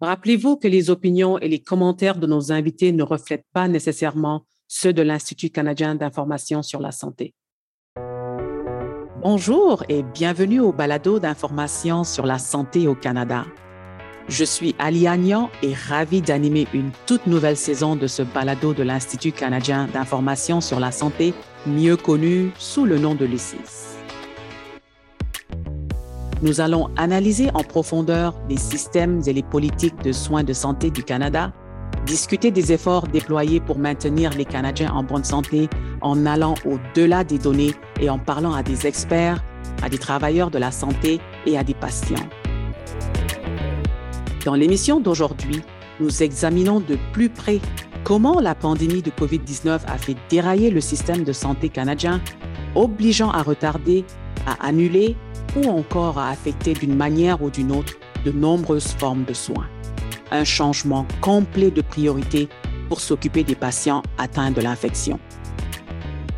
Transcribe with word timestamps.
Rappelez-vous 0.00 0.56
que 0.56 0.68
les 0.68 0.90
opinions 0.90 1.38
et 1.38 1.48
les 1.48 1.58
commentaires 1.58 2.18
de 2.18 2.26
nos 2.26 2.52
invités 2.52 2.92
ne 2.92 3.02
reflètent 3.02 3.46
pas 3.54 3.66
nécessairement 3.66 4.44
ceux 4.68 4.92
de 4.92 5.00
l'Institut 5.00 5.48
canadien 5.48 5.94
d'information 5.94 6.62
sur 6.62 6.80
la 6.80 6.92
santé. 6.92 7.34
Bonjour 9.22 9.84
et 9.88 10.02
bienvenue 10.02 10.60
au 10.60 10.72
balado 10.72 11.18
d'information 11.18 12.04
sur 12.04 12.26
la 12.26 12.38
santé 12.38 12.86
au 12.86 12.94
Canada. 12.94 13.46
Je 14.28 14.44
suis 14.44 14.74
Ali 14.78 15.06
Agnan 15.06 15.48
et 15.62 15.72
ravi 15.72 16.20
d'animer 16.20 16.66
une 16.74 16.90
toute 17.06 17.26
nouvelle 17.26 17.56
saison 17.56 17.96
de 17.96 18.06
ce 18.06 18.22
balado 18.22 18.74
de 18.74 18.82
l'Institut 18.82 19.32
canadien 19.32 19.88
d'information 19.94 20.60
sur 20.60 20.78
la 20.78 20.92
santé, 20.92 21.32
mieux 21.66 21.96
connu 21.96 22.50
sous 22.58 22.84
le 22.84 22.98
nom 22.98 23.14
de 23.14 23.24
l'ICIS 23.24 23.95
nous 26.42 26.60
allons 26.60 26.90
analyser 26.96 27.50
en 27.54 27.62
profondeur 27.62 28.34
les 28.48 28.58
systèmes 28.58 29.22
et 29.26 29.32
les 29.32 29.42
politiques 29.42 30.02
de 30.02 30.12
soins 30.12 30.44
de 30.44 30.52
santé 30.52 30.90
du 30.90 31.02
Canada, 31.02 31.52
discuter 32.04 32.50
des 32.50 32.72
efforts 32.72 33.08
déployés 33.08 33.60
pour 33.60 33.78
maintenir 33.78 34.30
les 34.32 34.44
Canadiens 34.44 34.92
en 34.92 35.02
bonne 35.02 35.24
santé 35.24 35.68
en 36.02 36.26
allant 36.26 36.54
au-delà 36.64 37.24
des 37.24 37.38
données 37.38 37.74
et 38.00 38.10
en 38.10 38.18
parlant 38.18 38.52
à 38.52 38.62
des 38.62 38.86
experts, 38.86 39.42
à 39.82 39.88
des 39.88 39.98
travailleurs 39.98 40.50
de 40.50 40.58
la 40.58 40.70
santé 40.70 41.20
et 41.46 41.56
à 41.56 41.64
des 41.64 41.74
patients. 41.74 42.28
Dans 44.44 44.54
l'émission 44.54 45.00
d'aujourd'hui, 45.00 45.62
nous 45.98 46.22
examinons 46.22 46.80
de 46.80 46.98
plus 47.12 47.30
près 47.30 47.60
comment 48.04 48.40
la 48.40 48.54
pandémie 48.54 49.02
de 49.02 49.10
COVID-19 49.10 49.80
a 49.86 49.98
fait 49.98 50.16
dérailler 50.28 50.70
le 50.70 50.80
système 50.80 51.24
de 51.24 51.32
santé 51.32 51.70
canadien, 51.70 52.20
obligeant 52.76 53.30
à 53.30 53.42
retarder, 53.42 54.04
à 54.46 54.66
annuler 54.66 55.16
ou 55.56 55.68
encore 55.68 56.18
à 56.18 56.30
affecter 56.30 56.74
d'une 56.74 56.94
manière 56.94 57.42
ou 57.42 57.50
d'une 57.50 57.72
autre 57.72 57.94
de 58.24 58.32
nombreuses 58.32 58.92
formes 58.98 59.24
de 59.24 59.34
soins. 59.34 59.68
Un 60.30 60.44
changement 60.44 61.06
complet 61.20 61.70
de 61.70 61.82
priorité 61.82 62.48
pour 62.88 63.00
s'occuper 63.00 63.44
des 63.44 63.54
patients 63.54 64.02
atteints 64.18 64.50
de 64.50 64.60
l'infection. 64.60 65.18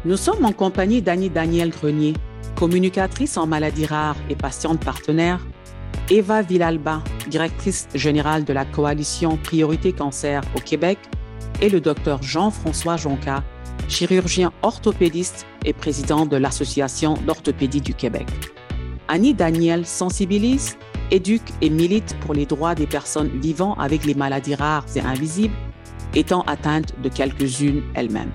Nous 0.04 0.16
sommes 0.16 0.44
en 0.44 0.52
compagnie 0.52 1.02
d'Annie 1.02 1.30
Daniel 1.30 1.70
Grenier, 1.70 2.14
communicatrice 2.54 3.36
en 3.36 3.46
maladies 3.46 3.86
rares 3.86 4.16
et 4.30 4.36
patiente 4.36 4.84
partenaire, 4.84 5.41
Eva 6.10 6.42
Villalba, 6.42 7.02
directrice 7.28 7.88
générale 7.94 8.44
de 8.44 8.52
la 8.52 8.64
coalition 8.64 9.36
Priorité 9.36 9.92
Cancer 9.92 10.42
au 10.56 10.60
Québec, 10.60 10.98
et 11.60 11.69
le 11.69 11.80
docteur 11.80 12.22
Jean-François 12.22 12.96
Jonca, 12.96 13.42
chirurgien 13.89 14.53
orthopédiste 14.62 15.47
et 15.64 15.72
président 15.72 16.27
de 16.27 16.36
l'Association 16.36 17.14
d'orthopédie 17.27 17.81
du 17.81 17.94
Québec. 17.94 18.28
Annie 19.08 19.34
Daniel 19.34 19.86
sensibilise, 19.86 20.77
éduque 21.11 21.50
et 21.62 21.70
milite 21.70 22.14
pour 22.20 22.34
les 22.34 22.47
droits 22.47 22.75
des 22.75 22.86
personnes 22.86 23.31
vivant 23.41 23.75
avec 23.75 24.05
les 24.05 24.14
maladies 24.14 24.55
rares 24.55 24.84
et 24.94 25.00
invisibles, 25.00 25.55
étant 26.14 26.42
atteinte 26.42 26.94
de 27.03 27.09
quelques-unes 27.09 27.83
elle-même. 27.94 28.31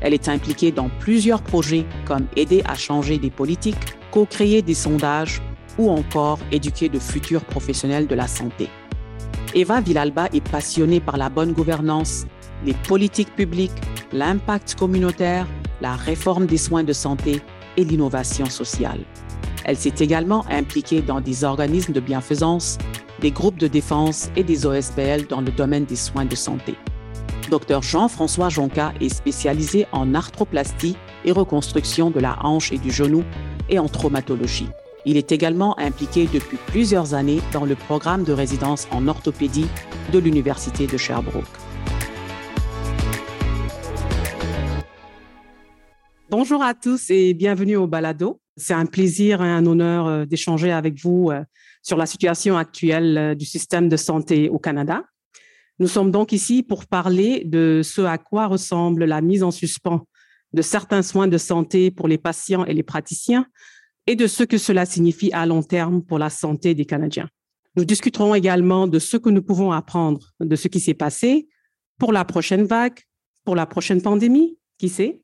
Elle 0.00 0.14
est 0.14 0.28
impliquée 0.28 0.72
dans 0.72 0.90
plusieurs 1.00 1.42
projets 1.42 1.86
comme 2.04 2.26
aider 2.36 2.62
à 2.66 2.74
changer 2.74 3.18
des 3.18 3.30
politiques, 3.30 3.96
co-créer 4.10 4.62
des 4.62 4.74
sondages 4.74 5.40
ou 5.78 5.90
encore 5.90 6.38
éduquer 6.52 6.88
de 6.88 6.98
futurs 6.98 7.44
professionnels 7.44 8.06
de 8.06 8.14
la 8.14 8.26
santé. 8.26 8.68
Eva 9.54 9.80
Villalba 9.80 10.28
est 10.32 10.46
passionnée 10.48 11.00
par 11.00 11.16
la 11.16 11.28
bonne 11.28 11.52
gouvernance, 11.52 12.26
les 12.64 12.74
politiques 12.74 13.34
publiques, 13.34 13.72
l'impact 14.12 14.74
communautaire, 14.76 15.46
la 15.80 15.94
réforme 15.94 16.46
des 16.46 16.56
soins 16.56 16.84
de 16.84 16.92
santé 16.92 17.42
et 17.76 17.84
l'innovation 17.84 18.46
sociale. 18.46 19.00
Elle 19.64 19.76
s'est 19.76 19.94
également 19.98 20.44
impliquée 20.50 21.00
dans 21.00 21.20
des 21.20 21.44
organismes 21.44 21.92
de 21.92 22.00
bienfaisance, 22.00 22.78
des 23.20 23.30
groupes 23.30 23.58
de 23.58 23.68
défense 23.68 24.30
et 24.36 24.44
des 24.44 24.66
OSBL 24.66 25.26
dans 25.28 25.40
le 25.40 25.50
domaine 25.50 25.84
des 25.84 25.96
soins 25.96 26.26
de 26.26 26.36
santé. 26.36 26.74
Dr 27.50 27.82
Jean-François 27.82 28.48
Jonca 28.48 28.92
est 29.00 29.14
spécialisé 29.14 29.86
en 29.92 30.14
arthroplastie 30.14 30.96
et 31.24 31.32
reconstruction 31.32 32.10
de 32.10 32.20
la 32.20 32.36
hanche 32.42 32.72
et 32.72 32.78
du 32.78 32.90
genou 32.90 33.22
et 33.68 33.78
en 33.78 33.88
traumatologie. 33.88 34.68
Il 35.06 35.16
est 35.18 35.32
également 35.32 35.78
impliqué 35.78 36.28
depuis 36.32 36.58
plusieurs 36.66 37.12
années 37.12 37.40
dans 37.52 37.66
le 37.66 37.74
programme 37.74 38.24
de 38.24 38.32
résidence 38.32 38.88
en 38.90 39.06
orthopédie 39.06 39.66
de 40.12 40.18
l'Université 40.18 40.86
de 40.86 40.96
Sherbrooke. 40.96 41.63
Bonjour 46.36 46.64
à 46.64 46.74
tous 46.74 47.10
et 47.10 47.32
bienvenue 47.32 47.76
au 47.76 47.86
Balado. 47.86 48.40
C'est 48.56 48.74
un 48.74 48.86
plaisir 48.86 49.40
et 49.40 49.48
un 49.48 49.64
honneur 49.66 50.08
euh, 50.08 50.24
d'échanger 50.24 50.72
avec 50.72 50.98
vous 51.00 51.30
euh, 51.30 51.44
sur 51.80 51.96
la 51.96 52.06
situation 52.06 52.58
actuelle 52.58 53.16
euh, 53.16 53.34
du 53.36 53.44
système 53.44 53.88
de 53.88 53.96
santé 53.96 54.48
au 54.48 54.58
Canada. 54.58 55.04
Nous 55.78 55.86
sommes 55.86 56.10
donc 56.10 56.32
ici 56.32 56.64
pour 56.64 56.86
parler 56.86 57.44
de 57.44 57.82
ce 57.84 58.00
à 58.00 58.18
quoi 58.18 58.48
ressemble 58.48 59.04
la 59.04 59.20
mise 59.20 59.44
en 59.44 59.52
suspens 59.52 60.08
de 60.52 60.60
certains 60.60 61.02
soins 61.02 61.28
de 61.28 61.38
santé 61.38 61.92
pour 61.92 62.08
les 62.08 62.18
patients 62.18 62.64
et 62.64 62.74
les 62.74 62.82
praticiens 62.82 63.46
et 64.08 64.16
de 64.16 64.26
ce 64.26 64.42
que 64.42 64.58
cela 64.58 64.86
signifie 64.86 65.32
à 65.32 65.46
long 65.46 65.62
terme 65.62 66.02
pour 66.02 66.18
la 66.18 66.30
santé 66.30 66.74
des 66.74 66.84
Canadiens. 66.84 67.28
Nous 67.76 67.84
discuterons 67.84 68.34
également 68.34 68.88
de 68.88 68.98
ce 68.98 69.16
que 69.16 69.30
nous 69.30 69.42
pouvons 69.42 69.70
apprendre 69.70 70.32
de 70.40 70.56
ce 70.56 70.66
qui 70.66 70.80
s'est 70.80 70.94
passé 70.94 71.46
pour 71.96 72.12
la 72.12 72.24
prochaine 72.24 72.64
vague, 72.64 72.98
pour 73.44 73.54
la 73.54 73.66
prochaine 73.66 74.02
pandémie, 74.02 74.58
qui 74.78 74.88
sait, 74.88 75.20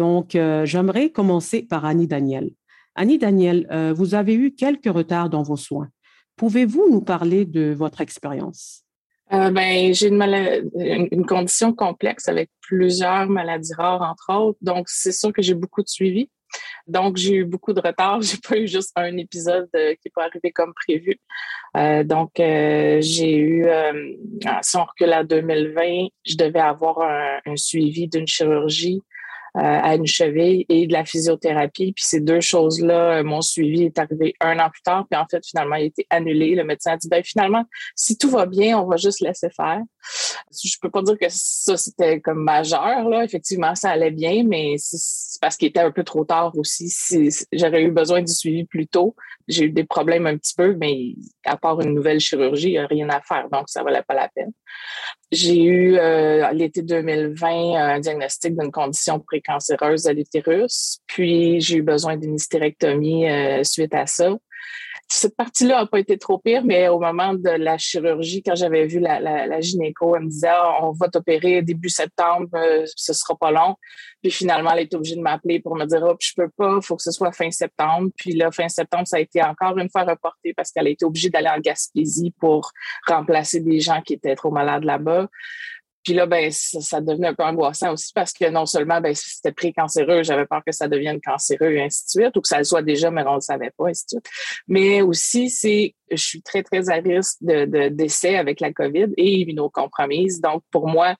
donc, 0.00 0.34
euh, 0.34 0.64
j'aimerais 0.64 1.10
commencer 1.10 1.60
par 1.60 1.84
Annie 1.84 2.06
Daniel. 2.06 2.52
Annie 2.94 3.18
Daniel, 3.18 3.66
euh, 3.70 3.92
vous 3.92 4.14
avez 4.14 4.32
eu 4.32 4.54
quelques 4.54 4.90
retards 4.90 5.28
dans 5.28 5.42
vos 5.42 5.58
soins. 5.58 5.90
Pouvez-vous 6.36 6.88
nous 6.90 7.02
parler 7.02 7.44
de 7.44 7.74
votre 7.74 8.00
expérience? 8.00 8.82
Euh, 9.34 9.50
ben, 9.50 9.92
j'ai 9.92 10.08
une, 10.08 11.26
condition 11.26 11.74
complexe 11.74 12.30
avec 12.30 12.48
plusieurs 12.62 13.28
maladies 13.28 13.74
rares, 13.74 14.00
entre 14.00 14.32
autres. 14.32 14.58
Donc, 14.62 14.88
c'est 14.88 15.12
sûr 15.12 15.34
que 15.34 15.42
j'ai 15.42 15.52
beaucoup 15.52 15.82
de 15.82 15.88
suivi. 15.88 16.30
Donc, 16.86 17.18
j'ai 17.18 17.34
eu 17.34 17.44
beaucoup 17.44 17.74
de 17.74 17.82
retard. 17.82 18.22
J'ai 18.22 18.38
pas 18.38 18.56
eu 18.56 18.66
juste 18.66 18.92
un 18.96 19.14
épisode 19.18 19.68
qui 19.74 20.06
n'est 20.06 20.12
pas 20.14 20.24
arrivé 20.24 20.50
comme 20.50 20.72
prévu. 20.72 21.20
donc, 22.06 22.30
j'ai 22.36 23.36
eu, 23.36 23.66
si 24.62 24.76
on 24.78 24.84
recule 24.84 25.12
à 25.12 25.24
2020, 25.24 26.06
je 26.26 26.36
devais 26.36 26.58
avoir 26.58 27.02
un 27.44 27.56
suivi 27.56 28.08
d'une 28.08 28.26
chirurgie 28.26 29.02
euh, 29.02 29.18
à 29.54 29.94
une 29.94 30.06
cheville 30.06 30.64
et 30.68 30.86
de 30.86 30.92
la 30.92 31.04
physiothérapie. 31.04 31.92
Puis 31.92 32.04
ces 32.04 32.20
deux 32.20 32.40
choses-là, 32.40 33.18
euh, 33.18 33.24
mon 33.24 33.40
suivi 33.40 33.84
est 33.84 33.98
arrivé 33.98 34.34
un 34.40 34.58
an 34.58 34.70
plus 34.70 34.82
tard. 34.82 35.06
Puis 35.10 35.18
en 35.18 35.26
fait, 35.30 35.44
finalement, 35.44 35.76
il 35.76 35.82
a 35.82 35.86
été 35.86 36.06
annulé. 36.10 36.54
Le 36.54 36.64
médecin 36.64 36.92
a 36.92 36.96
dit, 36.96 37.08
ben 37.08 37.22
finalement, 37.24 37.64
si 37.94 38.16
tout 38.16 38.30
va 38.30 38.46
bien, 38.46 38.78
on 38.78 38.86
va 38.86 38.96
juste 38.96 39.20
laisser 39.20 39.48
faire. 39.50 39.80
Je 40.52 40.76
peux 40.80 40.90
pas 40.90 41.02
dire 41.02 41.18
que 41.18 41.26
ça, 41.28 41.76
c'était 41.76 42.20
comme 42.20 42.42
majeur. 42.42 43.08
Là. 43.08 43.24
Effectivement, 43.24 43.74
ça 43.74 43.90
allait 43.90 44.10
bien, 44.10 44.44
mais 44.46 44.74
c'est 44.78 45.40
parce 45.40 45.56
qu'il 45.56 45.68
était 45.68 45.80
un 45.80 45.90
peu 45.90 46.04
trop 46.04 46.24
tard 46.24 46.52
aussi. 46.56 46.92
J'aurais 47.52 47.82
eu 47.82 47.90
besoin 47.90 48.22
du 48.22 48.32
suivi 48.32 48.64
plus 48.64 48.86
tôt. 48.86 49.14
J'ai 49.48 49.64
eu 49.64 49.70
des 49.70 49.84
problèmes 49.84 50.26
un 50.26 50.36
petit 50.36 50.54
peu, 50.54 50.76
mais 50.76 51.14
à 51.44 51.56
part 51.56 51.80
une 51.80 51.94
nouvelle 51.94 52.20
chirurgie, 52.20 52.68
il 52.68 52.72
n'y 52.72 52.78
a 52.78 52.86
rien 52.86 53.08
à 53.08 53.20
faire. 53.20 53.48
Donc, 53.50 53.68
ça 53.68 53.82
valait 53.82 54.02
pas 54.06 54.14
la 54.14 54.28
peine. 54.28 54.52
J'ai 55.32 55.62
eu 55.62 55.96
euh, 55.96 56.50
l'été 56.52 56.82
2020 56.82 57.74
un 57.74 58.00
diagnostic 58.00 58.56
d'une 58.56 58.72
condition 58.72 59.20
précancéreuse 59.40 60.04
de 60.04 60.12
l'utérus, 60.12 61.00
puis 61.06 61.60
j'ai 61.60 61.78
eu 61.78 61.82
besoin 61.82 62.16
d'une 62.16 62.34
hystérectomie 62.34 63.28
euh, 63.28 63.64
suite 63.64 63.94
à 63.94 64.06
ça 64.06 64.36
cette 65.12 65.36
partie-là 65.36 65.80
n'a 65.80 65.86
pas 65.86 65.98
été 65.98 66.16
trop 66.18 66.38
pire, 66.38 66.64
mais 66.64 66.88
au 66.88 67.00
moment 67.00 67.34
de 67.34 67.50
la 67.50 67.76
chirurgie, 67.78 68.42
quand 68.44 68.54
j'avais 68.54 68.86
vu 68.86 69.00
la, 69.00 69.60
gynéco, 69.60 70.14
elle 70.14 70.22
me 70.22 70.28
disait 70.28 70.48
ah, 70.50 70.78
on 70.82 70.92
va 70.92 71.08
t'opérer 71.08 71.62
début 71.62 71.88
septembre, 71.88 72.48
euh, 72.54 72.84
ce 72.94 73.12
sera 73.12 73.36
pas 73.36 73.50
long. 73.50 73.74
Puis 74.22 74.30
finalement, 74.30 74.70
elle 74.72 74.84
était 74.84 74.94
obligée 74.94 75.16
de 75.16 75.20
m'appeler 75.20 75.58
pour 75.58 75.74
me 75.74 75.84
dire 75.84 76.02
oh, 76.04 76.14
je 76.20 76.32
peux 76.36 76.48
pas, 76.48 76.76
il 76.80 76.84
faut 76.84 76.94
que 76.94 77.02
ce 77.02 77.10
soit 77.10 77.32
fin 77.32 77.50
septembre. 77.50 78.10
Puis 78.16 78.34
là, 78.34 78.52
fin 78.52 78.68
septembre, 78.68 79.08
ça 79.08 79.16
a 79.16 79.20
été 79.20 79.42
encore 79.42 79.76
une 79.78 79.90
fois 79.90 80.04
reporté 80.04 80.54
parce 80.54 80.70
qu'elle 80.70 80.86
a 80.86 80.90
été 80.90 81.04
obligée 81.04 81.28
d'aller 81.28 81.48
en 81.48 81.58
Gaspésie 81.58 82.32
pour 82.38 82.70
remplacer 83.06 83.60
des 83.60 83.80
gens 83.80 84.00
qui 84.02 84.14
étaient 84.14 84.36
trop 84.36 84.52
malades 84.52 84.84
là-bas. 84.84 85.26
Puis 86.04 86.14
là, 86.14 86.26
ben, 86.26 86.50
ça, 86.50 87.00
devenait 87.00 87.28
un 87.28 87.34
peu 87.34 87.44
angoissant 87.44 87.92
aussi 87.92 88.12
parce 88.14 88.32
que 88.32 88.48
non 88.48 88.64
seulement 88.64 89.00
ben, 89.00 89.14
c'était 89.14 89.52
précancéreux, 89.52 90.22
j'avais 90.22 90.46
peur 90.46 90.62
que 90.64 90.72
ça 90.72 90.88
devienne 90.88 91.20
cancéreux 91.20 91.72
et 91.72 91.82
ainsi 91.82 92.04
de 92.04 92.22
suite, 92.22 92.36
ou 92.36 92.40
que 92.40 92.48
ça 92.48 92.58
le 92.58 92.64
soit 92.64 92.82
déjà, 92.82 93.10
mais 93.10 93.22
on 93.26 93.32
ne 93.32 93.34
le 93.36 93.40
savait 93.40 93.70
pas, 93.76 93.88
ainsi 93.88 94.04
de 94.06 94.10
suite. 94.10 94.30
Mais 94.66 95.02
aussi, 95.02 95.50
c'est 95.50 95.94
je 96.10 96.22
suis 96.22 96.42
très, 96.42 96.62
très 96.62 96.90
à 96.90 96.94
risque 96.94 97.36
de, 97.40 97.88
décès 97.88 98.36
avec 98.36 98.60
la 98.60 98.72
COVID 98.72 99.08
et 99.16 99.40
immunocompromise. 99.40 100.40
Donc, 100.40 100.62
pour 100.70 100.88
moi, 100.88 101.14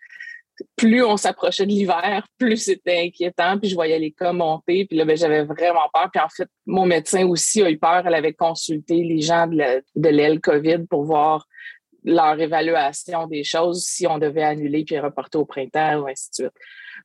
plus 0.77 1.03
on 1.03 1.17
s'approchait 1.17 1.65
de 1.65 1.71
l'hiver, 1.71 2.26
plus 2.38 2.56
c'était 2.56 3.00
inquiétant. 3.00 3.59
Puis 3.59 3.71
je 3.71 3.75
voyais 3.75 3.99
les 3.99 4.12
cas 4.12 4.33
monter. 4.33 4.87
Puis 4.87 4.97
là, 4.97 5.05
ben, 5.05 5.17
j'avais 5.17 5.44
vraiment 5.44 5.88
peur. 5.93 6.11
Puis 6.12 6.23
en 6.23 6.29
fait, 6.29 6.49
mon 6.67 6.87
médecin 6.87 7.26
aussi 7.26 7.62
a 7.62 7.71
eu 7.71 7.79
peur. 7.79 8.03
Elle 8.06 8.15
avait 8.15 8.35
consulté 8.35 9.03
les 9.03 9.21
gens 9.21 9.47
de 9.47 10.09
l'aile 10.09 10.41
COVID 10.41 10.87
pour 10.88 11.05
voir 11.05 11.47
leur 12.05 12.41
évaluation 12.41 13.26
des 13.26 13.44
choses 13.44 13.85
si 13.85 14.06
on 14.06 14.19
devait 14.19 14.43
annuler 14.43 14.85
puis 14.85 14.99
reporter 14.99 15.38
au 15.38 15.44
printemps 15.44 16.00
ou 16.00 16.06
ainsi 16.06 16.31
de 16.31 16.35
suite. 16.35 16.52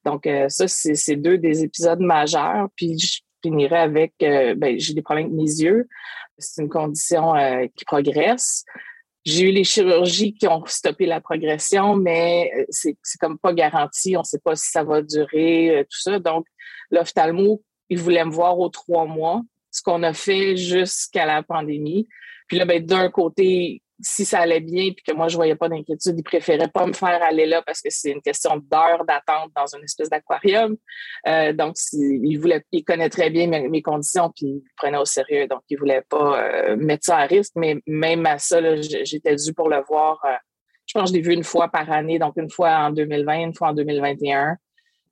Donc, 0.03 0.27
euh, 0.27 0.49
ça, 0.49 0.67
c'est 0.67 1.15
deux 1.15 1.37
des 1.37 1.63
épisodes 1.63 1.99
majeurs. 1.99 2.67
Puis 2.75 2.97
je 2.99 3.19
finirai 3.43 3.77
avec, 3.77 4.13
euh, 4.21 4.55
ben, 4.55 4.79
j'ai 4.79 4.93
des 4.93 5.01
problèmes 5.01 5.27
avec 5.27 5.37
mes 5.37 5.61
yeux. 5.61 5.87
C'est 6.37 6.61
une 6.61 6.69
condition 6.69 7.35
euh, 7.35 7.65
qui 7.75 7.85
progresse. 7.85 8.63
J'ai 9.23 9.49
eu 9.49 9.51
les 9.51 9.63
chirurgies 9.63 10.33
qui 10.33 10.47
ont 10.47 10.63
stoppé 10.65 11.07
la 11.07 11.19
progression, 11.19 11.95
mais 11.95 12.51
c'est 12.69 12.95
comme 13.19 13.39
pas 13.39 13.53
garanti. 13.53 14.15
On 14.15 14.19
ne 14.19 14.25
sait 14.25 14.39
pas 14.39 14.55
si 14.55 14.69
ça 14.69 14.83
va 14.83 15.01
durer, 15.01 15.83
tout 15.89 15.99
ça. 15.99 16.19
Donc, 16.19 16.45
l'ophtalmo, 16.91 17.63
il 17.89 17.97
voulait 17.97 18.23
me 18.23 18.29
voir 18.29 18.59
aux 18.59 18.69
trois 18.69 19.05
mois, 19.05 19.41
ce 19.71 19.81
qu'on 19.81 20.03
a 20.03 20.13
fait 20.13 20.55
jusqu'à 20.55 21.25
la 21.25 21.41
pandémie. 21.41 22.07
Puis 22.47 22.59
là, 22.59 22.65
ben, 22.65 22.85
d'un 22.85 23.09
côté, 23.09 23.81
si 24.01 24.25
ça 24.25 24.39
allait 24.39 24.59
bien 24.59 24.91
puis 24.91 25.03
que 25.05 25.13
moi, 25.13 25.27
je 25.27 25.35
voyais 25.35 25.55
pas 25.55 25.69
d'inquiétude, 25.69 26.15
il 26.17 26.23
préférait 26.23 26.67
pas 26.67 26.85
me 26.85 26.93
faire 26.93 27.21
aller 27.23 27.45
là 27.45 27.61
parce 27.61 27.81
que 27.81 27.89
c'est 27.89 28.11
une 28.11 28.21
question 28.21 28.57
d'heure 28.57 29.05
d'attente 29.05 29.51
dans 29.55 29.67
une 29.67 29.83
espèce 29.83 30.09
d'aquarium. 30.09 30.75
Euh, 31.27 31.53
donc, 31.53 31.75
il 31.93 32.37
voulait, 32.37 32.63
connaît 32.85 33.09
très 33.09 33.29
bien 33.29 33.47
mes, 33.47 33.81
conditions 33.81 34.31
puis 34.35 34.47
il 34.47 34.63
prenait 34.75 34.97
au 34.97 35.05
sérieux. 35.05 35.47
Donc, 35.47 35.61
il 35.69 35.77
voulait 35.77 36.03
pas 36.09 36.43
euh, 36.43 36.75
mettre 36.75 37.05
ça 37.05 37.17
à 37.17 37.25
risque. 37.25 37.53
Mais 37.55 37.77
même 37.87 38.25
à 38.25 38.37
ça, 38.37 38.59
j'étais 38.81 39.35
dû 39.35 39.53
pour 39.53 39.69
le 39.69 39.81
voir. 39.87 40.19
Euh, 40.25 40.35
je 40.85 40.93
pense 40.93 41.09
que 41.09 41.09
je 41.09 41.13
l'ai 41.13 41.27
vu 41.27 41.33
une 41.33 41.43
fois 41.43 41.69
par 41.69 41.89
année, 41.91 42.19
donc 42.19 42.33
une 42.37 42.49
fois 42.49 42.71
en 42.77 42.91
2020, 42.91 43.39
une 43.39 43.53
fois 43.53 43.69
en 43.69 43.73
2021. 43.73 44.57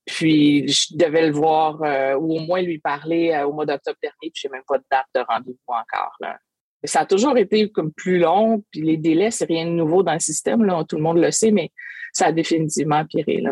Puis, 0.05 0.67
je 0.67 0.97
devais 0.97 1.27
le 1.27 1.33
voir 1.33 1.79
ou 2.19 2.37
au 2.37 2.39
moins 2.41 2.61
lui 2.61 2.79
parler 2.79 3.41
au 3.47 3.53
mois 3.53 3.65
d'octobre 3.65 3.97
dernier, 4.03 4.17
puis 4.19 4.33
j'ai 4.35 4.49
même 4.49 4.63
pas 4.67 4.77
de 4.77 4.83
date 4.91 5.05
de 5.15 5.21
rendez-vous 5.21 5.57
encore. 5.67 6.13
Là 6.19 6.37
ça 6.83 7.01
a 7.01 7.05
toujours 7.05 7.37
été 7.37 7.69
comme 7.69 7.91
plus 7.91 8.19
long, 8.19 8.63
puis 8.71 8.81
les 8.81 8.97
délais, 8.97 9.31
c'est 9.31 9.45
rien 9.45 9.65
de 9.65 9.71
nouveau 9.71 10.03
dans 10.03 10.13
le 10.13 10.19
système, 10.19 10.63
là, 10.65 10.83
tout 10.87 10.97
le 10.97 11.01
monde 11.01 11.17
le 11.17 11.31
sait, 11.31 11.51
mais 11.51 11.71
ça 12.11 12.27
a 12.27 12.31
définitivement 12.31 12.97
empiré. 12.97 13.41
Là. 13.41 13.51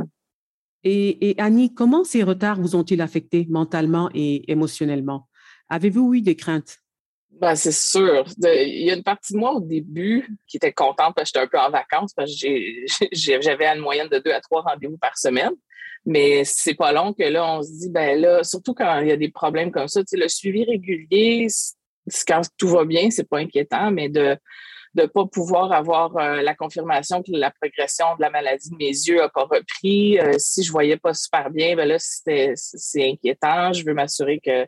Et, 0.83 1.35
Annie, 1.37 1.73
comment 1.73 2.03
ces 2.03 2.23
retards 2.23 2.59
vous 2.59 2.75
ont-ils 2.75 3.01
affecté 3.01 3.45
mentalement 3.49 4.09
et 4.13 4.51
émotionnellement? 4.51 5.27
Avez-vous 5.69 6.15
eu 6.15 6.21
des 6.21 6.35
craintes? 6.35 6.79
Ben, 7.29 7.55
c'est 7.55 7.71
sûr. 7.71 8.25
Il 8.43 8.83
y 8.83 8.91
a 8.91 8.95
une 8.95 9.03
partie 9.03 9.33
de 9.33 9.37
moi 9.37 9.53
au 9.53 9.61
début 9.61 10.27
qui 10.47 10.57
était 10.57 10.73
contente 10.73 11.15
parce 11.15 11.31
que 11.31 11.39
j'étais 11.39 11.45
un 11.45 11.47
peu 11.47 11.59
en 11.59 11.71
vacances 11.71 12.13
parce 12.13 12.31
que 12.39 12.47
j'avais 13.11 13.65
une 13.67 13.79
moyenne 13.79 14.09
de 14.09 14.19
deux 14.19 14.31
à 14.31 14.41
trois 14.41 14.61
rendez-vous 14.61 14.97
par 14.97 15.17
semaine. 15.17 15.53
Mais 16.05 16.43
c'est 16.45 16.73
pas 16.73 16.91
long 16.91 17.13
que 17.13 17.23
là, 17.23 17.57
on 17.57 17.61
se 17.61 17.69
dit, 17.71 17.89
ben 17.89 18.19
là, 18.19 18.43
surtout 18.43 18.73
quand 18.73 18.99
il 19.01 19.07
y 19.07 19.11
a 19.11 19.17
des 19.17 19.29
problèmes 19.29 19.71
comme 19.71 19.87
ça, 19.87 20.01
le 20.11 20.27
suivi 20.27 20.63
régulier, 20.65 21.47
quand 22.27 22.41
tout 22.57 22.67
va 22.67 22.85
bien, 22.85 23.09
c'est 23.09 23.27
pas 23.27 23.39
inquiétant, 23.39 23.91
mais 23.91 24.09
de 24.09 24.37
ne 24.95 25.05
pas 25.05 25.25
pouvoir 25.25 25.71
avoir 25.71 26.17
euh, 26.17 26.41
la 26.41 26.53
confirmation 26.53 27.23
que 27.23 27.31
la 27.31 27.51
progression 27.51 28.07
de 28.17 28.21
la 28.21 28.29
maladie 28.29 28.69
de 28.69 28.75
mes 28.75 28.89
yeux 28.89 29.17
n'a 29.17 29.29
pas 29.29 29.43
repris. 29.43 30.19
Euh, 30.19 30.33
si 30.37 30.63
je 30.63 30.71
voyais 30.71 30.97
pas 30.97 31.13
super 31.13 31.49
bien, 31.49 31.75
ben 31.75 31.87
là, 31.87 31.95
c'est 31.97 32.55
inquiétant. 32.97 33.71
Je 33.73 33.85
veux 33.85 33.93
m'assurer 33.93 34.39
que, 34.39 34.65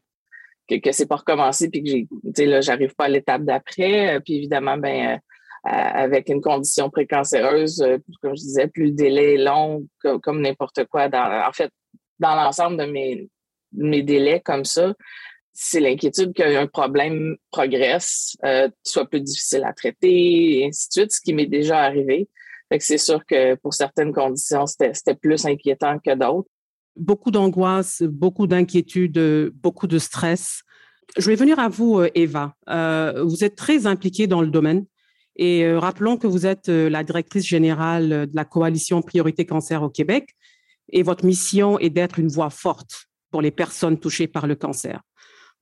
que, 0.69 0.79
que 0.79 0.91
c'est 0.91 1.07
pas 1.07 1.17
recommencé 1.17 1.69
puis 1.69 1.83
que 1.83 2.07
j'ai, 2.35 2.45
là, 2.45 2.61
j'arrive 2.61 2.95
pas 2.95 3.05
à 3.05 3.09
l'étape 3.09 3.43
d'après. 3.43 4.15
Euh, 4.15 4.19
puis 4.19 4.35
évidemment, 4.35 4.77
ben, 4.77 5.19
avec 5.65 6.27
une 6.27 6.41
condition 6.41 6.89
précancéreuse, 6.89 7.81
comme 8.21 8.35
je 8.35 8.41
disais, 8.41 8.67
plus 8.67 8.87
le 8.87 8.91
délai 8.91 9.35
est 9.35 9.37
long, 9.37 9.87
comme, 10.21 10.41
n'importe 10.41 10.83
quoi. 10.85 11.07
Dans, 11.07 11.47
en 11.47 11.53
fait, 11.53 11.71
dans 12.19 12.35
l'ensemble 12.35 12.75
de 12.75 12.83
mes, 12.83 13.29
mes 13.71 14.03
délais 14.03 14.41
comme 14.41 14.65
ça, 14.65 14.93
c'est 15.53 15.79
l'inquiétude 15.79 16.33
qu'un 16.33 16.67
problème 16.67 17.37
progresse, 17.51 18.35
euh, 18.43 18.67
soit 18.83 19.05
plus 19.05 19.21
difficile 19.21 19.63
à 19.63 19.73
traiter, 19.73 20.59
et 20.59 20.65
ainsi 20.65 20.87
de 20.89 20.93
suite, 20.93 21.11
ce 21.11 21.21
qui 21.21 21.33
m'est 21.33 21.45
déjà 21.45 21.79
arrivé. 21.81 22.27
c'est 22.79 22.97
sûr 22.97 23.23
que 23.25 23.53
pour 23.55 23.73
certaines 23.73 24.11
conditions, 24.11 24.65
c'était 24.65 25.13
plus 25.13 25.45
inquiétant 25.45 25.99
que 25.99 26.15
d'autres. 26.15 26.49
Beaucoup 26.95 27.29
d'angoisse, 27.29 28.01
beaucoup 28.01 28.47
d'inquiétude, 28.47 29.51
beaucoup 29.53 29.87
de 29.87 29.99
stress. 29.99 30.63
Je 31.17 31.29
vais 31.29 31.35
venir 31.35 31.59
à 31.59 31.69
vous, 31.69 31.99
euh, 31.99 32.09
Eva. 32.15 32.55
Euh, 32.69 33.23
vous 33.23 33.43
êtes 33.43 33.55
très 33.55 33.85
impliquée 33.85 34.25
dans 34.25 34.41
le 34.41 34.47
domaine 34.47 34.85
et 35.35 35.71
rappelons 35.73 36.17
que 36.17 36.27
vous 36.27 36.45
êtes 36.45 36.67
la 36.67 37.03
directrice 37.03 37.45
générale 37.45 38.27
de 38.27 38.35
la 38.35 38.45
coalition 38.45 39.01
Priorité 39.01 39.47
Cancer 39.47 39.81
au 39.81 39.89
Québec 39.89 40.35
et 40.89 41.01
votre 41.01 41.25
mission 41.25 41.79
est 41.79 41.89
d'être 41.89 42.19
une 42.19 42.27
voix 42.27 42.51
forte 42.51 43.07
pour 43.31 43.41
les 43.41 43.49
personnes 43.49 43.99
touchées 43.99 44.27
par 44.27 44.45
le 44.45 44.55
cancer. 44.55 45.01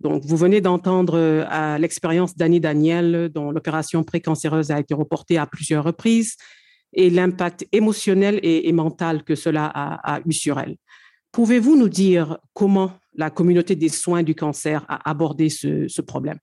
Donc, 0.02 0.24
vous 0.26 0.36
venez 0.36 0.62
d'entendre 0.62 1.14
euh, 1.16 1.78
l'expérience 1.78 2.36
d'Annie 2.36 2.60
Daniel, 2.60 3.30
dont 3.30 3.52
l'opération 3.52 4.04
précancéreuse 4.04 4.72
a 4.72 4.80
été 4.80 4.96
reportée 4.96 5.38
à 5.38 5.46
plusieurs 5.46 5.84
reprises, 5.84 6.38
et 6.94 7.10
l'impact 7.10 7.68
émotionnel 7.72 8.40
et, 8.44 8.72
mental 8.74 9.24
que 9.24 9.36
cela 9.36 9.72
a, 9.74 10.20
eu 10.26 10.34
sur 10.34 10.60
elle. 10.60 10.76
Pouvez-vous 11.32 11.78
nous 11.78 11.88
dire 11.88 12.38
comment 12.54 12.92
la 13.16 13.30
communauté 13.30 13.76
des 13.78 13.88
soins 13.88 14.24
du 14.24 14.36
cancer 14.36 14.84
a 14.90 15.10
abordé 15.10 15.50
ce, 15.50 16.02
problème? 16.02 16.38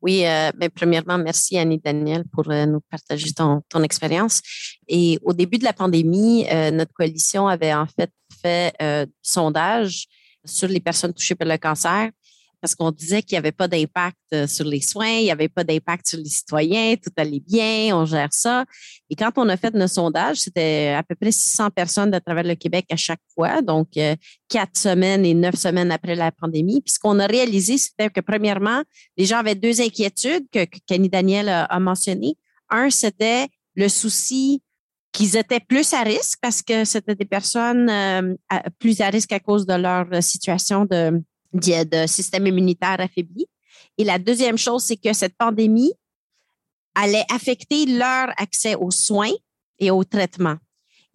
Oui, 0.00 0.24
euh, 0.26 0.52
ben, 0.56 0.70
premièrement, 0.72 1.18
merci 1.18 1.58
Annie 1.58 1.80
Daniel 1.82 2.24
pour 2.30 2.48
euh, 2.50 2.66
nous 2.66 2.80
partager 2.88 3.32
ton, 3.32 3.82
expérience. 3.82 4.42
Et 4.86 5.18
au 5.22 5.32
début 5.32 5.58
de 5.58 5.64
la 5.64 5.72
pandémie, 5.72 6.46
notre 6.72 6.92
coalition 6.92 7.48
avait 7.48 7.74
en 7.74 7.86
fait 7.86 8.12
fait 8.42 8.76
sondage 9.22 10.06
sur 10.44 10.68
les 10.68 10.78
personnes 10.78 11.12
touchées 11.12 11.34
par 11.34 11.48
le 11.48 11.56
cancer 11.56 12.10
parce 12.60 12.74
qu'on 12.74 12.90
disait 12.90 13.22
qu'il 13.22 13.34
n'y 13.34 13.38
avait 13.38 13.52
pas 13.52 13.68
d'impact 13.68 14.16
euh, 14.34 14.46
sur 14.46 14.64
les 14.64 14.80
soins, 14.80 15.18
il 15.18 15.24
n'y 15.24 15.30
avait 15.30 15.48
pas 15.48 15.64
d'impact 15.64 16.08
sur 16.08 16.18
les 16.18 16.28
citoyens, 16.28 16.96
tout 16.96 17.12
allait 17.16 17.40
bien, 17.40 17.96
on 17.96 18.04
gère 18.04 18.32
ça. 18.32 18.64
Et 19.10 19.16
quand 19.16 19.30
on 19.36 19.48
a 19.48 19.56
fait 19.56 19.74
nos 19.74 19.86
sondages, 19.86 20.38
c'était 20.38 20.94
à 20.96 21.02
peu 21.02 21.14
près 21.14 21.32
600 21.32 21.70
personnes 21.70 22.10
de 22.10 22.18
travers 22.18 22.44
le 22.44 22.54
Québec 22.54 22.86
à 22.90 22.96
chaque 22.96 23.20
fois, 23.34 23.62
donc 23.62 23.88
euh, 23.96 24.16
quatre 24.48 24.76
semaines 24.76 25.24
et 25.24 25.34
neuf 25.34 25.54
semaines 25.54 25.92
après 25.92 26.14
la 26.14 26.32
pandémie. 26.32 26.80
Puis 26.80 26.94
ce 26.94 26.98
qu'on 26.98 27.18
a 27.18 27.26
réalisé, 27.26 27.78
c'était 27.78 28.10
que 28.10 28.20
premièrement, 28.20 28.82
les 29.16 29.24
gens 29.24 29.38
avaient 29.38 29.54
deux 29.54 29.80
inquiétudes 29.80 30.46
que, 30.52 30.64
Kenny 30.86 31.08
Daniel 31.08 31.48
a, 31.48 31.80
mentionné. 31.80 32.34
Un, 32.70 32.90
c'était 32.90 33.46
le 33.74 33.88
souci 33.88 34.62
qu'ils 35.12 35.36
étaient 35.36 35.60
plus 35.60 35.94
à 35.94 36.02
risque 36.02 36.38
parce 36.42 36.62
que 36.62 36.84
c'était 36.84 37.14
des 37.14 37.24
personnes 37.24 37.88
euh, 37.88 38.34
plus 38.78 39.00
à 39.00 39.08
risque 39.08 39.32
à 39.32 39.40
cause 39.40 39.64
de 39.64 39.74
leur 39.74 40.06
situation 40.22 40.84
de 40.84 41.22
de 41.52 42.06
système 42.06 42.46
immunitaire 42.46 43.00
affaibli. 43.00 43.46
Et 43.96 44.04
la 44.04 44.18
deuxième 44.18 44.58
chose, 44.58 44.84
c'est 44.84 44.96
que 44.96 45.12
cette 45.12 45.36
pandémie 45.36 45.92
allait 46.94 47.24
affecter 47.32 47.86
leur 47.86 48.28
accès 48.36 48.74
aux 48.74 48.90
soins 48.90 49.32
et 49.78 49.90
aux 49.90 50.04
traitements. 50.04 50.56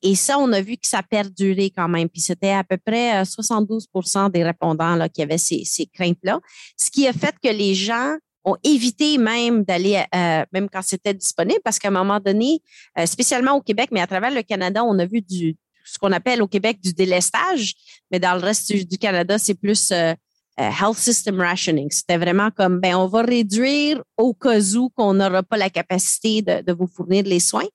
Et 0.02 0.16
ça, 0.16 0.38
on 0.38 0.52
a 0.52 0.62
vu 0.62 0.76
que 0.76 0.86
ça 0.86 1.02
perduré 1.02 1.72
quand 1.76 1.88
même. 1.88 2.10
Puis 2.10 2.22
c'était 2.22 2.52
à 2.52 2.64
peu 2.64 2.78
près 2.78 3.24
72% 3.24 4.26
euh, 4.26 4.30
des 4.30 4.44
répondants 4.44 4.96
là, 4.96 5.08
qui 5.08 5.22
avaient 5.22 5.38
ces, 5.38 5.64
craintes-là. 5.94 6.42
Ce 6.78 6.92
qui 6.92 7.08
a 7.08 7.14
fait 7.14 7.36
que 7.42 7.50
les 7.50 7.74
gens 7.74 8.18
ont 8.44 8.58
évité 8.66 9.18
même 9.18 9.64
d'aller, 9.64 10.04
euh, 10.14 10.44
même 10.52 10.70
quand 10.70 10.82
c'était 10.82 11.14
disponible, 11.14 11.62
parce 11.64 11.80
qu'à 11.80 11.88
un 11.88 11.92
moment 11.92 12.20
donné, 12.20 12.62
euh, 13.00 13.06
spécialement 13.06 13.54
au 13.54 13.62
Québec, 13.62 13.90
mais 13.94 14.02
à 14.02 14.08
travers 14.08 14.32
le 14.32 14.44
Canada, 14.44 14.84
on 14.84 15.00
a 15.00 15.06
vu 15.06 15.22
du, 15.22 15.56
ce 15.84 15.98
qu'on 15.98 16.12
appelle 16.12 16.42
au 16.42 16.48
Québec 16.48 16.80
du 16.82 16.94
délestage, 16.94 17.74
mais 18.12 18.20
dans 18.20 18.34
le 18.36 18.42
reste 18.42 18.72
du, 18.72 18.98
Canada, 18.98 19.38
c'est 19.38 19.56
plus 19.56 19.92
euh, 19.92 20.14
euh, 20.60 20.70
health 20.70 20.98
system 20.98 21.42
rationing. 21.42 21.90
C'était 21.90 22.18
vraiment 22.18 22.52
comme, 22.52 22.80
ben, 22.80 22.96
on 22.96 23.08
va 23.08 23.24
réduire 23.24 24.04
au 24.18 24.34
cas 24.34 24.60
où 24.76 24.90
qu'on 24.90 25.16
n'aura 25.16 25.42
pas 25.42 25.58
la 25.58 25.70
capacité 25.70 26.42
de, 26.44 26.74
vous 26.74 26.88
fournir 26.88 27.24
les 27.24 27.40
soins. 27.40 27.68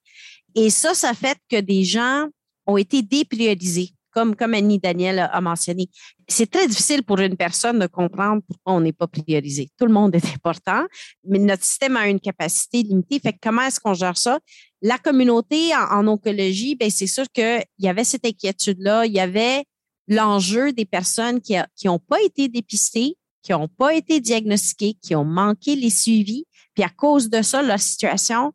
Et 0.55 0.71
ça, 0.71 0.95
ça 0.95 1.12
fait 1.12 1.38
que 1.49 1.61
des 1.61 1.83
gens 1.83 2.27
ont 2.67 2.77
été 2.77 3.03
dépriorisés, 3.03 3.91
comme, 4.12 4.37
comme 4.37 4.55
Annie 4.55 4.79
Daniel 4.79 5.29
a 5.33 5.41
mentionné. 5.41 5.88
C'est 6.29 6.50
très 6.50 6.69
difficile 6.69 7.03
pour 7.03 7.19
une 7.19 7.37
personne 7.37 7.81
de 7.81 7.87
comprendre 7.87 8.43
pourquoi 8.47 8.75
on 8.75 8.81
n'est 8.81 8.93
pas 8.93 9.09
priorisé. 9.09 9.69
Tout 9.77 9.87
le 9.87 9.93
monde 9.93 10.15
est 10.15 10.27
important, 10.35 10.85
mais 11.27 11.38
notre 11.38 11.65
système 11.65 11.97
a 11.97 12.09
une 12.09 12.21
capacité 12.21 12.83
limitée. 12.83 13.19
Fait 13.19 13.35
comment 13.43 13.62
est-ce 13.62 13.81
qu'on 13.81 13.95
gère 13.95 14.17
ça? 14.17 14.38
La 14.80 14.99
communauté 14.99 15.75
en, 15.75 16.06
oncologie, 16.06 16.76
ben 16.76 16.90
c'est 16.90 17.06
sûr 17.06 17.25
qu'il 17.32 17.64
y 17.78 17.88
avait 17.88 18.04
cette 18.04 18.25
inquiétude-là. 18.25 19.06
Il 19.06 19.12
y 19.12 19.20
avait 19.20 19.64
l'enjeu 20.06 20.73
des 20.73 20.85
personnes 20.85 21.40
qui 21.40 21.56
n'ont 21.85 21.99
pas 21.99 22.23
été 22.23 22.49
dépistées, 22.49 23.16
qui 23.42 23.52
n'ont 23.52 23.68
pas 23.68 23.94
été 23.94 24.20
diagnostiquées, 24.20 24.94
qui 25.02 25.14
ont 25.14 25.25
manqué 25.25 25.75
les 25.75 25.90
suivis. 25.90 26.44
Puis 26.75 26.85
à 26.85 26.88
cause 26.88 27.28
de 27.28 27.42
ça, 27.42 27.62
leur 27.62 27.80
situation 27.80 28.52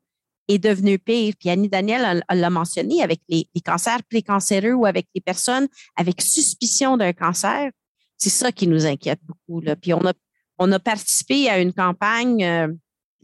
est 0.48 0.60
devenue 0.60 1.00
pire. 1.00 1.34
Puis 1.40 1.50
Annie 1.50 1.70
Daniel 1.70 2.24
l'a 2.30 2.50
mentionné 2.50 3.02
avec 3.02 3.22
les, 3.28 3.48
cancers 3.64 4.04
précancéreux 4.10 4.74
ou 4.74 4.86
avec 4.86 5.08
les 5.16 5.22
personnes 5.22 5.68
avec 5.96 6.22
suspicion 6.22 6.98
d'un 6.98 7.14
cancer. 7.14 7.70
C'est 8.18 8.30
ça 8.30 8.52
qui 8.52 8.68
nous 8.68 8.86
inquiète 8.86 9.20
beaucoup. 9.24 9.62
Puis 9.82 9.94
on 9.94 10.06
a, 10.06 10.14
on 10.58 10.72
a 10.72 10.80
participé 10.80 11.50
à 11.50 11.60
une 11.60 11.74
campagne 11.74 12.44
euh, 12.44 12.68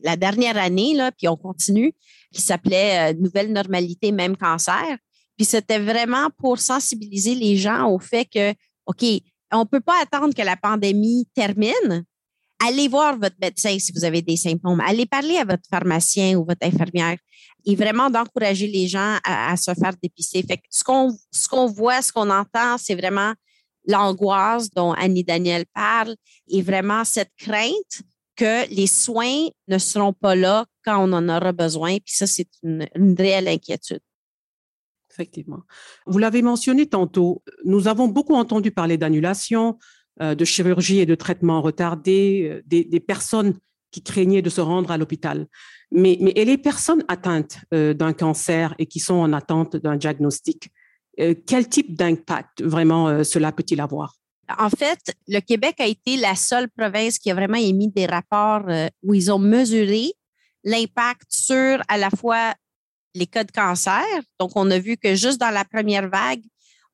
la 0.04 0.16
dernière 0.16 0.58
année, 0.58 0.98
puis 1.18 1.28
on 1.28 1.36
continue, 1.36 1.94
qui 2.34 2.42
s'appelait 2.42 3.12
euh, 3.12 3.18
Nouvelle 3.20 3.52
normalité, 3.52 4.12
même 4.12 4.38
cancer. 4.38 4.98
Puis 5.38 5.46
c'était 5.46 5.80
vraiment 5.80 6.28
pour 6.38 6.60
sensibiliser 6.60 7.36
les 7.36 7.56
gens 7.56 7.90
au 7.90 8.00
fait 8.00 8.26
que, 8.26 8.52
OK, 8.86 9.04
on 9.52 9.60
ne 9.60 9.64
peut 9.64 9.80
pas 9.80 10.02
attendre 10.02 10.34
que 10.34 10.42
la 10.42 10.58
pandémie 10.58 11.28
termine. 11.34 12.04
Allez 12.62 12.90
voir 12.90 13.18
votre 13.18 13.38
médecin 13.42 13.80
si 13.80 13.94
vous 13.94 14.04
avez 14.04 14.22
des 14.22 14.36
symptômes. 14.36 14.82
Allez 14.82 15.06
parler 15.06 15.38
à 15.38 15.46
votre 15.46 15.64
pharmacien 15.70 16.38
ou 16.38 16.46
votre 16.46 16.68
infirmière 16.68 17.18
et 17.66 17.76
vraiment 17.76 18.10
d'encourager 18.10 18.68
les 18.68 18.88
gens 18.88 19.18
à, 19.24 19.56
se 19.56 19.74
faire 19.74 19.94
dépister. 20.02 20.44
Fait 20.44 20.58
que 20.58 20.64
ce 20.70 20.84
qu'on 20.84 21.18
ce 21.32 21.48
qu'on 21.48 21.68
voit, 21.68 22.02
ce 22.02 22.12
qu'on 22.12 22.30
entend, 22.30 22.78
c'est 22.78 22.96
vraiment 22.96 23.34
l'angoisse 23.86 24.70
dont 24.70 24.92
Annie 24.92 25.24
Daniel 25.24 25.66
parle 25.74 26.16
et 26.50 26.62
vraiment 26.62 27.06
cette 27.06 27.32
crainte 27.38 28.02
que 28.40 28.74
les 28.74 28.88
soins 28.88 29.50
ne 29.68 29.78
seront 29.78 30.14
pas 30.14 30.34
là 30.34 30.66
quand 30.86 30.98
on 30.98 31.12
en 31.12 31.28
aura 31.28 31.52
besoin. 31.52 31.98
Puis 31.98 32.16
ça, 32.16 32.26
c'est 32.26 32.48
une, 32.64 32.88
réelle 33.18 33.50
inquiétude. 33.50 34.00
Effectivement. 35.12 35.64
Vous 36.06 36.20
l'avez 36.20 36.42
mentionné 36.42 36.86
tantôt, 36.86 37.44
nous 37.66 37.90
avons 37.90 38.08
beaucoup 38.08 38.36
entendu 38.36 38.72
parler 38.72 38.98
d'annulation, 38.98 39.78
euh, 40.22 40.36
de 40.36 40.46
chirurgie 40.46 41.00
et 41.00 41.06
de 41.06 41.16
traitement 41.16 41.62
retardés, 41.62 42.48
euh, 42.50 42.62
des, 42.66 43.00
personnes 43.02 43.56
qui 43.92 44.04
craignaient 44.04 44.42
de 44.42 44.50
se 44.50 44.62
rendre 44.62 44.90
à 44.92 44.98
l'hôpital. 44.98 45.48
Mais, 45.92 46.18
mais 46.22 46.32
et 46.38 46.46
les 46.46 46.58
personnes 46.58 47.04
atteintes 47.10 47.58
euh, 47.74 47.94
d'un 47.94 48.14
cancer 48.14 48.74
et 48.80 48.86
qui 48.86 49.02
sont 49.02 49.16
en 49.16 49.34
attente 49.34 49.76
d'un 49.76 49.98
diagnostic, 49.98 50.72
quel 51.46 51.68
type 51.68 51.98
d'impact 51.98 52.64
vraiment 52.64 53.26
cela 53.26 53.52
peut-il 53.52 53.82
avoir? 53.82 54.19
En 54.58 54.70
fait, 54.70 55.00
le 55.28 55.40
Québec 55.42 55.76
a 55.80 55.86
été 55.86 56.18
la 56.18 56.36
seule 56.36 56.70
province 56.70 57.20
qui 57.20 57.30
a 57.30 57.36
vraiment 57.36 57.58
émis 57.58 57.90
des 57.90 58.06
rapports 58.06 58.66
où 59.04 59.14
ils 59.14 59.32
ont 59.32 59.40
mesuré 59.40 60.14
l'impact 60.64 61.28
sur 61.30 61.82
à 61.88 61.98
la 61.98 62.10
fois 62.10 62.56
les 63.16 63.28
cas 63.28 63.44
de 63.44 63.52
cancer. 63.52 64.04
Donc, 64.40 64.52
on 64.56 64.70
a 64.72 64.80
vu 64.80 64.98
que 64.98 65.16
juste 65.16 65.40
dans 65.40 65.50
la 65.50 65.66
première 65.66 66.10
vague, 66.10 66.44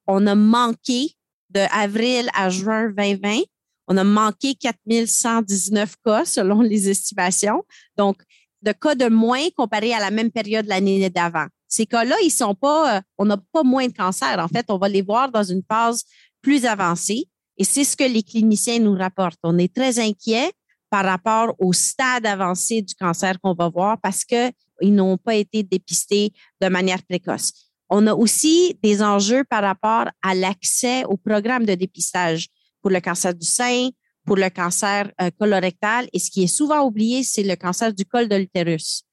on 0.07 0.27
a 0.27 0.35
manqué 0.35 1.11
de 1.49 1.61
avril 1.71 2.29
à 2.33 2.49
juin 2.49 2.89
2020, 2.89 3.41
on 3.87 3.97
a 3.97 4.03
manqué 4.03 4.55
4119 4.55 5.95
cas 6.03 6.25
selon 6.25 6.61
les 6.61 6.89
estimations. 6.89 7.63
Donc, 7.97 8.21
de 8.61 8.71
cas 8.71 8.95
de 8.95 9.07
moins 9.07 9.47
comparé 9.55 9.93
à 9.93 9.99
la 9.99 10.11
même 10.11 10.31
période 10.31 10.65
l'année 10.65 11.09
d'avant. 11.09 11.45
Ces 11.67 11.85
cas-là, 11.85 12.15
ils 12.23 12.31
sont 12.31 12.55
pas, 12.55 12.97
euh, 12.97 13.01
on 13.17 13.25
n'a 13.25 13.37
pas 13.37 13.63
moins 13.63 13.87
de 13.87 13.93
cancer. 13.93 14.39
En 14.39 14.47
fait, 14.47 14.65
on 14.69 14.77
va 14.77 14.87
les 14.87 15.01
voir 15.01 15.31
dans 15.31 15.43
une 15.43 15.61
phase 15.69 16.03
plus 16.41 16.65
avancée. 16.65 17.27
Et 17.57 17.63
c'est 17.63 17.83
ce 17.83 17.95
que 17.95 18.03
les 18.03 18.23
cliniciens 18.23 18.79
nous 18.79 18.95
rapportent. 18.95 19.39
On 19.43 19.57
est 19.57 19.73
très 19.73 19.99
inquiets 19.99 20.51
par 20.89 21.05
rapport 21.05 21.55
au 21.59 21.73
stade 21.73 22.25
avancé 22.25 22.81
du 22.81 22.95
cancer 22.95 23.39
qu'on 23.41 23.53
va 23.53 23.69
voir 23.69 23.99
parce 24.01 24.23
qu'ils 24.23 24.53
n'ont 24.93 25.17
pas 25.17 25.35
été 25.35 25.63
dépistés 25.63 26.31
de 26.61 26.67
manière 26.67 27.03
précoce. 27.03 27.51
On 27.89 28.07
a 28.07 28.13
aussi 28.13 28.77
des 28.81 29.01
enjeux 29.01 29.43
par 29.43 29.61
rapport 29.61 30.09
à 30.21 30.35
l'accès 30.35 31.05
au 31.05 31.17
programme 31.17 31.65
de 31.65 31.75
dépistage 31.75 32.47
pour 32.81 32.91
le 32.91 32.99
cancer 32.99 33.33
du 33.33 33.45
sein, 33.45 33.89
pour 34.25 34.35
le 34.35 34.49
cancer 34.49 35.11
euh, 35.21 35.29
colorectal. 35.39 36.07
Et 36.13 36.19
ce 36.19 36.31
qui 36.31 36.43
est 36.43 36.47
souvent 36.47 36.83
oublié, 36.85 37.23
c'est 37.23 37.43
le 37.43 37.55
cancer 37.55 37.93
du 37.93 38.05
col 38.05 38.27
de 38.27 38.35
l'utérus. 38.35 39.03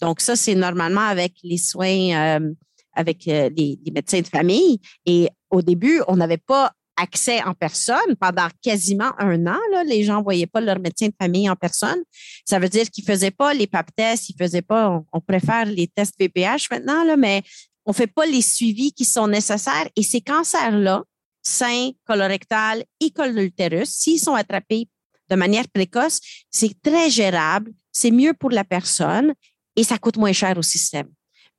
Donc, 0.00 0.20
ça, 0.20 0.34
c'est 0.34 0.54
normalement 0.54 1.02
avec 1.02 1.34
les 1.42 1.58
soins, 1.58 2.40
euh, 2.40 2.52
avec 2.94 3.28
euh, 3.28 3.50
les, 3.56 3.78
médecins 3.94 4.20
de 4.20 4.26
famille. 4.26 4.80
Et 5.06 5.28
au 5.50 5.62
début, 5.62 6.02
on 6.08 6.16
n'avait 6.16 6.38
pas 6.38 6.72
accès 7.02 7.42
en 7.42 7.52
personne 7.52 8.16
pendant 8.20 8.48
quasiment 8.62 9.12
un 9.18 9.46
an. 9.46 9.58
Les 9.86 10.04
gens 10.04 10.18
ne 10.18 10.22
voyaient 10.22 10.46
pas 10.46 10.60
leur 10.60 10.78
médecin 10.78 11.08
de 11.08 11.14
famille 11.20 11.50
en 11.50 11.56
personne. 11.56 12.02
Ça 12.46 12.58
veut 12.58 12.68
dire 12.68 12.88
qu'ils 12.90 13.04
ne 13.04 13.12
faisaient 13.12 13.30
pas 13.32 13.52
les 13.52 13.66
pap 13.66 13.90
tests, 13.94 14.30
ils 14.30 14.36
ne 14.38 14.44
faisaient 14.44 14.62
pas, 14.62 15.02
on, 15.12 15.20
préfère 15.20 15.66
les 15.66 15.88
tests 15.88 16.14
VPH 16.18 16.68
maintenant, 16.70 17.04
mais 17.16 17.42
on 17.84 17.92
fait 17.92 18.06
pas 18.06 18.26
les 18.26 18.42
suivis 18.42 18.92
qui 18.92 19.04
sont 19.04 19.26
nécessaires 19.26 19.88
et 19.96 20.02
ces 20.02 20.20
cancers-là, 20.20 21.02
sein, 21.42 21.90
colorectal 22.06 22.84
et 23.00 23.10
col 23.10 23.34
de 23.34 23.40
l'utérus, 23.40 23.90
s'ils 23.90 24.20
sont 24.20 24.34
attrapés 24.34 24.88
de 25.28 25.36
manière 25.36 25.68
précoce, 25.68 26.20
c'est 26.50 26.80
très 26.82 27.10
gérable, 27.10 27.72
c'est 27.90 28.10
mieux 28.10 28.34
pour 28.34 28.50
la 28.50 28.64
personne 28.64 29.32
et 29.74 29.82
ça 29.82 29.98
coûte 29.98 30.16
moins 30.16 30.32
cher 30.32 30.56
au 30.56 30.62
système. 30.62 31.08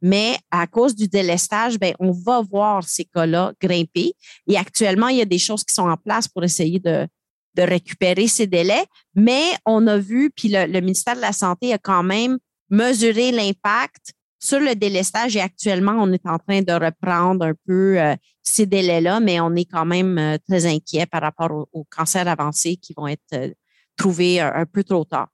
Mais 0.04 0.38
à 0.52 0.68
cause 0.68 0.96
du 0.96 1.08
délestage, 1.08 1.80
ben, 1.80 1.96
on 2.00 2.12
va 2.12 2.42
voir 2.42 2.84
ces 2.84 3.06
cas-là 3.06 3.54
grimper. 3.60 4.14
Et 4.48 4.58
actuellement, 4.58 5.08
il 5.08 5.18
y 5.18 5.22
a 5.22 5.26
des 5.26 5.40
choses 5.40 5.64
qui 5.64 5.74
sont 5.74 5.90
en 5.90 5.98
place 5.98 6.28
pour 6.28 6.44
essayer 6.44 6.80
de, 6.80 7.08
de 7.56 7.62
récupérer 7.64 8.28
ces 8.28 8.46
délais. 8.46 8.86
Mais 9.16 9.44
on 9.66 9.88
a 9.88 9.98
vu, 9.98 10.30
puis 10.30 10.50
le, 10.50 10.66
le 10.66 10.82
ministère 10.82 11.16
de 11.16 11.22
la 11.22 11.32
Santé 11.32 11.74
a 11.74 11.78
quand 11.78 12.04
même 12.04 12.38
mesuré 12.70 13.32
l'impact 13.32 14.14
sur 14.44 14.60
le 14.60 14.76
délestage, 14.76 15.38
et 15.38 15.40
actuellement, 15.40 15.94
on 15.98 16.12
est 16.12 16.26
en 16.26 16.38
train 16.38 16.62
de 16.62 16.74
reprendre 16.74 17.46
un 17.46 17.54
peu 17.66 17.98
euh, 17.98 18.14
ces 18.42 18.66
délais-là, 18.66 19.22
mais 19.22 19.40
on 19.40 19.56
est 19.56 19.64
quand 19.64 19.86
même 19.86 20.18
euh, 20.18 20.38
très 20.50 20.66
inquiet 20.66 21.06
par 21.06 21.22
rapport 21.22 21.70
aux, 21.72 21.86
cancers 21.86 22.28
avancés 22.28 22.76
qui 22.76 22.94
vont 22.98 23.08
être 23.08 23.22
euh, 23.34 23.54
trouvés 23.96 24.42
un, 24.42 24.66
peu 24.66 24.84
trop 24.84 25.06
tard. 25.06 25.30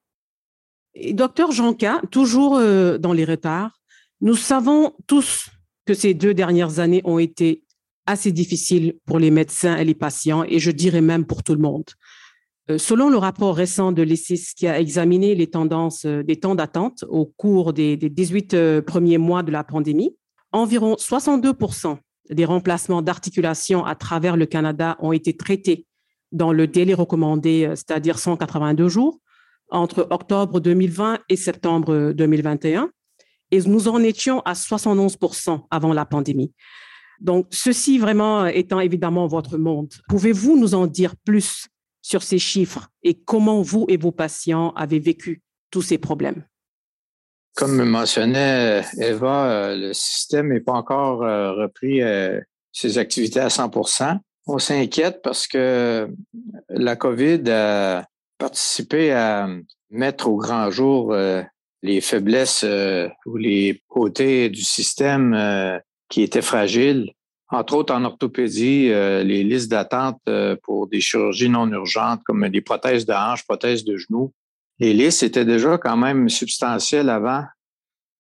Et 0.94 1.14
docteur 1.14 1.52
Jonca, 1.52 2.02
toujours 2.12 2.60
dans 3.00 3.14
les 3.14 3.26
retards, 3.26 3.79
nous 4.22 4.36
savons 4.36 4.94
tous 5.08 5.50
que 5.86 5.94
ces 5.94 6.14
deux 6.14 6.34
dernières 6.34 6.80
années 6.80 7.02
ont 7.06 7.20
été 7.20 7.64
assez 8.06 8.32
difficiles 8.32 8.96
pour 9.06 9.20
les 9.20 9.32
médecins 9.32 9.78
et 9.78 9.86
les 9.86 9.94
patients, 9.94 10.44
et 10.44 10.60
je 10.60 10.72
dirais 10.72 11.02
même 11.02 11.26
pour 11.26 11.44
tout 11.44 11.54
le 11.54 11.62
monde. 11.62 11.86
Euh, 12.70 12.78
selon 12.78 13.10
le 13.10 13.18
rapport 13.18 13.56
récent 13.56 13.92
de 13.92 14.02
l'ESIS 14.02 14.54
qui 14.56 14.68
a 14.68 14.80
examiné 14.80 15.36
les 15.36 15.48
tendances 15.48 16.06
euh, 16.06 16.24
des 16.24 16.36
temps 16.36 16.56
d'attente 16.56 17.04
au 17.08 17.26
cours 17.26 17.74
des, 17.74 17.98
18 17.98 18.54
euh, 18.54 18.82
premiers 18.82 19.18
mois 19.18 19.42
de 19.42 19.52
la 19.52 19.64
pandémie, 19.64 20.16
environ 20.52 20.96
62 20.98 21.54
des 22.30 22.46
remplacements 22.46 23.02
d'articulation 23.02 23.86
à 23.86 23.96
travers 23.96 24.38
le 24.38 24.46
Canada 24.46 24.98
ont 25.00 25.12
été 25.12 25.36
traités 25.36 25.86
dans 26.32 26.54
le 26.54 26.68
délai 26.68 26.94
recommandé, 26.94 27.72
c'est-à-dire 27.76 28.20
182 28.20 28.88
jours, 28.88 29.20
entre 29.70 30.08
octobre 30.12 30.60
2020 30.60 31.20
et 31.30 31.36
septembre 31.36 32.12
2021. 32.12 32.92
Et 33.52 33.62
nous 33.62 33.88
en 33.88 34.02
étions 34.04 34.42
à 34.42 34.54
71% 34.54 35.62
avant 35.72 35.94
la 35.94 36.06
pandémie. 36.06 36.54
Donc, 37.20 37.48
ceci 37.52 37.98
vraiment 37.98 38.46
étant 38.46 38.80
évidemment 38.80 39.28
votre 39.28 39.58
monde, 39.58 39.92
pouvez-vous 40.08 40.58
nous 40.58 40.74
en 40.74 40.88
dire 40.88 41.16
plus 41.26 41.68
sur 42.02 42.24
ces 42.24 42.40
chiffres 42.40 42.88
et 43.04 43.16
comment 43.16 43.62
vous 43.62 43.86
et 43.90 43.98
vos 43.98 44.12
patients 44.12 44.72
avez 44.76 45.00
vécu 45.00 45.42
tous 45.70 45.82
ces 45.82 45.98
problèmes? 45.98 46.44
Comme 47.56 47.84
mentionnait 47.84 48.84
Eva, 49.00 49.52
euh, 49.52 49.76
le 49.76 49.94
système 49.94 50.54
n'est 50.54 50.62
pas 50.62 50.74
encore 50.74 51.24
euh, 51.24 51.52
repris 51.54 52.02
euh, 52.02 52.40
ses 52.72 52.98
activités 52.98 53.42
à 53.42 53.50
100 53.50 53.72
On 54.48 54.60
s'inquiète 54.60 55.22
parce 55.22 55.46
que 55.46 56.08
la 56.70 56.96
COVID 56.96 57.50
a 57.50 58.06
participé 58.38 59.12
à 59.12 59.50
mettre 59.90 60.30
au 60.30 60.38
grand 60.38 60.72
jour 60.72 61.14
les 61.82 62.02
faiblesses 62.02 62.66
ou 63.26 63.38
les 63.38 63.82
côtés 63.88 64.50
du 64.50 64.62
système 64.62 65.82
qui 66.10 66.22
étaient 66.22 66.42
fragiles 66.42 67.14
entre 67.52 67.74
autres 67.74 67.94
en 67.94 68.04
orthopédie, 68.06 68.90
euh, 68.92 69.24
les 69.24 69.44
listes 69.44 69.72
d'attente 69.72 70.20
euh, 70.30 70.56
pour 70.64 70.88
des 70.88 71.02
chirurgies 71.02 71.50
non 71.50 71.68
urgentes 71.72 72.22
comme 72.24 72.48
des 72.50 72.62
prothèses 72.62 73.06
de 73.06 73.14
hanche, 73.14 73.44
prothèses 73.46 73.84
de 73.84 73.98
genoux. 73.98 74.34
Les 74.78 74.94
listes 74.94 75.24
étaient 75.24 75.46
déjà 75.46 75.78
quand 75.78 75.98
même 75.98 76.30
substantielles 76.30 77.10
avant 77.10 77.44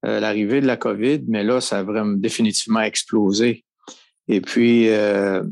euh, 0.05 0.19
l'arrivée 0.19 0.61
de 0.61 0.67
la 0.67 0.77
COVID, 0.77 1.21
mais 1.27 1.43
là, 1.43 1.61
ça 1.61 1.79
a 1.79 1.83
vraiment 1.83 2.17
définitivement 2.17 2.81
explosé. 2.81 3.63
Et 4.27 4.41
puis, 4.41 4.87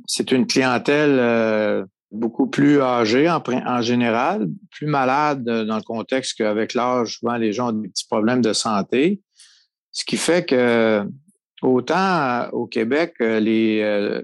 c'est 0.05 0.31
une 0.31 0.45
clientèle 0.45 1.87
beaucoup 2.11 2.47
plus 2.47 2.81
âgée 2.81 3.29
en, 3.29 3.81
général, 3.81 4.47
plus 4.71 4.87
malade 4.87 5.43
dans 5.43 5.75
le 5.75 5.83
contexte 5.83 6.37
qu'avec 6.37 6.73
l'âge, 6.73 7.17
souvent 7.19 7.35
les 7.35 7.53
gens 7.53 7.69
ont 7.69 7.73
des 7.73 7.89
petits 7.89 8.07
problèmes 8.07 8.41
de 8.41 8.53
santé. 8.53 9.21
Ce 9.91 10.05
qui 10.05 10.17
fait 10.17 10.45
que 10.45 11.05
Autant 11.61 11.95
euh, 11.95 12.49
au 12.51 12.67
Québec, 12.67 13.15
euh, 13.21 13.39
les, 13.39 13.81
euh, 13.81 14.21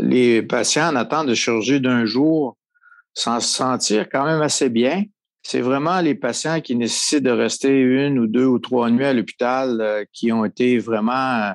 les 0.00 0.42
patients 0.42 0.88
en 0.88 0.96
attente 0.96 1.26
de 1.26 1.34
chirurgie 1.34 1.80
d'un 1.80 2.06
jour 2.06 2.56
s'en 3.12 3.40
sentir 3.40 4.08
quand 4.10 4.24
même 4.24 4.42
assez 4.42 4.68
bien. 4.70 5.04
C'est 5.42 5.60
vraiment 5.60 6.00
les 6.00 6.14
patients 6.14 6.60
qui 6.60 6.76
nécessitent 6.76 7.22
de 7.22 7.30
rester 7.30 7.78
une 7.78 8.18
ou 8.18 8.26
deux 8.26 8.46
ou 8.46 8.58
trois 8.58 8.90
nuits 8.90 9.04
à 9.04 9.12
l'hôpital 9.12 10.04
qui 10.12 10.32
ont 10.32 10.44
été 10.44 10.78
vraiment 10.78 11.52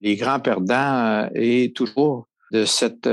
les 0.00 0.14
grands 0.14 0.38
perdants 0.38 1.28
et 1.34 1.72
toujours 1.74 2.28
de 2.52 2.64
cette 2.64 3.08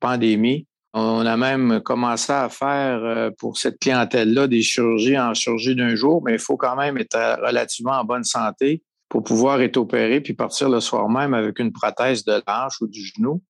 pandémie. 0.00 0.66
On 1.00 1.26
a 1.26 1.36
même 1.36 1.80
commencé 1.80 2.32
à 2.32 2.48
faire 2.48 3.30
pour 3.38 3.56
cette 3.56 3.78
clientèle-là 3.78 4.48
des 4.48 4.62
chirurgies 4.62 5.18
en 5.18 5.32
chirurgie 5.34 5.76
d'un 5.76 5.94
jour, 5.94 6.22
mais 6.24 6.32
il 6.32 6.38
faut 6.38 6.56
quand 6.56 6.76
même 6.76 6.98
être 6.98 7.38
relativement 7.40 7.92
en 7.92 8.04
bonne 8.04 8.24
santé 8.24 8.82
pour 9.08 9.22
pouvoir 9.22 9.60
être 9.60 9.76
opéré 9.76 10.20
puis 10.20 10.34
partir 10.34 10.68
le 10.68 10.80
soir 10.80 11.08
même 11.08 11.34
avec 11.34 11.58
une 11.58 11.72
prothèse 11.72 12.24
de 12.24 12.42
l'hanche 12.46 12.80
ou 12.80 12.86
du 12.86 13.00
genou. 13.00 13.42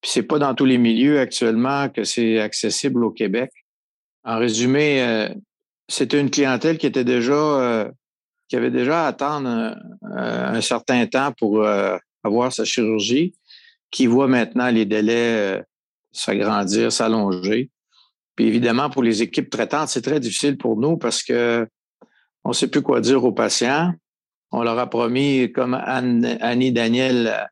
Puis 0.00 0.10
c'est 0.12 0.22
pas 0.22 0.38
dans 0.38 0.54
tous 0.54 0.64
les 0.64 0.78
milieux 0.78 1.20
actuellement 1.20 1.88
que 1.88 2.04
c'est 2.04 2.38
accessible 2.38 3.04
au 3.04 3.10
Québec. 3.10 3.50
En 4.24 4.38
résumé, 4.38 5.02
euh, 5.02 5.28
c'était 5.88 6.20
une 6.20 6.30
clientèle 6.30 6.78
qui 6.78 6.86
était 6.86 7.04
déjà 7.04 7.32
euh, 7.32 7.90
qui 8.48 8.56
avait 8.56 8.70
déjà 8.70 9.04
à 9.04 9.08
attendre 9.08 9.76
un, 10.02 10.60
certain 10.60 11.06
temps 11.06 11.32
pour 11.32 11.64
euh, 11.64 11.96
avoir 12.22 12.52
sa 12.52 12.64
chirurgie, 12.64 13.34
qui 13.90 14.06
voit 14.06 14.28
maintenant 14.28 14.70
les 14.70 14.84
délais 14.84 15.64
s'agrandir, 16.16 16.92
s'allonger. 16.92 17.70
Puis 18.34 18.46
évidemment, 18.46 18.90
pour 18.90 19.02
les 19.02 19.22
équipes 19.22 19.50
traitantes, 19.50 19.88
c'est 19.88 20.02
très 20.02 20.20
difficile 20.20 20.58
pour 20.58 20.76
nous 20.76 20.96
parce 20.96 21.22
que 21.22 21.66
on 22.44 22.50
ne 22.50 22.54
sait 22.54 22.68
plus 22.68 22.82
quoi 22.82 23.00
dire 23.00 23.24
aux 23.24 23.32
patients. 23.32 23.92
On 24.52 24.62
leur 24.62 24.78
a 24.78 24.88
promis, 24.88 25.50
comme 25.52 25.74
Annie 25.74 26.72
Daniel 26.72 27.48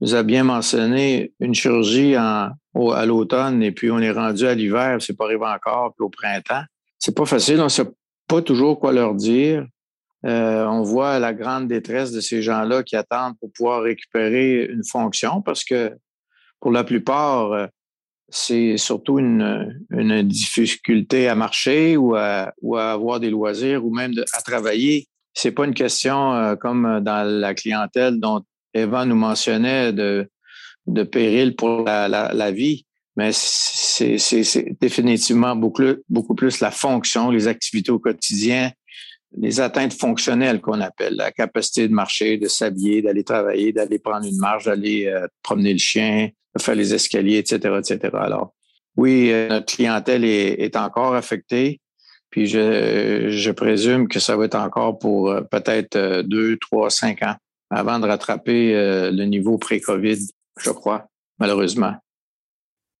nous 0.00 0.14
a 0.14 0.22
bien 0.22 0.44
mentionné, 0.44 1.32
une 1.40 1.54
chirurgie 1.54 2.14
à 2.14 2.54
l'automne 2.74 3.62
et 3.62 3.72
puis 3.72 3.90
on 3.90 3.98
est 3.98 4.10
rendu 4.10 4.46
à 4.46 4.54
l'hiver, 4.54 4.98
c'est 5.00 5.16
pas 5.16 5.24
arrivé 5.24 5.44
encore, 5.44 5.92
puis 5.94 6.04
au 6.04 6.08
printemps. 6.08 6.62
C'est 6.98 7.14
pas 7.14 7.26
facile, 7.26 7.60
on 7.60 7.68
sait 7.68 7.88
pas 8.26 8.42
toujours 8.42 8.78
quoi 8.78 8.92
leur 8.92 9.14
dire. 9.14 9.66
Euh, 10.26 10.64
on 10.64 10.82
voit 10.82 11.18
la 11.18 11.32
grande 11.32 11.68
détresse 11.68 12.12
de 12.12 12.20
ces 12.20 12.42
gens-là 12.42 12.82
qui 12.82 12.96
attendent 12.96 13.38
pour 13.38 13.52
pouvoir 13.52 13.82
récupérer 13.82 14.64
une 14.64 14.84
fonction 14.84 15.42
parce 15.42 15.62
que 15.64 15.96
pour 16.60 16.72
la 16.72 16.82
plupart, 16.82 17.52
euh, 17.52 17.66
c'est 18.28 18.76
surtout 18.76 19.18
une, 19.18 19.82
difficulté 20.22 21.28
à 21.28 21.34
marcher 21.34 21.96
ou 21.96 22.14
à, 22.14 22.52
avoir 22.72 23.20
des 23.20 23.30
loisirs 23.30 23.84
ou 23.84 23.94
même 23.94 24.12
à 24.32 24.42
travailler. 24.42 25.08
C'est 25.34 25.52
pas 25.52 25.64
une 25.64 25.74
question 25.74 26.34
euh, 26.34 26.56
comme 26.56 27.00
dans 27.02 27.26
la 27.26 27.54
clientèle 27.54 28.18
dont 28.18 28.42
Eva 28.74 29.04
nous 29.04 29.14
mentionnait 29.14 29.92
de, 29.92 30.28
de 30.86 31.02
péril 31.04 31.54
pour 31.54 31.84
la, 31.84 32.08
la, 32.08 32.32
la 32.34 32.50
vie, 32.50 32.84
mais 33.16 33.30
c'est 33.32 34.76
définitivement 34.80 35.56
beaucoup, 35.56 35.82
beaucoup 36.08 36.34
plus 36.34 36.60
la 36.60 36.70
fonction, 36.70 37.30
les 37.30 37.48
activités 37.48 37.90
au 37.90 37.98
quotidien, 37.98 38.70
les 39.36 39.60
atteintes 39.60 39.92
fonctionnelles 39.92 40.60
qu'on 40.60 40.80
appelle, 40.80 41.14
la 41.16 41.30
capacité 41.30 41.86
de 41.86 41.92
marcher, 41.92 42.38
de 42.38 42.48
s'habiller, 42.48 43.02
d'aller 43.02 43.24
travailler, 43.24 43.72
d'aller 43.72 43.98
prendre 43.98 44.26
une 44.26 44.38
marche, 44.38 44.64
d'aller 44.64 45.06
euh, 45.06 45.26
promener 45.42 45.72
le 45.72 45.78
chien, 45.78 46.30
de 46.56 46.62
faire 46.62 46.74
les 46.74 46.94
escaliers, 46.94 47.38
etc., 47.38 47.78
etc. 47.78 48.14
Alors, 48.14 48.54
oui, 48.96 49.30
euh, 49.30 49.48
notre 49.48 49.66
clientèle 49.74 50.24
est, 50.24 50.76
encore 50.76 51.14
affectée, 51.14 51.80
puis 52.30 52.46
je, 52.46 53.28
je, 53.30 53.50
présume 53.50 54.08
que 54.08 54.18
ça 54.18 54.36
va 54.36 54.46
être 54.46 54.56
encore 54.56 54.98
pour 54.98 55.30
euh, 55.30 55.42
peut-être 55.42 56.22
deux, 56.22 56.56
trois, 56.56 56.90
cinq 56.90 57.22
ans 57.22 57.36
avant 57.70 57.98
de 57.98 58.06
rattraper 58.06 58.72
le 59.12 59.24
niveau 59.24 59.58
pré-COVID, 59.58 60.16
je 60.58 60.70
crois, 60.70 61.06
malheureusement. 61.38 61.94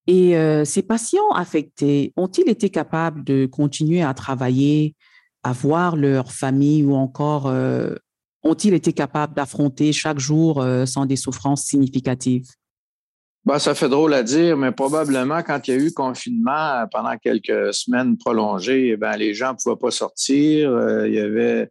Et 0.06 0.34
ces 0.66 0.82
patients 0.82 1.30
affectés 1.34 2.12
ont-ils 2.18 2.50
été 2.50 2.68
capables 2.68 3.24
de 3.24 3.46
continuer 3.46 4.02
à 4.02 4.12
travailler 4.12 4.94
avoir 5.42 5.96
leur 5.96 6.32
famille 6.32 6.84
ou 6.84 6.94
encore 6.94 7.46
euh, 7.46 7.94
ont-ils 8.42 8.74
été 8.74 8.92
capables 8.92 9.34
d'affronter 9.34 9.92
chaque 9.92 10.18
jour 10.18 10.60
euh, 10.60 10.86
sans 10.86 11.06
des 11.06 11.16
souffrances 11.16 11.64
significatives? 11.64 12.46
Ben, 13.44 13.58
ça 13.58 13.74
fait 13.74 13.88
drôle 13.88 14.12
à 14.14 14.22
dire, 14.22 14.56
mais 14.56 14.72
probablement 14.72 15.42
quand 15.42 15.66
il 15.66 15.74
y 15.74 15.76
a 15.76 15.80
eu 15.80 15.92
confinement 15.92 16.86
pendant 16.92 17.16
quelques 17.16 17.72
semaines 17.72 18.18
prolongées, 18.18 18.96
ben, 18.96 19.16
les 19.16 19.32
gens 19.32 19.52
ne 19.52 19.56
pouvaient 19.62 19.80
pas 19.80 19.90
sortir. 19.90 20.70
Euh, 20.70 21.08
il 21.08 21.14
y 21.14 21.20
avait 21.20 21.70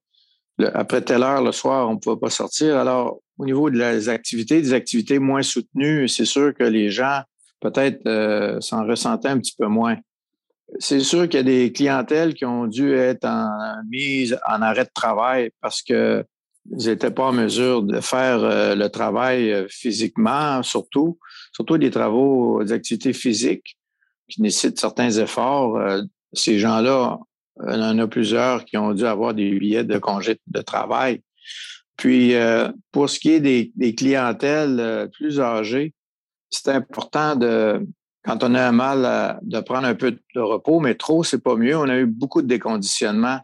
après 0.73 1.01
telle 1.01 1.21
heure 1.21 1.43
le 1.43 1.51
soir, 1.51 1.87
on 1.87 1.93
ne 1.93 1.99
pouvait 1.99 2.19
pas 2.19 2.31
sortir. 2.31 2.77
Alors, 2.77 3.19
au 3.37 3.45
niveau 3.45 3.69
des 3.69 4.09
activités, 4.09 4.59
des 4.59 4.73
activités 4.73 5.19
moins 5.19 5.43
soutenues, 5.43 6.07
c'est 6.07 6.25
sûr 6.25 6.53
que 6.55 6.63
les 6.63 6.89
gens 6.89 7.21
peut-être 7.59 8.59
s'en 8.61 8.87
ressentaient 8.87 9.27
un 9.27 9.37
petit 9.37 9.53
peu 9.55 9.67
moins 9.67 9.97
c'est 10.79 10.99
sûr 10.99 11.29
qu'il 11.29 11.37
y 11.37 11.41
a 11.41 11.43
des 11.43 11.71
clientèles 11.71 12.33
qui 12.33 12.45
ont 12.45 12.67
dû 12.67 12.93
être 12.93 13.25
en, 13.25 13.49
mise 13.89 14.37
en 14.47 14.61
arrêt 14.61 14.85
de 14.85 14.91
travail 14.93 15.51
parce 15.61 15.81
que 15.81 16.25
ils 16.71 16.87
n'étaient 16.87 17.11
pas 17.11 17.27
en 17.27 17.33
mesure 17.33 17.81
de 17.81 17.99
faire 18.01 18.43
euh, 18.43 18.75
le 18.75 18.89
travail 18.89 19.51
euh, 19.51 19.67
physiquement, 19.69 20.61
surtout, 20.63 21.17
surtout 21.53 21.77
des 21.77 21.91
travaux, 21.91 22.61
des 22.61 22.73
activités 22.73 23.13
physiques 23.13 23.77
qui 24.27 24.41
nécessitent 24.41 24.79
certains 24.79 25.11
efforts. 25.11 25.77
Euh, 25.77 26.01
ces 26.33 26.59
gens-là, 26.59 27.19
il 27.69 27.79
y 27.79 27.83
en 27.83 27.97
a 27.99 28.07
plusieurs 28.07 28.65
qui 28.65 28.75
ont 28.77 28.93
dû 28.93 29.05
avoir 29.05 29.33
des 29.33 29.57
billets 29.57 29.85
de 29.85 29.97
congé 29.97 30.39
de 30.47 30.61
travail. 30.61 31.21
Puis, 31.95 32.35
pour 32.91 33.09
ce 33.09 33.19
qui 33.19 33.31
est 33.31 33.39
des 33.39 33.95
clientèles 33.95 35.09
plus 35.13 35.39
âgées, 35.39 35.95
c'est 36.51 36.69
important 36.69 37.35
de, 37.35 37.83
quand 38.27 38.43
on 38.43 38.55
a 38.55 38.67
un 38.67 38.73
mal 38.73 39.39
de 39.41 39.59
prendre 39.61 39.87
un 39.87 39.95
peu 39.95 40.11
de 40.35 40.39
repos, 40.41 40.81
mais 40.81 40.95
trop, 40.95 41.23
c'est 41.23 41.41
pas 41.41 41.55
mieux. 41.55 41.77
On 41.77 41.87
a 41.87 41.97
eu 41.97 42.05
beaucoup 42.05 42.41
de 42.41 42.47
déconditionnement 42.47 43.39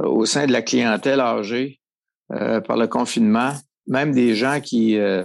euh, 0.00 0.06
au 0.06 0.24
sein 0.24 0.46
de 0.46 0.52
la 0.52 0.62
clientèle 0.62 1.20
âgée 1.20 1.78
euh, 2.32 2.62
par 2.62 2.78
le 2.78 2.86
confinement. 2.86 3.52
Même 3.86 4.12
des 4.12 4.34
gens 4.34 4.60
qui, 4.62 4.96
euh, 4.96 5.24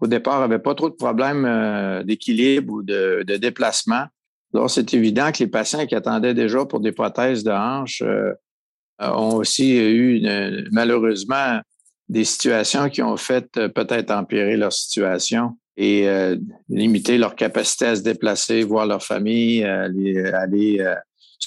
au 0.00 0.08
départ, 0.08 0.40
n'avaient 0.40 0.58
pas 0.58 0.74
trop 0.74 0.90
de 0.90 0.96
problèmes 0.96 2.02
d'équilibre 2.04 2.72
ou 2.72 2.82
de, 2.82 3.22
déplacement. 3.36 4.06
Alors, 4.52 4.68
c'est 4.68 4.92
évident 4.92 5.30
que 5.30 5.38
les 5.38 5.46
patients 5.46 5.86
qui 5.86 5.94
attendaient 5.94 6.34
déjà 6.34 6.64
pour 6.64 6.80
des 6.80 6.90
prothèses 6.90 7.44
de 7.44 7.52
hanche 7.52 8.02
ont 8.98 9.36
aussi 9.36 9.76
eu, 9.76 10.26
malheureusement, 10.72 11.60
des 12.08 12.24
situations 12.24 12.88
qui 12.88 13.02
ont 13.02 13.16
fait 13.16 13.52
peut-être 13.52 14.10
empirer 14.10 14.56
leur 14.56 14.72
situation 14.72 15.56
et 15.76 16.08
euh, 16.08 16.36
limiter 16.68 17.18
leur 17.18 17.34
capacité 17.34 17.86
à 17.86 17.96
se 17.96 18.02
déplacer, 18.02 18.62
voir 18.62 18.86
leur 18.86 19.02
famille, 19.02 19.64
aller, 19.64 20.84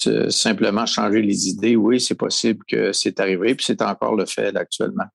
euh, 0.07 0.29
simplement 0.29 0.85
changer 0.85 1.21
les 1.21 1.47
idées. 1.47 1.75
Oui, 1.75 2.01
c'est 2.01 2.15
possible 2.15 2.63
que 2.67 2.93
c'est 2.93 3.19
arrivé, 3.19 3.55
puis 3.55 3.65
c'est 3.65 3.81
encore 3.81 4.15
le 4.15 4.25
fait 4.25 4.55
actuellement. 4.55 5.05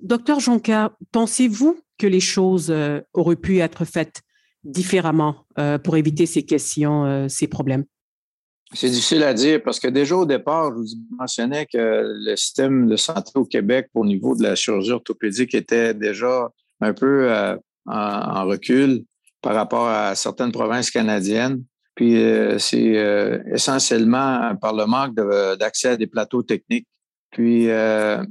Docteur 0.00 0.40
Jonca, 0.40 0.92
pensez-vous 1.12 1.78
que 1.98 2.06
les 2.06 2.20
choses 2.20 2.70
euh, 2.70 3.00
auraient 3.12 3.36
pu 3.36 3.58
être 3.58 3.84
faites 3.84 4.22
différemment 4.62 5.44
pour 5.84 5.98
éviter 5.98 6.24
ces 6.24 6.42
questions, 6.42 7.28
ces 7.28 7.48
problèmes? 7.48 7.84
C'est 8.72 8.88
difficile 8.88 9.22
à 9.22 9.34
dire 9.34 9.62
parce 9.62 9.78
que 9.78 9.88
déjà 9.88 10.16
au 10.16 10.24
départ, 10.24 10.70
je 10.70 10.76
vous 10.76 11.16
mentionnais 11.18 11.66
que 11.66 12.14
le 12.16 12.34
système 12.34 12.88
de 12.88 12.96
santé 12.96 13.32
au 13.34 13.44
Québec 13.44 13.90
au 13.92 14.06
niveau 14.06 14.34
de 14.34 14.42
la 14.42 14.54
chirurgie 14.54 14.92
orthopédique 14.92 15.54
était 15.54 15.92
déjà 15.92 16.50
un 16.80 16.94
peu 16.94 17.28
en, 17.86 18.44
recul 18.46 19.04
par 19.40 19.54
rapport 19.54 19.88
à 19.88 20.14
certaines 20.14 20.52
provinces 20.52 20.90
canadiennes. 20.90 21.62
Puis 21.94 22.16
euh, 22.16 22.58
c'est 22.58 22.98
euh, 22.98 23.38
essentiellement 23.52 24.56
par 24.56 24.74
le 24.74 24.86
manque 24.86 25.14
d'accès 25.58 25.90
à 25.90 25.96
des 25.96 26.06
plateaux 26.06 26.42
techniques. 26.42 26.88
Puis 27.30 27.68
euh, 27.68 28.22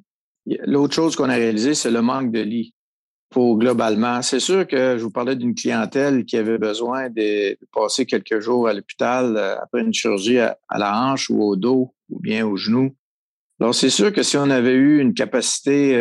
l'autre 0.66 0.94
chose 0.94 1.16
qu'on 1.16 1.30
a 1.30 1.36
réalisé, 1.36 1.74
c'est 1.74 1.92
le 1.92 2.02
manque 2.02 2.32
de 2.32 2.42
lits 2.42 2.74
pour 3.30 3.58
globalement. 3.58 4.22
C'est 4.22 4.40
sûr 4.40 4.68
que 4.68 4.98
je 4.98 5.04
vous 5.04 5.12
parlais 5.12 5.36
d'une 5.36 5.56
clientèle 5.56 6.26
qui 6.26 6.38
avait 6.38 6.58
besoin 6.58 7.10
de 7.10 7.58
passer 7.72 8.06
quelques 8.06 8.40
jours 8.40 8.68
à 8.68 8.74
l'hôpital 8.74 9.38
après 9.38 9.82
une 9.82 9.94
chirurgie 9.94 10.40
à, 10.40 10.58
la 10.76 11.00
hanche 11.00 11.30
ou 11.30 11.42
au 11.42 11.56
dos 11.56 11.94
ou 12.10 12.20
bien 12.20 12.46
au 12.46 12.58
genou. 12.58 12.96
Alors 13.60 13.74
c'est 13.74 13.90
sûr 13.90 14.12
que 14.12 14.24
si 14.24 14.38
on 14.38 14.50
avait 14.50 14.74
eu 14.74 15.00
une 15.00 15.14
capacité 15.14 15.96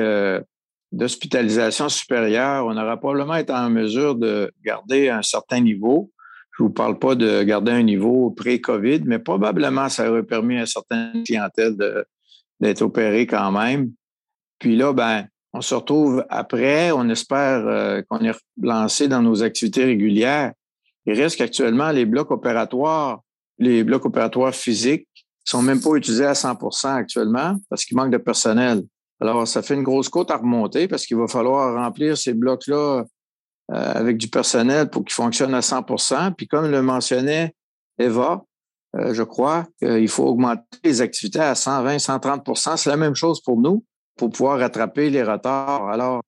d'hospitalisation 0.92 1.88
supérieure, 1.88 2.66
on 2.66 2.76
aurait 2.76 2.98
probablement 2.98 3.34
été 3.34 3.52
en 3.52 3.70
mesure 3.70 4.14
de 4.14 4.52
garder 4.64 5.08
un 5.08 5.22
certain 5.22 5.60
niveau. 5.60 6.10
Je 6.56 6.62
ne 6.62 6.68
vous 6.68 6.74
parle 6.74 6.98
pas 6.98 7.14
de 7.14 7.42
garder 7.42 7.72
un 7.72 7.82
niveau 7.82 8.30
pré-COVID, 8.30 9.00
mais 9.06 9.18
probablement 9.18 9.88
ça 9.88 10.10
aurait 10.10 10.22
permis 10.22 10.58
à 10.58 10.66
certaines 10.66 11.24
clientèles 11.24 11.76
d'être 12.60 12.82
opérées 12.82 13.26
quand 13.26 13.50
même. 13.52 13.92
Puis 14.58 14.76
là, 14.76 14.92
ben, 14.92 15.26
on 15.54 15.60
se 15.60 15.74
retrouve 15.74 16.24
après, 16.28 16.92
on 16.92 17.08
espère 17.08 17.66
euh, 17.66 18.02
qu'on 18.08 18.20
est 18.20 18.34
lancé 18.60 19.08
dans 19.08 19.22
nos 19.22 19.42
activités 19.42 19.84
régulières. 19.84 20.52
Il 21.06 21.20
reste 21.20 21.36
qu'actuellement, 21.36 21.90
les 21.90 22.06
blocs 22.06 22.30
opératoires, 22.30 23.20
les 23.58 23.82
blocs 23.82 24.04
opératoires 24.06 24.54
physiques 24.54 25.08
sont 25.44 25.62
même 25.62 25.80
pas 25.80 25.94
utilisés 25.94 26.24
à 26.24 26.32
100% 26.32 26.94
actuellement 26.94 27.56
parce 27.68 27.84
qu'il 27.84 27.96
manque 27.96 28.12
de 28.12 28.18
personnel. 28.18 28.82
Alors, 29.22 29.46
ça 29.46 29.62
fait 29.62 29.74
une 29.74 29.84
grosse 29.84 30.08
côte 30.08 30.32
à 30.32 30.36
remonter 30.36 30.88
parce 30.88 31.06
qu'il 31.06 31.16
va 31.16 31.28
falloir 31.28 31.76
remplir 31.76 32.18
ces 32.18 32.34
blocs-là 32.34 33.04
euh, 33.70 33.92
avec 33.94 34.16
du 34.16 34.26
personnel 34.26 34.90
pour 34.90 35.04
qu'ils 35.04 35.12
fonctionnent 35.12 35.54
à 35.54 35.60
100% 35.60 36.32
Puis 36.34 36.48
comme 36.48 36.68
le 36.68 36.82
mentionnait 36.82 37.54
Eva, 38.00 38.42
euh, 38.96 39.14
je 39.14 39.22
crois 39.22 39.64
qu'il 39.78 40.08
faut 40.08 40.24
augmenter 40.24 40.64
les 40.82 41.02
activités 41.02 41.38
à 41.38 41.54
120, 41.54 41.98
130% 41.98 42.76
C'est 42.76 42.90
la 42.90 42.96
même 42.96 43.14
chose 43.14 43.40
pour 43.40 43.60
nous 43.60 43.84
pour 44.18 44.30
pouvoir 44.30 44.58
rattraper 44.58 45.08
les 45.08 45.22
retards. 45.22 45.88
Alors, 45.88 46.22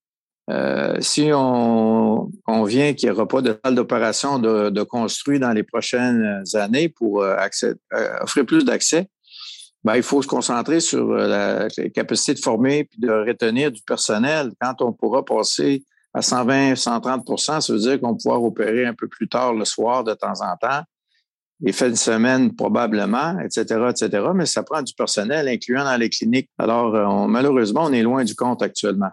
euh, 0.48 0.94
si 1.00 1.30
on, 1.34 2.30
vient 2.64 2.94
qu'il 2.94 3.08
n'y 3.08 3.16
aura 3.16 3.26
pas 3.26 3.42
de 3.42 3.58
salle 3.64 3.74
d'opération 3.74 4.38
de, 4.38 4.70
de 4.70 4.82
construit 4.84 5.40
dans 5.40 5.52
les 5.52 5.64
prochaines 5.64 6.44
années 6.54 6.88
pour 6.88 7.24
offrir 8.20 8.46
plus 8.46 8.64
d'accès, 8.64 9.08
ben, 9.84 9.96
il 9.96 10.02
faut 10.02 10.22
se 10.22 10.26
concentrer 10.26 10.80
sur 10.80 11.10
euh, 11.10 11.68
la, 11.76 11.88
capacité 11.90 12.34
de 12.34 12.38
former 12.38 12.84
puis 12.84 12.98
de 13.00 13.10
retenir 13.10 13.70
du 13.70 13.82
personnel. 13.82 14.52
Quand 14.60 14.80
on 14.80 14.92
pourra 14.92 15.24
passer 15.24 15.84
à 16.14 16.22
120, 16.22 16.72
130% 16.72 17.60
ça 17.60 17.72
veut 17.72 17.78
dire 17.78 18.00
qu'on 18.00 18.16
pourra 18.16 18.38
opérer 18.38 18.86
un 18.86 18.94
peu 18.94 19.08
plus 19.08 19.28
tard 19.28 19.52
le 19.52 19.64
soir 19.64 20.02
de 20.02 20.14
temps 20.14 20.40
en 20.40 20.56
temps, 20.56 20.82
et 21.66 21.72
fait 21.72 21.88
une 21.88 21.96
semaine 21.96 22.54
probablement, 22.54 23.38
etc., 23.40 23.62
etc. 23.90 24.26
Mais 24.34 24.46
ça 24.46 24.62
prend 24.62 24.82
du 24.82 24.94
personnel, 24.94 25.48
incluant 25.48 25.84
dans 25.84 25.96
les 25.96 26.08
cliniques. 26.08 26.48
Alors, 26.58 26.94
euh, 26.94 27.26
malheureusement, 27.26 27.84
on 27.84 27.92
est 27.92 28.02
loin 28.02 28.24
du 28.24 28.34
compte 28.34 28.62
actuellement. 28.62 29.10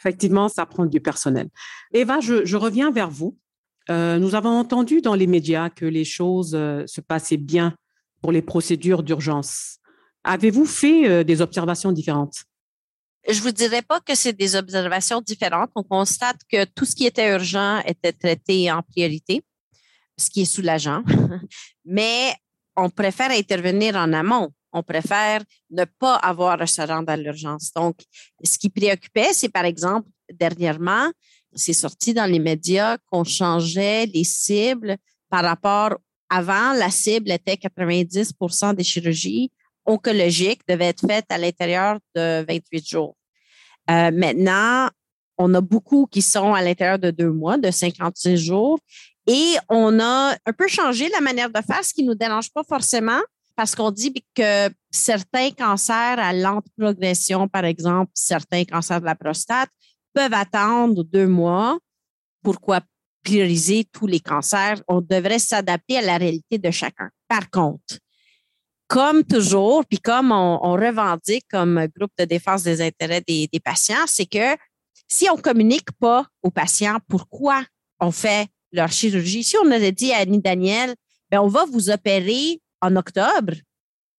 Effectivement, 0.00 0.48
ça 0.48 0.66
prend 0.66 0.84
du 0.84 1.00
personnel. 1.00 1.48
Eva, 1.92 2.20
je, 2.20 2.56
reviens 2.56 2.90
vers 2.90 3.10
vous. 3.10 3.36
Euh, 3.88 4.18
nous 4.18 4.34
avons 4.34 4.50
entendu 4.50 5.00
dans 5.00 5.14
les 5.14 5.26
médias 5.26 5.70
que 5.70 5.86
les 5.86 6.04
choses 6.04 6.50
se 6.50 7.00
passaient 7.00 7.38
bien 7.38 7.74
pour 8.20 8.30
les 8.30 8.42
procédures 8.42 9.02
d'urgence. 9.02 9.78
Avez-vous 10.26 10.66
fait 10.66 11.08
euh, 11.08 11.24
des 11.24 11.40
observations 11.40 11.92
différentes? 11.92 12.44
Je 13.28 13.40
vous 13.40 13.52
dirais 13.52 13.82
pas 13.82 14.00
que 14.00 14.14
c'est 14.14 14.32
des 14.32 14.54
observations 14.56 15.20
différentes. 15.20 15.70
On 15.74 15.82
constate 15.82 16.38
que 16.50 16.64
tout 16.64 16.84
ce 16.84 16.94
qui 16.94 17.06
était 17.06 17.30
urgent 17.30 17.80
était 17.86 18.12
traité 18.12 18.70
en 18.70 18.82
priorité, 18.82 19.42
ce 20.16 20.28
qui 20.30 20.42
est 20.42 20.52
soulageant. 20.56 21.02
Mais 21.84 22.34
on 22.76 22.90
préfère 22.90 23.30
intervenir 23.30 23.96
en 23.96 24.12
amont 24.12 24.50
on 24.76 24.82
préfère 24.82 25.42
ne 25.70 25.84
pas 25.84 26.16
avoir 26.16 26.60
à 26.60 26.66
se 26.66 26.82
rendre 26.82 27.10
à 27.10 27.16
l'urgence. 27.16 27.72
Donc, 27.74 27.96
ce 28.44 28.58
qui 28.58 28.68
préoccupait, 28.68 29.32
c'est 29.32 29.48
par 29.48 29.64
exemple, 29.64 30.08
dernièrement, 30.30 31.10
c'est 31.54 31.72
sorti 31.72 32.12
dans 32.12 32.30
les 32.30 32.38
médias 32.38 32.98
qu'on 33.10 33.24
changeait 33.24 34.04
les 34.04 34.24
cibles 34.24 34.96
par 35.30 35.44
rapport 35.44 35.96
avant, 36.28 36.72
la 36.72 36.90
cible 36.90 37.30
était 37.30 37.54
90% 37.54 38.74
des 38.74 38.84
chirurgies 38.84 39.50
oncologiques 39.86 40.62
devaient 40.68 40.86
être 40.86 41.06
faites 41.06 41.26
à 41.30 41.38
l'intérieur 41.38 41.98
de 42.14 42.44
28 42.48 42.88
jours. 42.88 43.16
Euh, 43.90 44.10
maintenant, 44.10 44.88
on 45.38 45.54
a 45.54 45.60
beaucoup 45.60 46.06
qui 46.06 46.22
sont 46.22 46.54
à 46.54 46.62
l'intérieur 46.62 46.98
de 46.98 47.10
deux 47.10 47.30
mois, 47.30 47.58
de 47.58 47.70
56 47.70 48.36
jours. 48.36 48.78
Et 49.26 49.54
on 49.68 49.98
a 50.00 50.36
un 50.46 50.52
peu 50.52 50.68
changé 50.68 51.08
la 51.08 51.20
manière 51.20 51.50
de 51.50 51.60
faire, 51.60 51.84
ce 51.84 51.92
qui 51.92 52.02
ne 52.02 52.08
nous 52.08 52.14
dérange 52.14 52.50
pas 52.52 52.62
forcément, 52.62 53.20
parce 53.56 53.74
qu'on 53.74 53.90
dit 53.90 54.14
que 54.34 54.70
certains 54.90 55.50
cancers 55.50 56.18
à 56.18 56.32
lente 56.32 56.66
progression, 56.78 57.48
par 57.48 57.64
exemple, 57.64 58.10
certains 58.14 58.64
cancers 58.64 59.00
de 59.00 59.06
la 59.06 59.14
prostate, 59.14 59.70
peuvent 60.14 60.34
attendre 60.34 61.02
deux 61.04 61.26
mois. 61.26 61.78
Pourquoi 62.42 62.80
prioriser 63.24 63.84
tous 63.92 64.06
les 64.06 64.20
cancers? 64.20 64.80
On 64.88 65.00
devrait 65.00 65.40
s'adapter 65.40 65.98
à 65.98 66.02
la 66.02 66.16
réalité 66.16 66.58
de 66.58 66.70
chacun. 66.70 67.10
Par 67.28 67.50
contre, 67.50 67.98
comme 68.88 69.24
toujours, 69.24 69.84
puis 69.84 69.98
comme 69.98 70.32
on, 70.32 70.72
revendique 70.72 71.44
comme 71.50 71.86
groupe 71.96 72.12
de 72.18 72.24
défense 72.24 72.62
des 72.62 72.80
intérêts 72.80 73.22
des, 73.26 73.48
des 73.52 73.60
patients, 73.60 74.06
c'est 74.06 74.26
que 74.26 74.56
si 75.08 75.28
on 75.30 75.36
communique 75.36 75.90
pas 76.00 76.26
aux 76.42 76.50
patients 76.50 76.98
pourquoi 77.08 77.64
on 78.00 78.10
fait 78.10 78.48
leur 78.72 78.90
chirurgie, 78.90 79.44
si 79.44 79.56
on 79.56 79.70
avait 79.70 79.92
dit 79.92 80.12
à 80.12 80.18
Annie 80.18 80.40
Daniel, 80.40 80.94
ben 81.30 81.40
on 81.40 81.48
va 81.48 81.64
vous 81.64 81.90
opérer 81.90 82.60
en 82.80 82.94
octobre, 82.96 83.54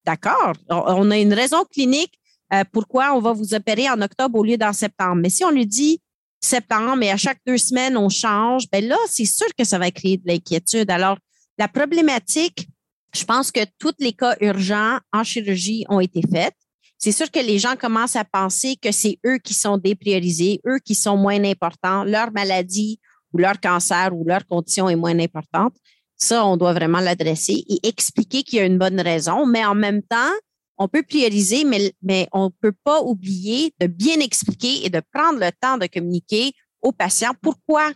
d'accord, 0.04 0.54
on 0.68 1.10
a 1.10 1.18
une 1.18 1.32
raison 1.32 1.64
clinique 1.64 2.18
euh, 2.52 2.64
pourquoi 2.72 3.14
on 3.14 3.20
va 3.20 3.32
vous 3.32 3.54
opérer 3.54 3.90
en 3.90 4.00
octobre 4.00 4.38
au 4.38 4.44
lieu 4.44 4.56
d'en 4.56 4.72
septembre. 4.72 5.16
Mais 5.16 5.30
si 5.30 5.44
on 5.44 5.50
lui 5.50 5.66
dit 5.66 6.00
septembre, 6.40 6.96
mais 6.96 7.10
à 7.10 7.16
chaque 7.16 7.40
deux 7.46 7.58
semaines, 7.58 7.96
on 7.96 8.08
change, 8.08 8.64
ben 8.70 8.86
là, 8.86 8.96
c'est 9.08 9.26
sûr 9.26 9.46
que 9.56 9.64
ça 9.64 9.78
va 9.78 9.90
créer 9.90 10.16
de 10.16 10.26
l'inquiétude. 10.26 10.90
Alors, 10.90 11.18
la 11.58 11.68
problématique, 11.68 12.68
je 13.14 13.24
pense 13.24 13.50
que 13.50 13.60
tous 13.78 13.94
les 13.98 14.12
cas 14.12 14.36
urgents 14.40 14.98
en 15.12 15.24
chirurgie 15.24 15.84
ont 15.88 16.00
été 16.00 16.22
faits. 16.30 16.54
C'est 16.98 17.12
sûr 17.12 17.30
que 17.30 17.38
les 17.38 17.58
gens 17.58 17.76
commencent 17.76 18.16
à 18.16 18.24
penser 18.24 18.76
que 18.76 18.90
c'est 18.90 19.18
eux 19.24 19.38
qui 19.38 19.54
sont 19.54 19.78
dépriorisés, 19.78 20.60
eux 20.66 20.78
qui 20.84 20.94
sont 20.94 21.16
moins 21.16 21.42
importants, 21.44 22.04
leur 22.04 22.32
maladie 22.32 22.98
ou 23.32 23.38
leur 23.38 23.60
cancer 23.60 24.10
ou 24.12 24.24
leur 24.26 24.44
condition 24.46 24.88
est 24.88 24.96
moins 24.96 25.18
importante. 25.18 25.74
Ça, 26.16 26.44
on 26.44 26.56
doit 26.56 26.72
vraiment 26.72 26.98
l'adresser 26.98 27.64
et 27.68 27.86
expliquer 27.86 28.42
qu'il 28.42 28.58
y 28.58 28.62
a 28.62 28.64
une 28.64 28.78
bonne 28.78 29.00
raison, 29.00 29.46
mais 29.46 29.64
en 29.64 29.76
même 29.76 30.02
temps, 30.02 30.32
on 30.76 30.88
peut 30.88 31.04
prioriser, 31.04 31.64
mais, 31.64 31.92
mais 32.02 32.28
on 32.32 32.46
ne 32.46 32.50
peut 32.60 32.74
pas 32.84 33.02
oublier 33.02 33.72
de 33.80 33.86
bien 33.86 34.18
expliquer 34.18 34.84
et 34.84 34.90
de 34.90 35.00
prendre 35.12 35.38
le 35.38 35.50
temps 35.60 35.78
de 35.78 35.86
communiquer 35.86 36.52
aux 36.82 36.92
patients 36.92 37.34
pourquoi 37.40 37.92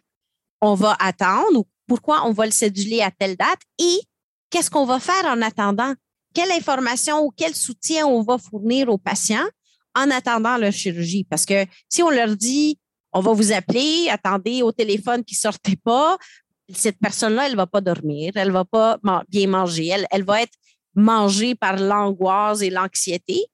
on 0.60 0.74
va 0.74 0.96
attendre 1.00 1.58
ou 1.58 1.66
pourquoi 1.88 2.26
on 2.26 2.32
va 2.32 2.46
le 2.46 2.52
céduler 2.52 3.00
à 3.00 3.10
telle 3.10 3.36
date 3.36 3.60
et 3.80 4.00
qu'est-ce 4.52 4.70
qu'on 4.70 4.84
va 4.84 5.00
faire 5.00 5.24
en 5.24 5.42
attendant? 5.42 5.94
Quelle 6.32 6.52
information 6.52 7.24
ou 7.24 7.32
quel 7.36 7.54
soutien 7.54 8.06
on 8.06 8.22
va 8.22 8.38
fournir 8.38 8.88
aux 8.88 8.98
patients 8.98 9.48
en 9.96 10.10
attendant 10.10 10.56
leur 10.56 10.72
chirurgie? 10.72 11.26
Parce 11.28 11.44
que 11.44 11.66
si 11.88 12.02
on 12.02 12.10
leur 12.10 12.36
dit, 12.36 12.78
on 13.12 13.20
va 13.20 13.32
vous 13.32 13.52
appeler, 13.52 14.08
attendez 14.10 14.62
au 14.62 14.70
téléphone 14.70 15.24
qui 15.24 15.34
ne 15.34 15.50
sortait 15.50 15.76
pas, 15.76 16.16
cette 16.72 16.98
personne-là, 16.98 17.46
elle 17.46 17.52
ne 17.52 17.56
va 17.56 17.66
pas 17.66 17.80
dormir, 17.80 18.32
elle 18.34 18.48
ne 18.48 18.52
va 18.52 18.64
pas 18.64 18.98
bien 19.28 19.48
manger, 19.48 19.92
elle, 20.10 20.24
va 20.24 20.42
être 20.42 20.54
mangé 20.94 21.54
par 21.54 21.76
l'angoisse 21.76 22.62
et 22.62 22.70
l'anxiété. 22.70 23.44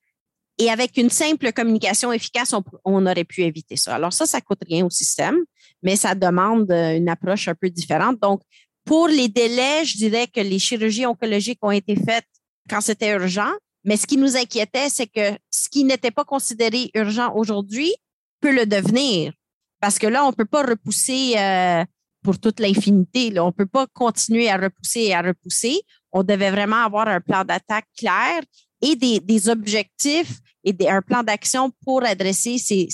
Et 0.60 0.70
avec 0.70 0.96
une 0.96 1.10
simple 1.10 1.52
communication 1.52 2.12
efficace, 2.12 2.52
on, 2.84 3.06
aurait 3.06 3.24
pu 3.24 3.42
éviter 3.42 3.76
ça. 3.76 3.94
Alors 3.94 4.12
ça, 4.12 4.26
ça 4.26 4.40
coûte 4.40 4.58
rien 4.68 4.84
au 4.84 4.90
système, 4.90 5.36
mais 5.82 5.94
ça 5.94 6.16
demande 6.16 6.70
euh, 6.72 6.96
une 6.96 7.08
approche 7.08 7.46
un 7.46 7.54
peu 7.54 7.70
différente. 7.70 8.18
Donc, 8.20 8.40
pour 8.88 9.06
les 9.06 9.28
délais, 9.28 9.84
je 9.84 9.98
dirais 9.98 10.26
que 10.26 10.40
les 10.40 10.58
chirurgies 10.58 11.04
oncologiques 11.04 11.58
ont 11.62 11.70
été 11.70 11.94
faites 11.94 12.26
quand 12.70 12.80
c'était 12.80 13.12
urgent, 13.12 13.52
mais 13.84 13.98
ce 13.98 14.06
qui 14.06 14.16
nous 14.16 14.36
inquiétait, 14.36 14.88
c'est 14.88 15.06
que 15.06 15.38
ce 15.50 15.68
qui 15.68 15.84
n'était 15.84 16.10
pas 16.10 16.24
considéré 16.24 16.90
urgent 16.94 17.34
aujourd'hui 17.34 17.94
peut 18.40 18.50
le 18.52 18.64
devenir. 18.66 19.32
Parce 19.80 19.98
que 19.98 20.06
là, 20.06 20.24
on 20.24 20.30
ne 20.30 20.34
peut 20.34 20.46
pas 20.46 20.62
repousser 20.62 21.34
euh, 21.36 21.84
pour 22.22 22.40
toute 22.40 22.60
l'infinité. 22.60 23.38
On 23.38 23.48
ne 23.48 23.52
peut 23.52 23.66
pas 23.66 23.86
continuer 23.92 24.48
à 24.48 24.56
repousser 24.56 25.00
et 25.02 25.14
à 25.14 25.20
repousser 25.20 25.82
on 26.12 26.22
devait 26.22 26.50
vraiment 26.50 26.84
avoir 26.84 27.08
un 27.08 27.20
plan 27.20 27.44
d'attaque 27.44 27.86
clair 27.96 28.40
et 28.80 28.96
des, 28.96 29.48
objectifs 29.48 30.38
et 30.64 30.74
un 30.88 31.02
plan 31.02 31.22
d'action 31.22 31.70
pour 31.84 32.04
adresser 32.04 32.58
ces, 32.58 32.88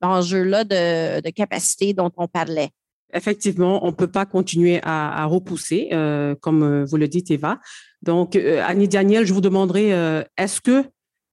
enjeux-là 0.00 0.64
de, 0.64 1.30
capacité 1.30 1.92
dont 1.92 2.10
on 2.16 2.28
parlait. 2.28 2.70
Effectivement, 3.14 3.84
on 3.84 3.88
ne 3.88 3.92
peut 3.92 4.08
pas 4.08 4.26
continuer 4.26 4.80
à, 4.82 5.24
repousser, 5.26 5.88
euh, 5.92 6.34
comme 6.34 6.62
euh, 6.64 6.84
vous 6.84 6.96
le 6.96 7.06
dites, 7.06 7.30
Eva. 7.30 7.60
Donc, 8.02 8.34
euh, 8.34 8.60
Annie 8.66 8.88
Daniel, 8.88 9.24
je 9.24 9.32
vous 9.32 9.40
demanderai, 9.40 9.90
est-ce 10.36 10.60
que 10.60 10.84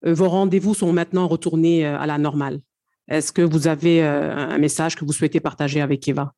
vos 0.04 0.30
rendez-vous 0.30 0.74
sont 0.74 0.94
maintenant 0.94 1.28
retournés 1.28 1.86
à 1.86 2.06
la 2.06 2.18
normale? 2.18 2.60
Est-ce 3.08 3.32
que 3.32 3.42
vous 3.42 3.68
avez 3.68 4.02
un 4.04 4.58
message 4.58 4.96
que 4.96 5.04
vous 5.04 5.12
souhaitez 5.12 5.40
partager 5.40 5.82
avec 5.82 6.08
Eva? 6.08 6.34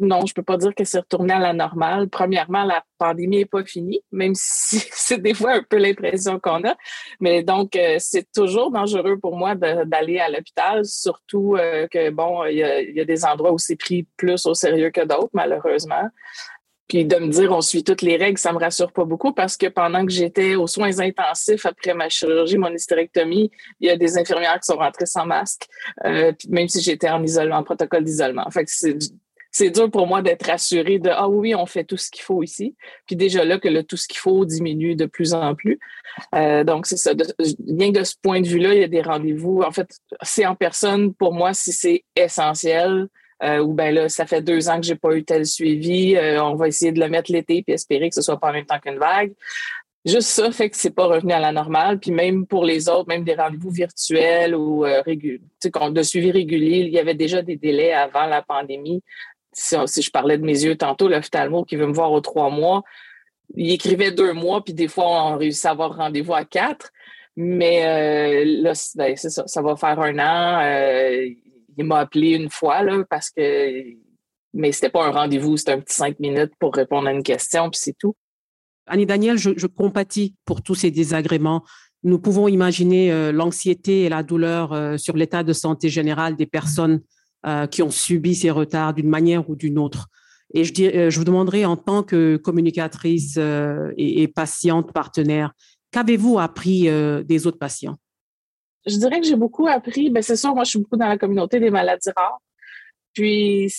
Non, 0.00 0.24
je 0.24 0.32
peux 0.34 0.42
pas 0.42 0.56
dire 0.56 0.74
que 0.74 0.84
c'est 0.84 1.00
retourné 1.00 1.34
à 1.34 1.38
la 1.38 1.52
normale. 1.52 2.08
Premièrement, 2.08 2.64
la 2.64 2.82
pandémie 2.98 3.38
n'est 3.38 3.44
pas 3.44 3.64
finie, 3.64 4.00
même 4.10 4.32
si 4.34 4.82
c'est 4.92 5.20
des 5.20 5.34
fois 5.34 5.52
un 5.52 5.62
peu 5.62 5.76
l'impression 5.76 6.40
qu'on 6.40 6.64
a. 6.64 6.74
Mais 7.20 7.42
donc, 7.42 7.76
euh, 7.76 7.96
c'est 7.98 8.30
toujours 8.32 8.70
dangereux 8.70 9.18
pour 9.18 9.36
moi 9.36 9.54
d'aller 9.54 10.18
à 10.18 10.28
l'hôpital, 10.28 10.84
surtout 10.84 11.56
euh, 11.56 11.86
que, 11.88 12.10
bon, 12.10 12.44
il 12.46 12.56
y, 12.56 13.00
a, 13.00 13.04
des 13.04 13.24
endroits 13.24 13.52
où 13.52 13.58
c'est 13.58 13.76
pris 13.76 14.06
plus 14.16 14.46
au 14.46 14.54
sérieux 14.54 14.90
que 14.90 15.02
d'autres, 15.02 15.30
malheureusement. 15.34 16.08
Puis 16.88 17.04
de 17.04 17.16
me 17.16 17.28
dire 17.28 17.52
on 17.52 17.60
suit 17.60 17.84
toutes 17.84 18.02
les 18.02 18.16
règles, 18.16 18.36
ça 18.36 18.52
me 18.52 18.58
rassure 18.58 18.90
pas 18.90 19.04
beaucoup 19.04 19.32
parce 19.32 19.56
que 19.56 19.68
pendant 19.68 20.04
que 20.04 20.10
j'étais 20.10 20.56
aux 20.56 20.66
soins 20.66 20.98
intensifs 20.98 21.64
après 21.64 21.94
ma 21.94 22.08
chirurgie, 22.08 22.58
mon 22.58 22.72
hystérectomie, 22.74 23.48
il 23.78 23.86
y 23.86 23.90
a 23.90 23.96
des 23.96 24.18
infirmières 24.18 24.58
qui 24.58 24.66
sont 24.66 24.76
rentrées 24.76 25.06
sans 25.06 25.24
masque, 25.24 25.68
euh, 26.04 26.32
même 26.48 26.66
si 26.66 26.80
j'étais 26.80 27.08
en 27.08 27.22
isolement, 27.22 27.58
en 27.58 27.62
protocole 27.62 28.02
d'isolement. 28.02 28.50
Fait 28.50 28.64
c'est 28.66 28.98
c'est 29.52 29.70
dur 29.70 29.90
pour 29.90 30.06
moi 30.06 30.22
d'être 30.22 30.48
assuré 30.48 30.98
de 30.98 31.10
ah 31.10 31.28
oui, 31.28 31.54
on 31.54 31.66
fait 31.66 31.84
tout 31.84 31.96
ce 31.96 32.10
qu'il 32.10 32.22
faut 32.22 32.42
ici. 32.42 32.76
Puis 33.06 33.16
déjà 33.16 33.44
là 33.44 33.58
que 33.58 33.68
le 33.68 33.82
tout 33.82 33.96
ce 33.96 34.06
qu'il 34.06 34.18
faut 34.18 34.44
diminue 34.44 34.94
de 34.94 35.06
plus 35.06 35.34
en 35.34 35.54
plus. 35.54 35.78
Euh, 36.34 36.64
donc 36.64 36.86
c'est 36.86 36.96
ça. 36.96 37.12
bien 37.58 37.90
de 37.90 38.04
ce 38.04 38.14
point 38.22 38.40
de 38.40 38.46
vue-là, 38.46 38.74
il 38.74 38.80
y 38.80 38.84
a 38.84 38.88
des 38.88 39.02
rendez-vous. 39.02 39.62
En 39.62 39.72
fait, 39.72 39.90
c'est 40.22 40.46
en 40.46 40.54
personne 40.54 41.14
pour 41.14 41.34
moi 41.34 41.52
si 41.52 41.72
c'est 41.72 42.04
essentiel. 42.14 43.08
Euh, 43.42 43.60
ou 43.60 43.72
ben 43.72 43.94
là, 43.94 44.08
ça 44.10 44.26
fait 44.26 44.42
deux 44.42 44.68
ans 44.68 44.78
que 44.78 44.86
j'ai 44.86 44.96
pas 44.96 45.14
eu 45.14 45.24
tel 45.24 45.46
suivi. 45.46 46.14
Euh, 46.14 46.42
on 46.44 46.54
va 46.54 46.68
essayer 46.68 46.92
de 46.92 47.00
le 47.00 47.08
mettre 47.08 47.32
l'été 47.32 47.62
puis 47.62 47.72
espérer 47.72 48.10
que 48.10 48.14
ce 48.14 48.22
soit 48.22 48.38
pas 48.38 48.50
en 48.50 48.52
même 48.52 48.66
temps 48.66 48.78
qu'une 48.78 48.98
vague. 48.98 49.32
Juste 50.04 50.28
ça 50.28 50.50
fait 50.50 50.70
que 50.70 50.76
c'est 50.76 50.94
pas 50.94 51.06
revenu 51.06 51.32
à 51.32 51.40
la 51.40 51.50
normale. 51.50 51.98
Puis 51.98 52.10
même 52.10 52.46
pour 52.46 52.64
les 52.64 52.88
autres, 52.88 53.08
même 53.08 53.24
des 53.24 53.34
rendez-vous 53.34 53.70
virtuels 53.70 54.54
ou 54.54 54.84
de 54.84 56.02
suivi 56.02 56.30
régulier, 56.30 56.78
il 56.80 56.92
y 56.92 56.98
avait 56.98 57.14
déjà 57.14 57.42
des 57.42 57.56
délais 57.56 57.92
avant 57.92 58.26
la 58.26 58.42
pandémie 58.42 59.02
si, 59.60 60.02
je 60.02 60.10
parlais 60.10 60.38
de 60.38 60.44
mes 60.44 60.64
yeux 60.64 60.76
tantôt, 60.76 61.08
l'ophtalmo 61.08 61.64
qui 61.64 61.76
veut 61.76 61.86
me 61.86 61.92
voir 61.92 62.12
aux 62.12 62.20
trois 62.20 62.50
mois, 62.50 62.82
il 63.56 63.72
écrivait 63.72 64.12
deux 64.12 64.32
mois, 64.32 64.62
puis 64.64 64.74
des 64.74 64.88
fois, 64.88 65.32
on 65.32 65.36
réussit 65.36 65.66
à 65.66 65.70
avoir 65.70 65.96
rendez-vous 65.96 66.34
à 66.34 66.44
quatre. 66.44 66.90
Mais 67.36 67.84
euh, 67.84 68.62
là, 68.62 68.72
ben, 68.96 69.16
ça, 69.16 69.62
va 69.62 69.76
faire 69.76 70.00
un 70.00 70.18
an. 70.18 70.60
Euh, 70.62 71.28
il 71.76 71.84
m'a 71.84 72.00
appelé 72.00 72.30
une 72.30 72.50
fois, 72.50 72.82
là, 72.82 73.04
parce 73.08 73.30
que. 73.30 73.82
Mais 74.52 74.72
c'était 74.72 74.90
pas 74.90 75.06
un 75.06 75.12
rendez-vous, 75.12 75.56
c'était 75.56 75.72
un 75.72 75.80
petit 75.80 75.94
cinq 75.94 76.18
minutes 76.18 76.52
pour 76.58 76.74
répondre 76.74 77.06
à 77.06 77.12
une 77.12 77.22
question, 77.22 77.70
puis 77.70 77.78
c'est 77.80 77.96
tout. 77.96 78.16
Annie 78.86 79.06
Daniel, 79.06 79.38
je, 79.38 79.50
je, 79.56 79.68
compatis 79.68 80.34
pour 80.44 80.60
tous 80.62 80.74
ces 80.74 80.90
désagréments. 80.90 81.64
Nous 82.02 82.18
pouvons 82.18 82.48
imaginer 82.48 83.12
euh, 83.12 83.30
l'anxiété 83.30 84.02
et 84.02 84.08
la 84.08 84.24
douleur 84.24 84.98
sur 84.98 85.16
l'état 85.16 85.44
de 85.44 85.52
santé 85.52 85.88
général 85.88 86.34
des 86.34 86.46
personnes 86.46 87.00
euh, 87.46 87.66
qui 87.66 87.82
ont 87.82 87.90
subi 87.90 88.34
ces 88.34 88.50
retards 88.50 88.92
d'une 88.92 89.08
manière 89.08 89.48
ou 89.48 89.56
d'une 89.56 89.78
autre. 89.78 90.08
Et 90.52 90.62
je, 90.62 90.72
euh, 90.94 91.08
vous 91.08 91.24
demanderai 91.24 91.64
en 91.64 91.74
tant 91.74 92.02
que 92.02 92.36
communicatrice 92.36 93.36
euh, 93.38 93.94
et, 93.96 94.28
patiente 94.28 94.92
partenaire, 94.92 95.54
qu'avez-vous 95.90 96.38
appris 96.38 96.82
des 97.24 97.46
autres 97.46 97.58
patients? 97.58 97.96
Je 98.84 98.98
dirais 98.98 99.22
que 99.22 99.26
j'ai 99.26 99.36
beaucoup 99.36 99.66
appris. 99.66 100.10
Ben, 100.10 100.22
c'est 100.22 100.36
sûr, 100.36 100.54
moi, 100.54 100.64
je 100.64 100.70
suis 100.70 100.78
beaucoup 100.80 100.98
dans 100.98 101.08
la 101.08 101.16
communauté 101.16 101.60
des 101.60 101.70
maladies 101.70 102.10
rares. 102.14 102.42
Puis, 103.14 103.72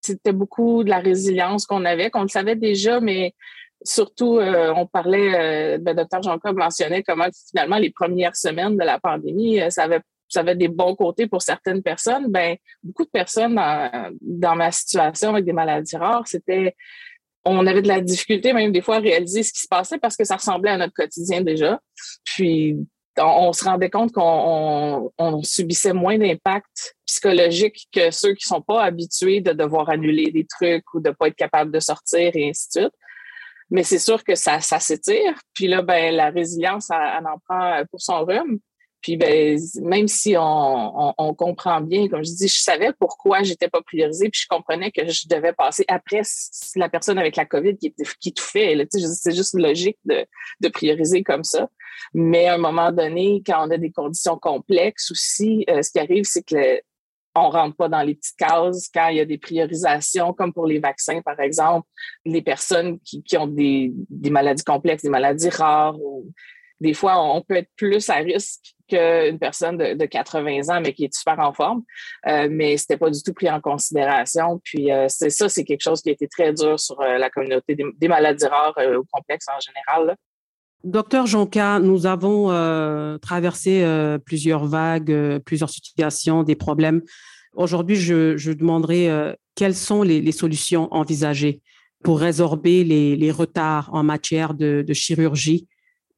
c'était 0.00 0.32
beaucoup 0.32 0.84
de 0.84 0.90
la 0.90 1.00
résilience 1.00 1.66
qu'on 1.66 1.84
avait, 1.84 2.10
qu'on 2.10 2.22
le 2.22 2.28
savait 2.28 2.54
déjà, 2.54 3.00
mais 3.00 3.34
surtout, 3.82 4.38
on 4.38 4.86
parlait, 4.86 5.76
le 5.76 5.82
ben, 5.82 5.96
docteur 5.96 6.22
Jean-Claude 6.22 6.56
mentionnait 6.56 7.02
comment 7.02 7.26
finalement 7.50 7.78
les 7.78 7.90
premières 7.90 8.36
semaines 8.36 8.76
de 8.76 8.84
la 8.84 9.00
pandémie, 9.00 9.60
ça 9.70 9.82
avait 9.82 10.02
ça 10.28 10.40
avait 10.40 10.54
des 10.54 10.68
bons 10.68 10.94
côtés 10.94 11.26
pour 11.26 11.42
certaines 11.42 11.82
personnes, 11.82 12.30
ben 12.30 12.56
beaucoup 12.82 13.04
de 13.04 13.10
personnes 13.10 13.54
dans, 14.20 14.56
ma 14.56 14.70
situation 14.70 15.30
avec 15.30 15.44
des 15.44 15.52
maladies 15.52 15.96
rares, 15.96 16.26
c'était 16.26 16.74
on 17.44 17.66
avait 17.66 17.82
de 17.82 17.88
la 17.88 18.00
difficulté 18.00 18.52
même 18.52 18.72
des 18.72 18.82
fois 18.82 18.96
à 18.96 19.00
réaliser 19.00 19.42
ce 19.42 19.52
qui 19.52 19.60
se 19.60 19.68
passait 19.68 19.98
parce 19.98 20.16
que 20.16 20.24
ça 20.24 20.36
ressemblait 20.36 20.70
à 20.70 20.76
notre 20.76 20.92
quotidien 20.92 21.40
déjà. 21.40 21.80
Puis 22.24 22.76
on, 23.20 23.52
se 23.52 23.64
rendait 23.64 23.90
compte 23.90 24.12
qu'on 24.12 25.10
subissait 25.42 25.92
moins 25.92 26.18
d'impact 26.18 26.96
psychologique 27.06 27.88
que 27.92 28.10
ceux 28.10 28.34
qui 28.34 28.46
sont 28.46 28.60
pas 28.60 28.84
habitués 28.84 29.40
de 29.40 29.52
devoir 29.52 29.88
annuler 29.88 30.30
des 30.30 30.46
trucs 30.46 30.84
ou 30.94 31.00
de 31.00 31.10
pas 31.10 31.28
être 31.28 31.36
capable 31.36 31.72
de 31.72 31.80
sortir 31.80 32.30
et 32.34 32.48
ainsi 32.48 32.68
de 32.68 32.80
suite. 32.82 32.94
Mais 33.70 33.82
c'est 33.82 33.98
sûr 33.98 34.24
que 34.24 34.34
ça, 34.34 34.60
s'étire. 34.60 35.34
Puis 35.52 35.66
là, 35.66 35.82
ben, 35.82 36.14
la 36.14 36.30
résilience, 36.30 36.88
elle, 36.90 37.26
en 37.26 37.38
prend 37.46 37.82
pour 37.90 38.00
son 38.00 38.24
rhume. 38.24 38.58
Puis 39.00 39.16
ben, 39.16 39.58
même 39.82 40.08
si 40.08 40.34
on, 40.36 41.14
on, 41.16 41.34
comprend 41.34 41.80
bien, 41.80 42.08
comme 42.08 42.24
je 42.24 42.32
dis, 42.32 42.48
je 42.48 42.60
savais 42.60 42.92
pourquoi 42.98 43.42
j'étais 43.44 43.68
pas 43.68 43.80
priorisée, 43.80 44.28
puis 44.28 44.40
je 44.42 44.48
comprenais 44.48 44.90
que 44.90 45.08
je 45.08 45.28
devais 45.28 45.52
passer 45.52 45.84
après 45.86 46.22
la 46.74 46.88
personne 46.88 47.18
avec 47.18 47.36
la 47.36 47.44
COVID 47.44 47.76
qui, 47.76 47.94
qui 48.20 48.32
tout 48.32 48.44
fait. 48.44 48.76
C'est 48.90 49.34
juste 49.34 49.54
logique 49.54 49.98
de, 50.04 50.26
de, 50.60 50.68
prioriser 50.68 51.22
comme 51.22 51.44
ça. 51.44 51.68
Mais 52.12 52.46
à 52.46 52.54
un 52.54 52.58
moment 52.58 52.90
donné, 52.90 53.42
quand 53.46 53.68
on 53.68 53.70
a 53.70 53.78
des 53.78 53.92
conditions 53.92 54.36
complexes 54.36 55.10
aussi, 55.12 55.64
euh, 55.70 55.82
ce 55.82 55.90
qui 55.90 56.00
arrive, 56.00 56.24
c'est 56.24 56.42
que 56.42 56.80
on 57.36 57.50
rentre 57.50 57.76
pas 57.76 57.88
dans 57.88 58.02
les 58.02 58.16
petites 58.16 58.36
cases 58.36 58.88
quand 58.92 59.08
il 59.08 59.18
y 59.18 59.20
a 59.20 59.24
des 59.24 59.38
priorisations, 59.38 60.32
comme 60.32 60.52
pour 60.52 60.66
les 60.66 60.80
vaccins, 60.80 61.20
par 61.22 61.38
exemple, 61.38 61.86
les 62.24 62.42
personnes 62.42 62.98
qui, 63.00 63.22
qui 63.22 63.36
ont 63.36 63.46
des, 63.46 63.92
des 64.10 64.30
maladies 64.30 64.64
complexes, 64.64 65.04
des 65.04 65.08
maladies 65.08 65.50
rares, 65.50 66.00
ou 66.00 66.32
des 66.80 66.94
fois, 66.94 67.22
on 67.22 67.40
peut 67.42 67.56
être 67.56 67.70
plus 67.76 68.10
à 68.10 68.16
risque 68.16 68.74
qu'une 68.88 69.38
personne 69.38 69.76
de, 69.76 70.06
80 70.06 70.68
ans, 70.68 70.80
mais 70.80 70.92
qui 70.92 71.04
est 71.04 71.14
super 71.14 71.38
en 71.38 71.52
forme. 71.52 71.82
Euh, 72.26 72.48
mais 72.50 72.76
c'était 72.76 72.96
pas 72.96 73.10
du 73.10 73.22
tout 73.22 73.32
pris 73.32 73.50
en 73.50 73.60
considération. 73.60 74.60
Puis 74.64 74.90
euh, 74.90 75.06
c'est 75.08 75.30
ça, 75.30 75.48
c'est 75.48 75.64
quelque 75.64 75.82
chose 75.82 76.00
qui 76.00 76.08
a 76.10 76.12
été 76.12 76.26
très 76.28 76.52
dur 76.52 76.78
sur 76.80 77.00
euh, 77.00 77.18
la 77.18 77.30
communauté 77.30 77.76
des, 77.76 78.08
maladies 78.08 78.46
rares 78.46 78.78
ou 78.98 79.04
complexes 79.12 79.46
en 79.48 79.60
général. 79.60 80.16
Docteur 80.84 81.26
Jonca, 81.26 81.80
nous 81.80 82.06
avons 82.06 82.48
traversé 83.18 83.84
plusieurs 84.24 84.64
vagues, 84.64 85.38
plusieurs 85.44 85.70
situations, 85.70 86.44
des 86.44 86.54
problèmes. 86.54 87.02
Aujourd'hui, 87.52 87.96
je, 87.96 88.36
je 88.36 88.52
demanderai 88.52 89.34
quelles 89.56 89.74
sont 89.74 90.02
les, 90.02 90.30
solutions 90.30 90.86
envisagées 90.94 91.60
pour 92.04 92.20
résorber 92.20 92.84
les, 92.84 93.30
retards 93.32 93.90
en 93.92 94.04
matière 94.04 94.54
de 94.54 94.92
chirurgie 94.92 95.66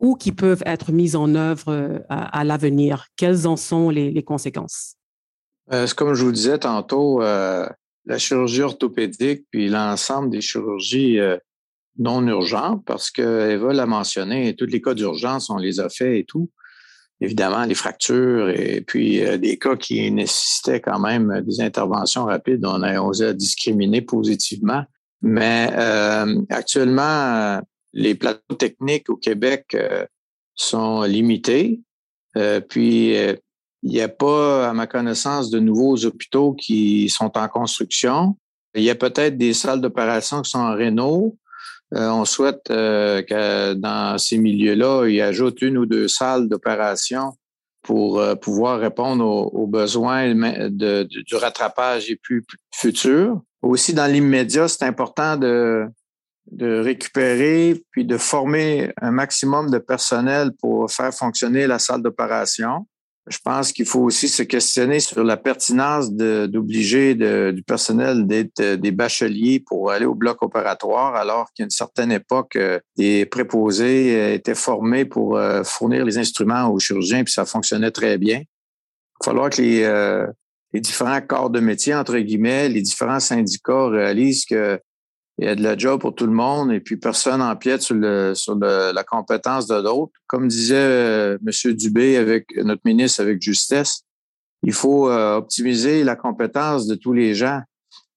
ou 0.00 0.16
qui 0.16 0.32
peuvent 0.32 0.62
être 0.66 0.92
mises 0.92 1.14
en 1.14 1.34
œuvre 1.34 1.68
euh, 1.68 1.98
à, 2.08 2.42
l'avenir? 2.42 3.06
Quelles 3.16 3.46
en 3.46 3.56
sont 3.56 3.90
les, 3.90 4.22
conséquences? 4.22 4.96
Euh, 5.72 5.86
comme 5.96 6.14
je 6.14 6.24
vous 6.24 6.32
disais 6.32 6.58
tantôt, 6.58 7.22
euh, 7.22 7.68
la 8.06 8.18
chirurgie 8.18 8.62
orthopédique 8.62 9.44
puis 9.50 9.68
l'ensemble 9.68 10.30
des 10.30 10.40
chirurgies 10.40 11.18
non 11.98 12.26
urgentes, 12.26 12.82
parce 12.86 13.10
que 13.10 13.50
Eva 13.50 13.72
l'a 13.72 13.86
mentionné, 13.86 14.56
tous 14.56 14.66
les 14.66 14.80
cas 14.80 14.94
d'urgence, 14.94 15.50
on 15.50 15.58
les 15.58 15.80
a 15.80 15.88
fait 15.90 16.20
et 16.20 16.24
tout. 16.24 16.50
Évidemment, 17.20 17.64
les 17.66 17.74
fractures 17.74 18.48
et 18.48 18.80
puis 18.80 19.20
des 19.38 19.58
cas 19.58 19.76
qui 19.76 20.10
nécessitaient 20.10 20.80
quand 20.80 20.98
même 20.98 21.42
des 21.46 21.60
interventions 21.60 22.24
rapides, 22.24 22.64
on 22.64 22.82
a 22.82 22.98
osé 23.02 23.34
discriminer 23.34 24.00
positivement. 24.00 24.84
Mais 25.20 25.70
actuellement, 26.48 27.60
les 27.92 28.14
plateaux 28.14 28.54
techniques 28.54 29.10
au 29.10 29.16
Québec 29.16 29.66
euh, 29.74 30.06
sont 30.54 31.02
limités. 31.02 31.80
Euh, 32.36 32.60
puis, 32.60 33.16
euh, 33.16 33.34
il 33.82 33.92
n'y 33.92 34.00
a 34.00 34.08
pas, 34.08 34.68
à 34.68 34.72
ma 34.74 34.86
connaissance, 34.86 35.50
de 35.50 35.58
nouveaux 35.58 36.04
hôpitaux 36.04 36.52
qui 36.52 37.08
sont 37.08 37.36
en 37.38 37.48
construction. 37.48 38.36
Il 38.74 38.82
y 38.82 38.90
a 38.90 38.94
peut-être 38.94 39.38
des 39.38 39.54
salles 39.54 39.80
d'opération 39.80 40.42
qui 40.42 40.50
sont 40.50 40.58
en 40.58 40.74
réno. 40.74 41.38
on 41.92 42.26
souhaite 42.26 42.64
que 42.68 43.72
dans 43.72 44.18
ces 44.18 44.36
milieux-là, 44.36 45.06
il 45.08 45.18
ajoute 45.22 45.62
une 45.62 45.78
ou 45.78 45.86
deux 45.86 46.08
salles 46.08 46.46
d'opération 46.46 47.32
pour 47.82 48.22
pouvoir 48.42 48.80
répondre 48.80 49.24
aux, 49.24 49.66
besoins 49.66 50.34
du 50.68 51.34
rattrapage 51.36 52.10
et 52.10 52.16
plus 52.16 52.44
futur. 52.70 53.40
Aussi, 53.62 53.94
dans 53.94 54.12
l'immédiat, 54.12 54.68
c'est 54.68 54.84
important 54.84 55.38
de, 55.38 55.88
de 56.50 56.80
récupérer 56.80 57.82
puis 57.90 58.04
de 58.04 58.16
former 58.16 58.92
un 59.00 59.10
maximum 59.10 59.70
de 59.70 59.78
personnel 59.78 60.50
pour 60.60 60.90
faire 60.90 61.14
fonctionner 61.14 61.66
la 61.66 61.78
salle 61.78 62.02
d'opération. 62.02 62.86
Je 63.28 63.38
pense 63.44 63.72
qu'il 63.72 63.84
faut 63.84 64.00
aussi 64.00 64.28
se 64.28 64.42
questionner 64.42 64.98
sur 64.98 65.22
la 65.22 65.36
pertinence 65.36 66.10
d'obliger 66.10 67.14
du 67.14 67.62
personnel 67.62 68.26
d'être 68.26 68.60
euh, 68.60 68.76
des 68.76 68.90
bacheliers 68.90 69.62
pour 69.64 69.90
aller 69.90 70.06
au 70.06 70.14
bloc 70.14 70.42
opératoire, 70.42 71.14
alors 71.14 71.48
qu'à 71.54 71.64
une 71.64 71.70
certaine 71.70 72.10
époque, 72.10 72.56
euh, 72.56 72.80
des 72.96 73.26
préposés 73.26 74.16
euh, 74.16 74.34
étaient 74.34 74.54
formés 74.54 75.04
pour 75.04 75.38
fournir 75.64 76.04
les 76.04 76.18
instruments 76.18 76.68
aux 76.70 76.78
chirurgiens, 76.78 77.22
puis 77.22 77.32
ça 77.32 77.44
fonctionnait 77.44 77.90
très 77.90 78.18
bien. 78.18 78.38
Il 78.38 79.26
va 79.26 79.32
falloir 79.32 79.50
que 79.50 79.60
les, 79.60 80.80
différents 80.80 81.20
corps 81.20 81.50
de 81.50 81.60
métier, 81.60 81.94
entre 81.94 82.18
guillemets, 82.18 82.68
les 82.68 82.82
différents 82.82 83.20
syndicats 83.20 83.88
réalisent 83.88 84.46
que 84.46 84.80
il 85.40 85.46
y 85.46 85.48
a 85.48 85.54
de 85.54 85.62
la 85.62 85.76
job 85.76 86.02
pour 86.02 86.14
tout 86.14 86.26
le 86.26 86.32
monde 86.32 86.70
et 86.70 86.80
puis 86.80 86.98
personne 86.98 87.38
n'empiète 87.38 87.80
sur, 87.80 87.96
sur 88.36 88.56
la 88.56 89.04
compétence 89.04 89.66
de 89.66 89.74
l'autre. 89.74 90.12
Comme 90.26 90.48
disait 90.48 90.76
euh, 90.76 91.38
M. 91.46 91.72
Dubé 91.72 92.18
avec 92.18 92.54
notre 92.58 92.82
ministre 92.84 93.22
avec 93.22 93.40
justesse, 93.40 94.02
il 94.62 94.74
faut 94.74 95.08
euh, 95.08 95.36
optimiser 95.36 96.04
la 96.04 96.14
compétence 96.14 96.86
de 96.86 96.94
tous 96.94 97.14
les 97.14 97.34
gens, 97.34 97.62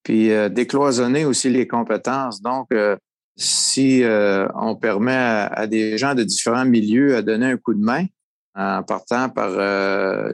puis 0.02 0.32
euh, 0.32 0.50
décloisonner 0.50 1.24
aussi 1.24 1.48
les 1.48 1.66
compétences. 1.66 2.42
Donc, 2.42 2.68
si 3.36 4.02
on 4.04 4.76
permet 4.76 5.16
à, 5.50 5.66
des 5.66 5.96
gens 5.96 6.14
de 6.14 6.24
différents 6.24 6.66
milieux 6.66 7.16
à 7.16 7.22
donner 7.22 7.46
un 7.46 7.56
coup 7.56 7.72
de 7.72 7.82
main, 7.82 8.04
en 8.54 8.82
partant 8.84 9.30
par 9.30 9.50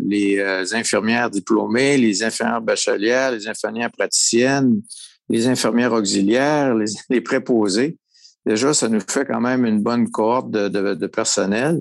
les 0.01 0.43
infirmières 0.75 1.31
diplômées, 1.31 1.97
les 1.97 2.23
infirmières 2.23 2.61
bachelières, 2.61 3.31
les 3.31 3.49
infirmières 3.49 3.91
praticiennes, 3.91 4.83
les 5.31 5.47
infirmières 5.47 5.93
auxiliaires, 5.93 6.75
les, 7.11 7.21
préposés. 7.21 7.97
Déjà, 8.45 8.75
ça 8.75 8.89
nous 8.89 9.01
fait 9.01 9.25
quand 9.25 9.41
même 9.41 9.65
une 9.65 9.81
bonne 9.81 10.11
cohorte 10.11 10.51
de, 10.51 11.07
personnel. 11.07 11.81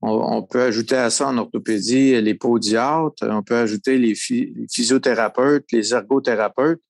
On, 0.00 0.42
peut 0.42 0.60
ajouter 0.60 0.96
à 0.96 1.08
ça 1.08 1.28
en 1.28 1.38
orthopédie 1.38 2.20
les 2.20 2.34
podiatres, 2.34 3.26
on 3.26 3.42
peut 3.42 3.56
ajouter 3.56 3.96
les, 3.96 4.14
physiothérapeutes, 4.14 5.64
les 5.72 5.94
ergothérapeutes 5.94 6.82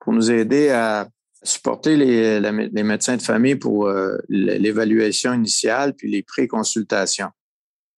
pour 0.00 0.14
nous 0.14 0.30
aider 0.30 0.70
à 0.70 1.06
supporter 1.42 1.96
les, 1.96 2.82
médecins 2.82 3.18
de 3.18 3.22
famille 3.22 3.56
pour 3.56 3.88
euh, 3.88 4.16
l'évaluation 4.30 5.34
initiale 5.34 5.92
puis 5.94 6.10
les 6.10 6.22
pré-consultations. 6.22 7.28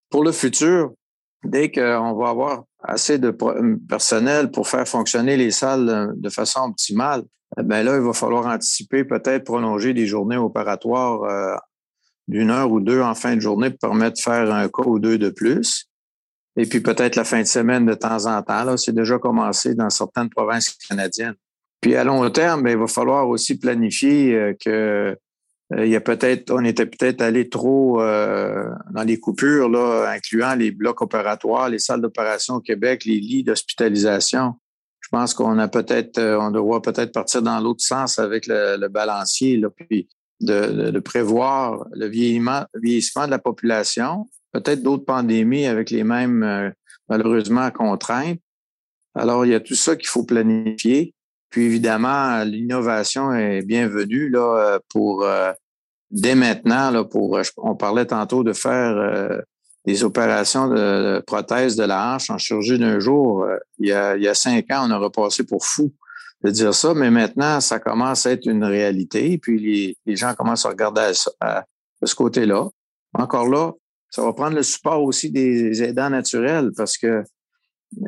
Pour 0.09 0.25
le 0.25 0.33
futur, 0.33 0.91
dès 1.45 1.71
qu'on 1.71 2.13
va 2.15 2.29
avoir 2.29 2.65
assez 2.81 3.17
de 3.17 3.35
personnel 3.87 4.51
pour 4.51 4.67
faire 4.67 4.87
fonctionner 4.87 5.37
les 5.37 5.51
salles 5.51 6.13
de 6.15 6.29
façon 6.29 6.61
optimale, 6.61 7.23
eh 7.57 7.63
ben 7.63 7.83
là, 7.83 7.95
il 7.95 8.01
va 8.01 8.13
falloir 8.13 8.45
anticiper, 8.45 9.03
peut-être 9.03 9.43
prolonger 9.43 9.93
des 9.93 10.05
journées 10.05 10.37
opératoires 10.37 11.23
euh, 11.23 11.55
d'une 12.27 12.51
heure 12.51 12.71
ou 12.71 12.79
deux 12.79 13.01
en 13.01 13.15
fin 13.15 13.35
de 13.35 13.41
journée 13.41 13.71
pour 13.71 13.79
permettre 13.79 14.17
de 14.17 14.21
faire 14.21 14.53
un 14.53 14.67
cas 14.69 14.83
ou 14.85 14.99
deux 14.99 15.17
de 15.17 15.29
plus. 15.29 15.89
Et 16.55 16.65
puis 16.65 16.79
peut-être 16.79 17.15
la 17.15 17.23
fin 17.23 17.41
de 17.41 17.47
semaine 17.47 17.85
de 17.85 17.93
temps 17.93 18.25
en 18.25 18.41
temps. 18.43 18.63
Là, 18.63 18.77
c'est 18.77 18.93
déjà 18.93 19.17
commencé 19.17 19.75
dans 19.75 19.89
certaines 19.89 20.29
provinces 20.29 20.69
canadiennes. 20.87 21.35
Puis 21.81 21.95
à 21.95 22.03
long 22.03 22.29
terme, 22.29 22.63
ben, 22.63 22.71
il 22.71 22.77
va 22.77 22.87
falloir 22.87 23.27
aussi 23.27 23.57
planifier 23.57 24.35
euh, 24.35 24.53
que 24.53 24.69
euh, 24.69 25.15
il 25.77 25.87
y 25.87 25.95
a 25.95 26.01
peut-être, 26.01 26.51
on 26.51 26.63
était 26.65 26.87
peut-être 26.87 27.21
allé 27.21 27.47
trop 27.47 27.97
dans 27.99 29.03
les 29.05 29.19
coupures, 29.19 29.69
là, 29.69 30.09
incluant 30.09 30.55
les 30.55 30.71
blocs 30.71 31.01
opératoires, 31.01 31.69
les 31.69 31.77
salles 31.77 32.01
d'opération 32.01 32.55
au 32.55 32.59
Québec, 32.59 33.05
les 33.05 33.19
lits 33.19 33.43
d'hospitalisation 33.43 34.55
je 35.09 35.17
pense 35.17 35.33
qu'on 35.33 35.57
a 35.57 35.67
peut-être, 35.67 36.19
euh, 36.19 36.39
on 36.39 36.51
doit 36.51 36.83
peut-être 36.83 37.11
partir 37.11 37.41
dans 37.41 37.59
l'autre 37.59 37.83
sens 37.83 38.19
avec 38.19 38.45
le, 38.47 38.87
balancier, 38.89 39.57
là, 39.57 39.69
puis 39.71 40.07
de, 40.39 40.99
prévoir 40.99 41.87
le 41.93 42.07
vieillissement, 42.07 42.65
vieillissement 42.75 43.25
de 43.25 43.31
la 43.31 43.39
population, 43.39 44.29
peut-être 44.51 44.83
d'autres 44.83 45.05
pandémies 45.05 45.65
avec 45.65 45.89
les 45.89 46.03
mêmes, 46.03 46.43
euh, 46.43 46.69
malheureusement, 47.09 47.71
contraintes. 47.71 48.39
Alors, 49.15 49.47
il 49.47 49.51
y 49.51 49.55
a 49.55 49.59
tout 49.59 49.73
ça 49.73 49.95
qu'il 49.95 50.07
faut 50.07 50.23
planifier. 50.23 51.15
Puis 51.49 51.65
évidemment, 51.65 52.43
l'innovation 52.43 53.33
est 53.33 53.61
bienvenue 53.61 54.29
là, 54.29 54.79
pour 54.89 55.23
euh, 55.23 55.51
dès 56.11 56.35
maintenant, 56.35 56.91
là, 56.91 57.03
pour 57.03 57.39
on 57.57 57.75
parlait 57.75 58.05
tantôt 58.05 58.43
de 58.43 58.53
faire 58.53 59.41
des 59.85 60.03
opérations 60.03 60.67
de, 60.67 61.19
prothèse 61.25 61.75
de 61.75 61.83
la 61.83 62.13
hanche 62.13 62.29
en 62.29 62.37
chirurgie 62.37 62.77
d'un 62.77 62.99
jour. 62.99 63.43
Euh, 63.43 63.57
il 63.79 63.89
y, 63.89 63.91
a, 63.91 64.15
il 64.15 64.23
y 64.23 64.27
a 64.27 64.33
cinq 64.33 64.71
ans, 64.71 64.87
on 64.87 64.91
aurait 64.91 65.09
passé 65.09 65.43
pour 65.43 65.65
fou 65.65 65.91
de 66.43 66.51
dire 66.51 66.73
ça, 66.73 66.93
mais 66.93 67.11
maintenant, 67.11 67.59
ça 67.59 67.79
commence 67.79 68.25
à 68.25 68.31
être 68.31 68.45
une 68.45 68.63
réalité. 68.63 69.37
Puis 69.37 69.59
les, 69.59 69.97
les 70.05 70.15
gens 70.15 70.33
commencent 70.35 70.65
à 70.65 70.69
regarder 70.69 71.11
à, 71.41 71.65
ce 72.03 72.15
côté-là. 72.15 72.69
Encore 73.13 73.49
là, 73.49 73.73
ça 74.09 74.23
va 74.23 74.31
prendre 74.33 74.55
le 74.55 74.63
support 74.63 75.03
aussi 75.03 75.31
des 75.31 75.83
aidants 75.83 76.09
naturels 76.09 76.71
parce 76.77 76.97
que 76.97 77.23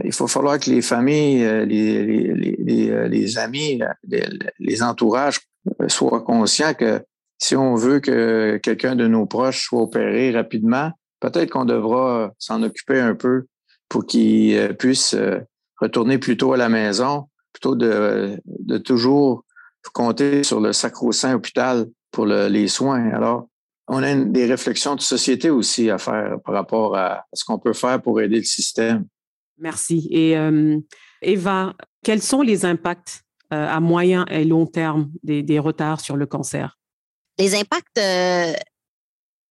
il 0.03 0.13
faut 0.13 0.27
falloir 0.27 0.59
que 0.59 0.69
les 0.69 0.81
familles, 0.81 1.43
euh, 1.43 1.65
euh, 1.65 3.07
les 3.07 3.37
amis, 3.37 3.81
les, 4.07 4.27
les, 4.59 4.83
entourages 4.83 5.39
soient 5.87 6.21
conscients 6.21 6.73
que 6.73 7.03
si 7.37 7.55
on 7.55 7.75
veut 7.75 7.99
que 7.99 8.57
quelqu'un 8.57 8.95
de 8.95 9.07
nos 9.07 9.25
proches 9.25 9.65
soit 9.65 9.81
opéré 9.81 10.31
rapidement, 10.31 10.91
peut-être 11.19 11.49
qu'on 11.49 11.65
devra 11.65 12.31
s'en 12.37 12.61
occuper 12.61 12.99
un 12.99 13.15
peu 13.15 13.47
pour 13.89 14.05
qu'ils 14.05 14.75
puissent 14.77 15.15
retourner 15.77 16.19
plus 16.19 16.37
tôt 16.37 16.53
à 16.53 16.57
la 16.57 16.69
maison, 16.69 17.27
plutôt 17.51 17.75
de, 17.75 18.39
de 18.45 18.77
toujours 18.77 19.43
compter 19.93 20.43
sur 20.43 20.59
le 20.59 20.73
sacro-saint 20.73 21.33
hôpital 21.33 21.87
pour 22.11 22.27
les 22.27 22.67
soins. 22.67 23.09
Alors, 23.11 23.47
on 23.87 24.03
a 24.03 24.15
des 24.15 24.45
réflexions 24.45 24.95
de 24.95 25.01
société 25.01 25.49
aussi 25.49 25.89
à 25.89 25.97
faire 25.97 26.37
par 26.45 26.53
rapport 26.53 26.95
à, 26.95 27.25
ce 27.33 27.43
qu'on 27.43 27.59
peut 27.59 27.73
faire 27.73 28.01
pour 28.01 28.21
aider 28.21 28.37
le 28.37 28.43
système. 28.43 29.05
Merci. 29.61 30.07
Et 30.09 30.35
euh, 30.35 30.77
Eva, 31.21 31.75
quels 32.03 32.21
sont 32.21 32.41
les 32.41 32.65
impacts 32.65 33.23
euh, 33.53 33.67
à 33.67 33.79
moyen 33.79 34.25
et 34.25 34.43
long 34.43 34.65
terme 34.65 35.11
des, 35.23 35.59
retards 35.59 36.01
sur 36.01 36.17
le 36.17 36.25
cancer? 36.25 36.79
Les 37.37 37.55
impacts 37.55 37.97
euh, 37.99 38.53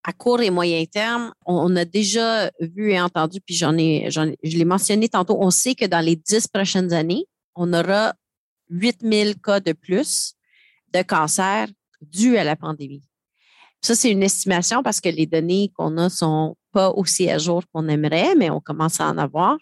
à 0.02 0.12
court 0.12 0.40
et 0.42 0.50
moyen 0.50 0.84
terme, 0.84 1.32
on, 1.46 1.74
a 1.76 1.84
déjà 1.84 2.50
vu 2.60 2.90
et 2.90 3.00
entendu, 3.00 3.40
puis 3.40 3.54
j'en 3.54 3.78
ai, 3.78 4.10
je 4.10 4.58
l'ai 4.58 4.64
mentionné 4.64 5.08
tantôt, 5.08 5.36
on 5.40 5.50
sait 5.50 5.74
que 5.74 5.86
dans 5.86 6.04
les 6.04 6.16
dix 6.16 6.48
prochaines 6.48 6.92
années, 6.92 7.26
on 7.54 7.72
aura 7.72 8.12
8000 8.70 9.36
cas 9.40 9.60
de 9.60 9.72
plus 9.72 10.34
de 10.92 11.02
cancer 11.02 11.68
dus 12.00 12.36
à 12.36 12.44
la 12.44 12.56
pandémie. 12.56 13.04
Ça, 13.82 13.94
c'est 13.94 14.10
une 14.10 14.22
estimation 14.22 14.82
parce 14.82 15.00
que 15.00 15.08
les 15.08 15.26
données 15.26 15.70
qu'on 15.74 15.96
a 15.98 16.10
sont 16.10 16.56
pas 16.72 16.90
aussi 16.90 17.30
à 17.30 17.38
jour 17.38 17.62
qu'on 17.72 17.88
aimerait, 17.88 18.34
mais 18.34 18.50
on 18.50 18.60
commence 18.60 19.00
à 19.00 19.06
en 19.08 19.18
avoir. 19.18 19.56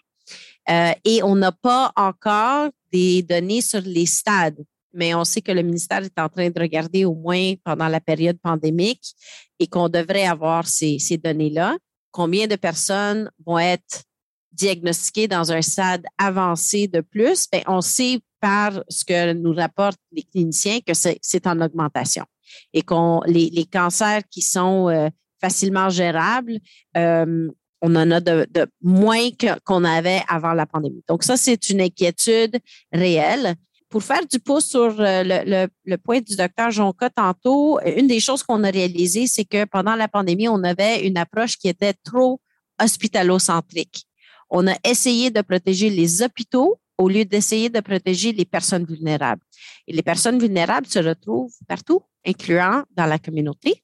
Euh, 0.69 0.91
et 1.03 1.23
on 1.23 1.35
n'a 1.35 1.51
pas 1.51 1.91
encore 1.95 2.69
des 2.91 3.23
données 3.23 3.61
sur 3.61 3.81
les 3.81 4.05
stades, 4.05 4.63
mais 4.93 5.13
on 5.13 5.23
sait 5.23 5.41
que 5.41 5.51
le 5.51 5.61
ministère 5.61 6.03
est 6.03 6.19
en 6.19 6.29
train 6.29 6.49
de 6.49 6.59
regarder 6.59 7.05
au 7.05 7.15
moins 7.15 7.53
pendant 7.63 7.87
la 7.87 7.99
période 7.99 8.39
pandémique 8.39 9.13
et 9.59 9.67
qu'on 9.67 9.89
devrait 9.89 10.25
avoir 10.25 10.67
ces, 10.67 10.99
données-là. 11.23 11.77
Combien 12.11 12.47
de 12.47 12.55
personnes 12.55 13.29
vont 13.45 13.59
être 13.59 14.03
diagnostiquées 14.51 15.27
dans 15.27 15.51
un 15.51 15.61
stade 15.61 16.05
avancé 16.17 16.87
de 16.87 17.01
plus? 17.01 17.47
Bien, 17.51 17.61
on 17.67 17.81
sait 17.81 18.19
par 18.39 18.83
ce 18.89 19.05
que 19.05 19.33
nous 19.33 19.53
rapportent 19.53 19.99
les 20.11 20.23
cliniciens 20.23 20.79
que 20.79 20.93
c'est 20.93 21.47
en 21.47 21.61
augmentation 21.61 22.25
et 22.73 22.81
qu'on 22.81 23.21
les, 23.25 23.49
les, 23.49 23.65
cancers 23.65 24.23
qui 24.29 24.41
sont 24.41 24.89
euh, 24.89 25.09
facilement 25.39 25.89
gérables, 25.89 26.59
euh, 26.97 27.49
on 27.81 27.95
en 27.95 28.11
a 28.11 28.19
de, 28.19 28.47
de 28.51 28.67
moins 28.81 29.29
qu'on 29.65 29.83
avait 29.83 30.21
avant 30.27 30.53
la 30.53 30.65
pandémie. 30.65 31.03
Donc 31.07 31.23
ça, 31.23 31.37
c'est 31.37 31.69
une 31.69 31.81
inquiétude 31.81 32.59
réelle. 32.91 33.55
Pour 33.89 34.03
faire 34.03 34.25
du 34.25 34.39
pouce 34.39 34.65
sur 34.65 34.99
euh, 34.99 35.23
le, 35.23 35.43
le, 35.45 35.67
le 35.85 35.97
point 35.97 36.21
du 36.21 36.35
docteur 36.35 36.69
Jonca 36.69 37.09
tantôt, 37.09 37.79
une 37.83 38.07
des 38.07 38.19
choses 38.19 38.43
qu'on 38.43 38.63
a 38.63 38.69
réalisées, 38.69 39.25
c'est 39.25 39.45
que 39.45 39.65
pendant 39.65 39.95
la 39.95 40.07
pandémie, 40.07 40.47
on 40.47 40.63
avait 40.63 41.07
une 41.07 41.17
approche 41.17 41.57
qui 41.57 41.69
était 41.69 41.93
trop 41.93 42.39
hospitalocentrique. 42.79 44.05
On 44.49 44.67
a 44.67 44.75
essayé 44.83 45.31
de 45.31 45.41
protéger 45.41 45.89
les 45.89 46.21
hôpitaux 46.21 46.79
au 46.99 47.07
lieu 47.07 47.25
d'essayer 47.25 47.69
de 47.69 47.79
protéger 47.79 48.31
les 48.33 48.45
personnes 48.45 48.85
vulnérables. 48.85 49.41
Et 49.87 49.93
les 49.93 50.03
personnes 50.03 50.37
vulnérables 50.37 50.85
se 50.85 50.99
retrouvent 50.99 51.53
partout, 51.67 52.01
incluant 52.27 52.83
dans 52.95 53.05
la 53.05 53.17
communauté 53.17 53.81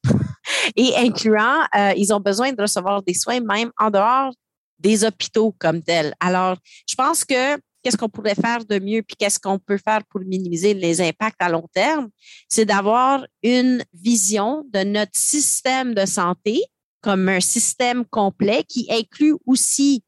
et 0.76 0.96
incluant, 0.98 1.62
euh, 1.76 1.94
ils 1.96 2.14
ont 2.14 2.20
besoin 2.20 2.52
de 2.54 2.62
recevoir 2.62 3.02
des 3.04 3.14
soins 3.14 3.40
même 3.40 3.72
en 3.80 3.90
dehors 3.90 4.34
des 4.80 5.04
hôpitaux 5.04 5.56
comme 5.58 5.82
tels. 5.82 6.14
Alors, 6.20 6.58
je 6.88 6.96
pense 6.96 7.24
que 7.24 7.58
qu'est-ce 7.82 7.98
qu'on 7.98 8.10
pourrait 8.10 8.36
faire 8.36 8.66
de 8.66 8.80
mieux, 8.80 9.04
puis 9.04 9.16
qu'est-ce 9.18 9.40
qu'on 9.40 9.60
peut 9.60 9.78
faire 9.78 10.02
pour 10.10 10.22
minimiser 10.22 10.74
les 10.74 11.02
impacts 11.02 11.42
à 11.42 11.50
long 11.50 11.68
terme, 11.72 12.10
c'est 12.50 12.66
d'avoir 12.66 13.26
une 13.44 13.84
vision 13.94 14.66
de 14.74 14.84
notre 14.84 15.12
système 15.14 15.94
de 15.94 16.06
santé 16.06 16.64
comme 17.02 17.30
un 17.30 17.40
système 17.40 18.04
complet 18.06 18.64
qui 18.68 18.88
inclut 18.90 19.36
aussi 19.46 20.04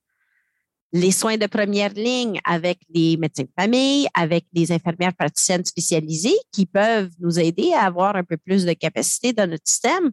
les 0.93 1.12
soins 1.12 1.38
de 1.38 1.47
première 1.47 1.93
ligne 1.93 2.39
avec 2.45 2.80
les 2.93 3.17
médecins 3.17 3.43
de 3.43 3.52
famille, 3.60 4.08
avec 4.13 4.45
les 4.54 4.71
infirmières 4.71 5.13
praticiennes 5.13 5.65
spécialisées 5.65 6.38
qui 6.52 6.65
peuvent 6.65 7.12
nous 7.19 7.39
aider 7.39 7.73
à 7.73 7.86
avoir 7.86 8.15
un 8.15 8.23
peu 8.23 8.38
plus 8.38 8.65
de 8.65 8.73
capacité 8.73 9.34
dans 9.34 9.50
notre 9.50 9.67
système, 9.67 10.12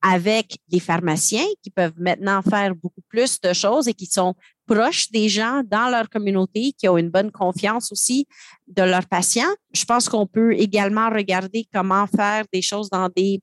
avec 0.00 0.58
les 0.70 0.80
pharmaciens 0.80 1.46
qui 1.62 1.70
peuvent 1.70 1.98
maintenant 1.98 2.42
faire 2.42 2.74
beaucoup 2.74 3.02
plus 3.08 3.40
de 3.40 3.52
choses 3.52 3.88
et 3.88 3.94
qui 3.94 4.06
sont 4.06 4.34
proches 4.66 5.10
des 5.10 5.28
gens 5.28 5.62
dans 5.64 5.90
leur 5.90 6.08
communauté, 6.08 6.72
qui 6.78 6.88
ont 6.88 6.98
une 6.98 7.10
bonne 7.10 7.30
confiance 7.30 7.90
aussi 7.92 8.26
de 8.68 8.82
leurs 8.82 9.06
patients. 9.06 9.52
Je 9.72 9.84
pense 9.84 10.08
qu'on 10.08 10.26
peut 10.26 10.54
également 10.54 11.10
regarder 11.10 11.66
comment 11.72 12.06
faire 12.06 12.44
des 12.52 12.62
choses 12.62 12.90
dans 12.90 13.08
des 13.14 13.40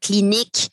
cliniques 0.00 0.70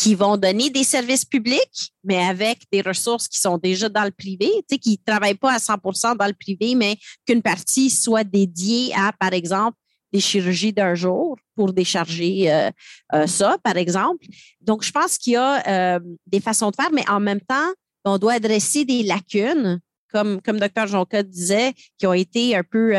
qui 0.00 0.14
vont 0.14 0.38
donner 0.38 0.70
des 0.70 0.82
services 0.82 1.26
publics, 1.26 1.92
mais 2.04 2.24
avec 2.24 2.62
des 2.72 2.80
ressources 2.80 3.28
qui 3.28 3.38
sont 3.38 3.58
déjà 3.58 3.86
dans 3.90 4.04
le 4.04 4.10
privé, 4.10 4.50
tu 4.60 4.64
sais, 4.70 4.78
qui 4.78 4.92
ne 4.92 5.12
travaillent 5.12 5.34
pas 5.34 5.52
à 5.52 5.58
100% 5.58 6.16
dans 6.16 6.26
le 6.26 6.32
privé, 6.32 6.74
mais 6.74 6.96
qu'une 7.26 7.42
partie 7.42 7.90
soit 7.90 8.24
dédiée 8.24 8.94
à, 8.96 9.12
par 9.12 9.34
exemple, 9.34 9.76
des 10.10 10.20
chirurgies 10.20 10.72
d'un 10.72 10.94
jour 10.94 11.36
pour 11.54 11.74
décharger 11.74 12.50
euh, 12.50 12.70
euh, 13.12 13.26
ça, 13.26 13.58
par 13.62 13.76
exemple. 13.76 14.24
Donc, 14.62 14.84
je 14.84 14.90
pense 14.90 15.18
qu'il 15.18 15.34
y 15.34 15.36
a 15.36 15.68
euh, 15.68 16.00
des 16.26 16.40
façons 16.40 16.70
de 16.70 16.76
faire, 16.76 16.90
mais 16.94 17.06
en 17.06 17.20
même 17.20 17.42
temps, 17.42 17.70
on 18.06 18.16
doit 18.16 18.32
adresser 18.32 18.86
des 18.86 19.02
lacunes, 19.02 19.80
comme, 20.10 20.40
comme 20.40 20.58
Dr. 20.58 20.86
Jonca 20.86 21.22
disait, 21.22 21.74
qui 21.98 22.06
ont 22.06 22.14
été 22.14 22.56
un 22.56 22.62
peu 22.64 22.94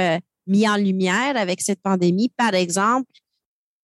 mis 0.45 0.69
en 0.69 0.77
lumière 0.77 1.35
avec 1.35 1.61
cette 1.61 1.81
pandémie. 1.81 2.29
Par 2.37 2.53
exemple, 2.53 3.09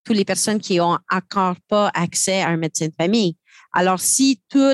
toutes 0.08 0.15
les 0.15 0.26
personnes 0.26 0.62
qui 0.62 0.80
ont 0.80 0.98
encore 1.12 1.58
pas 1.67 1.91
accès 1.93 2.41
à 2.41 2.48
un 2.48 2.58
médecin 2.58 2.86
de 2.88 2.93
famille. 2.98 3.36
Alors, 3.74 4.00
si 4.00 4.41
tout 4.50 4.74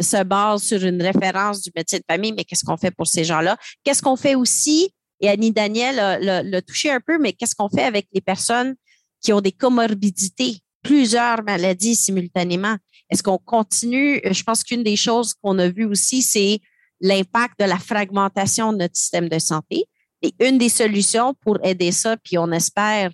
se 0.00 0.22
base 0.24 0.64
sur 0.64 0.84
une 0.84 1.00
référence 1.00 1.62
du 1.62 1.70
médecin 1.74 1.98
de 1.98 2.04
famille, 2.08 2.32
mais 2.32 2.44
qu'est-ce 2.44 2.64
qu'on 2.64 2.76
fait 2.76 2.90
pour 2.90 3.06
ces 3.06 3.22
gens-là? 3.22 3.56
Qu'est-ce 3.84 4.02
qu'on 4.02 4.16
fait 4.16 4.34
aussi? 4.34 4.92
Et 5.20 5.28
Annie 5.28 5.52
Daniel 5.52 6.20
l'a 6.20 6.62
touché 6.62 6.90
un 6.90 7.00
peu, 7.00 7.16
mais 7.18 7.32
qu'est-ce 7.32 7.54
qu'on 7.54 7.68
fait 7.68 7.84
avec 7.84 8.08
les 8.12 8.20
personnes 8.20 8.74
qui 9.20 9.32
ont 9.32 9.40
des 9.40 9.52
comorbidités, 9.52 10.58
plusieurs 10.82 11.44
maladies 11.44 11.94
simultanément? 11.94 12.76
Est-ce 13.08 13.22
qu'on 13.22 13.38
continue? 13.38 14.20
Je 14.24 14.42
pense 14.42 14.64
qu'une 14.64 14.82
des 14.82 14.96
choses 14.96 15.34
qu'on 15.34 15.58
a 15.60 15.68
vues 15.68 15.84
aussi, 15.84 16.22
c'est 16.22 16.58
l'impact 17.00 17.60
de 17.60 17.66
la 17.66 17.78
fragmentation 17.78 18.72
de 18.72 18.78
notre 18.78 18.96
système 18.96 19.28
de 19.28 19.38
santé. 19.38 19.84
Et 20.22 20.34
une 20.40 20.58
des 20.58 20.68
solutions 20.68 21.34
pour 21.40 21.58
aider 21.64 21.92
ça, 21.92 22.16
puis 22.16 22.36
on 22.38 22.50
espère 22.52 23.10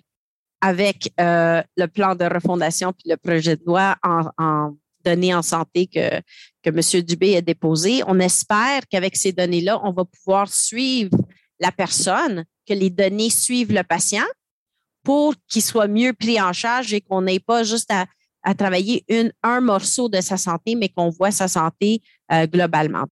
avec 0.61 1.11
euh, 1.19 1.61
le 1.77 1.87
plan 1.87 2.15
de 2.15 2.25
refondation 2.25 2.93
puis 2.93 3.09
le 3.09 3.17
projet 3.17 3.55
de 3.55 3.63
loi 3.65 3.95
en, 4.03 4.75
données 5.05 5.33
en 5.33 5.41
santé 5.41 5.87
que, 5.87 6.19
que 6.61 6.69
M. 6.69 7.03
Dubé 7.03 7.37
a 7.37 7.41
déposé. 7.41 8.01
On 8.05 8.19
espère 8.19 8.81
qu'avec 8.89 9.15
ces 9.15 9.31
données-là, 9.31 9.79
on 9.83 9.93
va 9.93 10.03
pouvoir 10.03 10.49
suivre 10.51 11.17
la 11.59 11.71
personne, 11.71 12.43
que 12.67 12.73
les 12.73 12.89
données 12.89 13.29
suivent 13.29 13.73
le 13.73 13.83
patient 13.83 14.25
pour 15.03 15.33
qu'il 15.47 15.61
soit 15.61 15.87
mieux 15.87 16.13
pris 16.13 16.39
en 16.41 16.51
charge 16.51 16.93
et 16.93 16.99
qu'on 16.99 17.21
n'ait 17.21 17.39
pas 17.39 17.63
juste 17.63 17.89
à, 17.91 18.05
à, 18.43 18.53
travailler 18.53 19.05
un 19.41 19.61
morceau 19.61 20.09
de 20.09 20.19
sa 20.19 20.35
santé, 20.35 20.75
mais 20.75 20.89
qu'on 20.89 21.09
voit 21.09 21.31
sa 21.31 21.47
santé 21.47 22.01
euh, 22.31 22.45
globalement. 22.45 23.05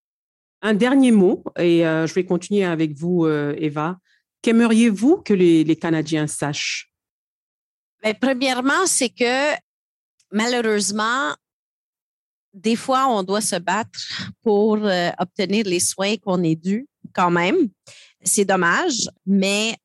Un 0.62 0.74
dernier 0.74 1.12
mot, 1.12 1.44
et 1.58 1.88
euh, 1.88 2.06
je 2.06 2.14
vais 2.14 2.26
continuer 2.26 2.66
avec 2.66 2.94
vous, 2.94 3.28
Eva. 3.28 3.98
Qu'aimeriez-vous 4.42 5.18
que 5.18 5.34
les 5.34 5.76
Canadiens 5.78 6.28
sachent? 6.28 6.92
Bien, 8.04 8.14
premièrement, 8.14 8.86
c'est 8.86 9.10
que 9.10 9.56
malheureusement, 10.32 11.34
des 12.54 12.76
fois, 12.76 13.08
on 13.08 13.24
doit 13.24 13.42
se 13.42 13.58
battre 13.58 14.00
pour 14.42 14.78
euh, 14.84 15.10
obtenir 15.20 15.66
les 15.66 15.80
soins 15.80 16.18
qu'on 16.18 16.44
est 16.44 16.56
dû 16.56 16.88
quand 17.14 17.32
même. 17.32 17.70
C'est 18.24 18.46
dommage, 18.46 19.10
mais 19.26 19.76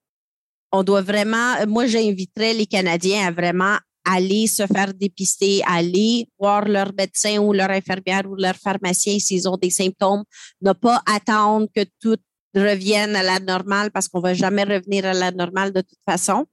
on 0.73 0.83
doit 0.83 1.03
vraiment, 1.03 1.55
moi, 1.67 1.87
j'inviterais 1.87 2.55
les 2.55 2.67
Canadiens 2.67 3.29
à 3.29 3.31
vraiment 3.31 3.77
aller 4.05 4.47
se 4.47 4.67
faire 4.67 4.93
dépister, 4.95 5.63
aller 5.65 6.27
voir 6.39 6.65
leur 6.67 6.93
médecin 6.95 7.39
ou 7.39 7.53
leur 7.53 7.71
infirmière 7.71 8.29
ou 8.29 8.35
leur 8.35 8.57
pharmacien 8.57 9.19
s'ils 9.19 9.49
ont 9.49 9.57
des 9.57 9.71
symptômes, 9.71 10.25
ne 10.61 10.73
pas 10.73 11.03
attendre 11.07 11.69
que 11.75 11.85
tout 12.01 12.17
revienne 12.55 13.17
à 13.17 13.23
la 13.23 13.41
normale 13.41 13.91
parce 13.91 14.09
qu'on 14.09 14.21
va 14.21 14.35
jamais 14.35 14.65
revenir 14.65 15.05
à 15.07 15.13
la 15.13 15.31
normale 15.31 15.73
de 15.73 15.81
toute 15.81 15.99
façon. 16.05 16.47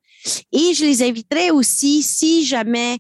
Et 0.52 0.74
je 0.74 0.84
les 0.86 1.04
inviterai 1.04 1.52
aussi, 1.52 2.04
si 2.04 2.46
jamais 2.46 2.98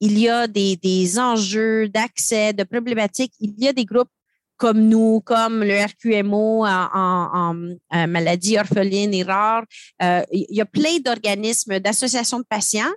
il 0.00 0.18
y 0.18 0.28
a 0.28 0.46
des, 0.46 0.76
des 0.76 1.18
enjeux 1.18 1.88
d'accès, 1.88 2.52
de 2.52 2.64
problématiques, 2.64 3.34
il 3.40 3.54
y 3.58 3.68
a 3.68 3.72
des 3.72 3.84
groupes 3.84 4.10
comme 4.56 4.88
nous, 4.88 5.20
comme 5.24 5.64
le 5.64 5.74
RQMO 5.84 6.64
en, 6.64 6.88
en, 6.94 7.74
en 7.90 8.08
maladie 8.08 8.58
orpheline 8.58 9.12
et 9.12 9.24
rare. 9.24 9.64
Euh, 10.02 10.22
il 10.30 10.46
y 10.50 10.60
a 10.60 10.66
plein 10.66 10.98
d'organismes, 11.04 11.80
d'associations 11.80 12.38
de 12.38 12.44
patients 12.48 12.92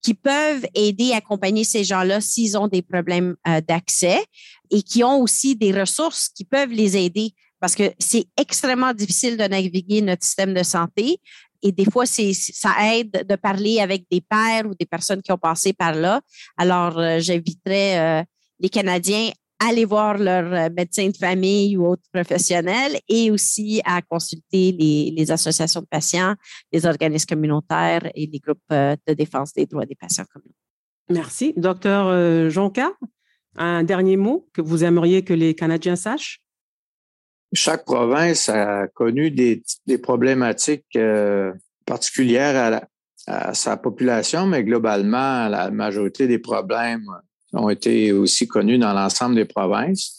qui 0.00 0.14
peuvent 0.14 0.64
aider, 0.74 1.12
accompagner 1.12 1.64
ces 1.64 1.82
gens-là 1.82 2.20
s'ils 2.20 2.56
ont 2.56 2.68
des 2.68 2.82
problèmes 2.82 3.34
euh, 3.48 3.60
d'accès 3.60 4.24
et 4.70 4.82
qui 4.82 5.02
ont 5.02 5.20
aussi 5.20 5.56
des 5.56 5.72
ressources 5.72 6.28
qui 6.28 6.44
peuvent 6.44 6.70
les 6.70 6.96
aider 6.96 7.34
parce 7.60 7.74
que 7.74 7.92
c'est 7.98 8.26
extrêmement 8.36 8.92
difficile 8.92 9.36
de 9.36 9.44
naviguer 9.44 10.00
notre 10.02 10.24
système 10.24 10.54
de 10.54 10.62
santé. 10.62 11.18
Et 11.62 11.72
des 11.72 11.90
fois, 11.90 12.06
ça 12.06 12.94
aide 12.94 13.26
de 13.28 13.36
parler 13.36 13.80
avec 13.80 14.04
des 14.10 14.20
pères 14.20 14.66
ou 14.66 14.74
des 14.78 14.86
personnes 14.86 15.22
qui 15.22 15.32
ont 15.32 15.38
passé 15.38 15.72
par 15.72 15.92
là. 15.92 16.20
Alors, 16.56 16.98
euh, 16.98 17.18
j'inviterais 17.18 17.98
euh, 17.98 18.24
les 18.60 18.68
Canadiens 18.68 19.30
aller 19.58 19.84
voir 19.84 20.18
leur 20.18 20.52
euh, 20.52 20.68
médecin 20.74 21.08
de 21.08 21.16
famille 21.16 21.76
ou 21.76 21.86
autre 21.86 22.04
professionnel 22.12 23.00
et 23.08 23.30
aussi 23.30 23.80
à 23.84 24.00
consulter 24.02 24.72
les, 24.72 25.30
associations 25.30 25.80
de 25.80 25.86
patients, 25.86 26.34
les 26.72 26.86
organismes 26.86 27.26
communautaires 27.26 28.08
et 28.14 28.26
les 28.26 28.38
groupes 28.38 28.58
euh, 28.72 28.94
de 29.06 29.14
défense 29.14 29.52
des 29.52 29.66
droits 29.66 29.84
des 29.86 29.96
patients 29.96 30.24
communautaires. 30.32 30.54
Merci. 31.10 31.54
Docteur 31.56 32.50
Jonca, 32.50 32.92
un 33.56 33.82
dernier 33.82 34.18
mot 34.18 34.46
que 34.52 34.60
vous 34.60 34.84
aimeriez 34.84 35.24
que 35.24 35.32
les 35.32 35.54
Canadiens 35.54 35.96
sachent? 35.96 36.42
Chaque 37.52 37.84
province 37.84 38.48
a 38.48 38.88
connu 38.88 39.30
des, 39.30 39.62
problématiques 40.02 40.98
particulières 41.86 42.82
à 43.26 43.54
sa 43.54 43.76
population, 43.76 44.46
mais 44.46 44.64
globalement, 44.64 45.48
la 45.48 45.70
majorité 45.70 46.26
des 46.26 46.38
problèmes 46.38 47.06
ont 47.52 47.70
été 47.70 48.12
aussi 48.12 48.46
connus 48.46 48.78
dans 48.78 48.92
l'ensemble 48.92 49.34
des 49.34 49.44
provinces. 49.44 50.18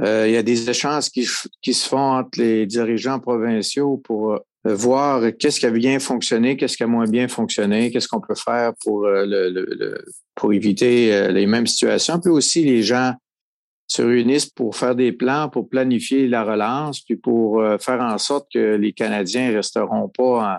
Euh, 0.00 0.26
il 0.28 0.34
y 0.34 0.36
a 0.36 0.42
des 0.42 0.68
échanges 0.68 1.08
qui, 1.10 1.24
se 1.24 1.88
font 1.88 2.18
entre 2.18 2.38
les 2.38 2.66
dirigeants 2.66 3.18
provinciaux 3.18 3.96
pour 3.98 4.32
euh, 4.32 4.38
voir 4.64 5.22
qu'est-ce 5.38 5.60
qui 5.60 5.66
a 5.66 5.70
bien 5.70 5.98
fonctionné, 5.98 6.56
qu'est-ce 6.56 6.76
qui 6.76 6.82
a 6.82 6.86
moins 6.86 7.06
bien 7.06 7.28
fonctionné, 7.28 7.90
qu'est-ce 7.90 8.08
qu'on 8.08 8.20
peut 8.20 8.34
faire 8.34 8.72
pour, 8.84 9.06
euh, 9.06 9.94
pour 10.34 10.52
éviter 10.52 11.30
les 11.30 11.46
mêmes 11.46 11.66
situations. 11.66 12.20
Puis 12.20 12.30
aussi, 12.30 12.64
les 12.64 12.82
gens 12.82 13.14
se 13.86 14.02
réunissent 14.02 14.50
pour 14.50 14.76
faire 14.76 14.94
des 14.94 15.12
plans, 15.12 15.48
pour 15.48 15.68
planifier 15.68 16.26
la 16.26 16.44
relance, 16.44 17.00
puis 17.00 17.16
pour 17.16 17.62
faire 17.78 18.00
en 18.00 18.18
sorte 18.18 18.48
que 18.52 18.74
les 18.76 18.92
Canadiens 18.92 19.52
resteront 19.52 20.08
pas 20.08 20.58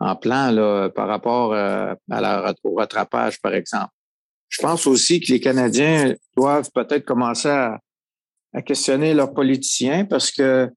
en, 0.00 0.16
plan 0.16 0.50
là, 0.50 0.88
par 0.90 1.06
rapport 1.06 1.54
à 1.54 1.96
la, 2.08 2.54
au 2.64 2.74
rattrapage, 2.74 3.40
par 3.40 3.54
exemple. 3.54 3.92
Je 4.54 4.62
pense 4.62 4.86
aussi 4.86 5.20
que 5.20 5.32
les 5.32 5.40
Canadiens 5.40 6.14
doivent 6.36 6.70
peut-être 6.72 7.04
commencer 7.04 7.48
à, 7.48 7.80
questionner 8.64 9.14
leurs 9.14 9.34
politiciens 9.34 10.04
parce 10.04 10.30
que 10.30 10.70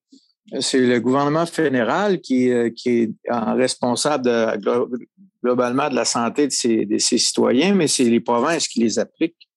c'est 0.59 0.79
le 0.79 0.99
gouvernement 0.99 1.45
fédéral 1.45 2.19
qui, 2.21 2.49
euh, 2.49 2.71
est 2.85 3.11
responsable 3.29 4.59
globalement 5.43 5.87
de 5.87 5.93
la 5.93 6.05
santé 6.05 6.47
de 6.47 6.85
de 6.85 6.97
ses 6.97 7.17
citoyens, 7.19 7.75
mais 7.75 7.87
c'est 7.87 8.05
les 8.05 8.19
provinces 8.19 8.67
qui 8.67 8.79
les 8.79 8.97
appliquent. 8.97 9.47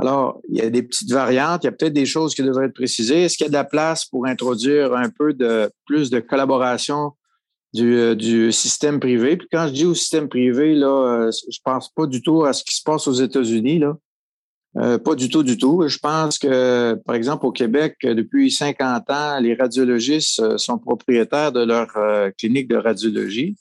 Alors, 0.00 0.40
il 0.48 0.56
y 0.56 0.62
a 0.62 0.70
des 0.70 0.82
petites 0.82 1.12
variantes, 1.12 1.62
il 1.62 1.66
y 1.66 1.68
a 1.68 1.72
peut-être 1.72 1.92
des 1.92 2.06
choses 2.06 2.34
qui 2.34 2.42
devraient 2.42 2.66
être 2.66 2.74
précisées. 2.74 3.24
Est-ce 3.24 3.36
qu'il 3.36 3.44
y 3.44 3.48
a 3.48 3.50
de 3.50 3.54
la 3.54 3.64
place 3.64 4.06
pour 4.06 4.26
introduire 4.26 4.94
un 4.94 5.10
peu 5.10 5.36
plus 5.84 6.08
de 6.08 6.20
collaboration 6.20 7.12
du, 7.74 7.98
euh, 7.98 8.14
du 8.14 8.50
système 8.50 8.98
privé? 8.98 9.36
Puis 9.36 9.46
quand 9.52 9.68
je 9.68 9.74
dis 9.74 9.84
au 9.84 9.92
système 9.92 10.30
privé, 10.30 10.74
là, 10.74 11.26
euh, 11.26 11.30
je 11.50 11.58
pense 11.62 11.90
pas 11.90 12.06
du 12.06 12.22
tout 12.22 12.44
à 12.44 12.54
ce 12.54 12.64
qui 12.64 12.74
se 12.74 12.82
passe 12.82 13.06
aux 13.08 13.12
États-Unis. 13.12 13.82
Euh, 14.78 14.96
pas 14.96 15.14
du 15.14 15.28
tout, 15.28 15.42
du 15.42 15.58
tout. 15.58 15.86
Je 15.86 15.98
pense 15.98 16.38
que, 16.38 16.94
par 17.04 17.14
exemple, 17.14 17.44
au 17.44 17.52
Québec, 17.52 17.96
depuis 18.02 18.50
50 18.50 19.10
ans, 19.10 19.38
les 19.38 19.54
radiologistes 19.54 20.56
sont 20.56 20.78
propriétaires 20.78 21.52
de 21.52 21.62
leur 21.62 21.88
clinique 22.38 22.68
de 22.68 22.76
radiologie. 22.76 23.54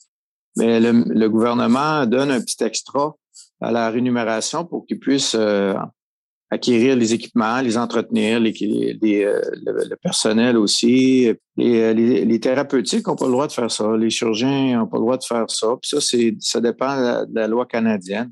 Mais 0.55 0.79
le, 0.79 1.03
le, 1.05 1.29
gouvernement 1.29 2.05
donne 2.05 2.31
un 2.31 2.39
petit 2.39 2.63
extra 2.63 3.13
à 3.59 3.71
la 3.71 3.89
rémunération 3.89 4.63
pour 4.63 4.85
qu'ils 4.85 4.99
puissent 4.99 5.35
acquérir 6.51 6.95
les 6.95 7.13
équipements, 7.13 7.61
les 7.61 7.77
entretenir, 7.77 8.39
les, 8.39 8.53
euh, 9.23 9.41
le, 9.65 9.95
personnel 9.95 10.57
aussi. 10.57 11.31
Les, 11.55 11.93
les, 11.93 12.39
thérapeutiques 12.39 13.07
n'ont 13.07 13.15
pas 13.15 13.25
le 13.25 13.31
droit 13.31 13.47
de 13.47 13.51
faire 13.51 13.69
ça. 13.69 13.95
Les 13.97 14.09
chirurgiens 14.09 14.79
n'ont 14.79 14.87
pas 14.87 14.97
le 14.97 15.01
droit 15.01 15.17
de 15.17 15.23
faire 15.23 15.49
ça. 15.49 15.67
Puis 15.81 15.89
ça, 15.89 16.01
c'est, 16.01 16.35
ça 16.39 16.59
dépend 16.59 17.25
de 17.25 17.35
la, 17.35 17.47
loi 17.47 17.65
canadienne. 17.65 18.31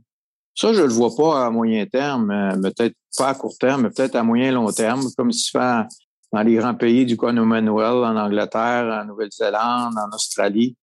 Ça, 0.55 0.74
je 0.74 0.82
le 0.82 0.89
vois 0.89 1.15
pas 1.15 1.45
à 1.45 1.49
moyen 1.51 1.86
terme, 1.86 2.32
euh, 2.32 2.72
peut-être 2.72 2.95
pas 3.15 3.30
à 3.30 3.36
court 3.36 3.55
terme, 3.59 3.84
mais 3.84 3.89
peut-être 3.91 4.15
à 4.15 4.24
moyen 4.24 4.51
long 4.51 4.72
terme, 4.72 5.03
comme 5.15 5.32
fait 5.32 5.86
dans 6.34 6.41
les 6.41 6.55
grands 6.55 6.76
pays 6.76 7.05
du 7.05 7.15
Commonwealth, 7.15 8.03
en 8.03 8.18
Angleterre, 8.18 9.01
en 9.01 9.05
Nouvelle-Zélande, 9.05 9.93
en 9.95 10.13
Australie. 10.13 10.76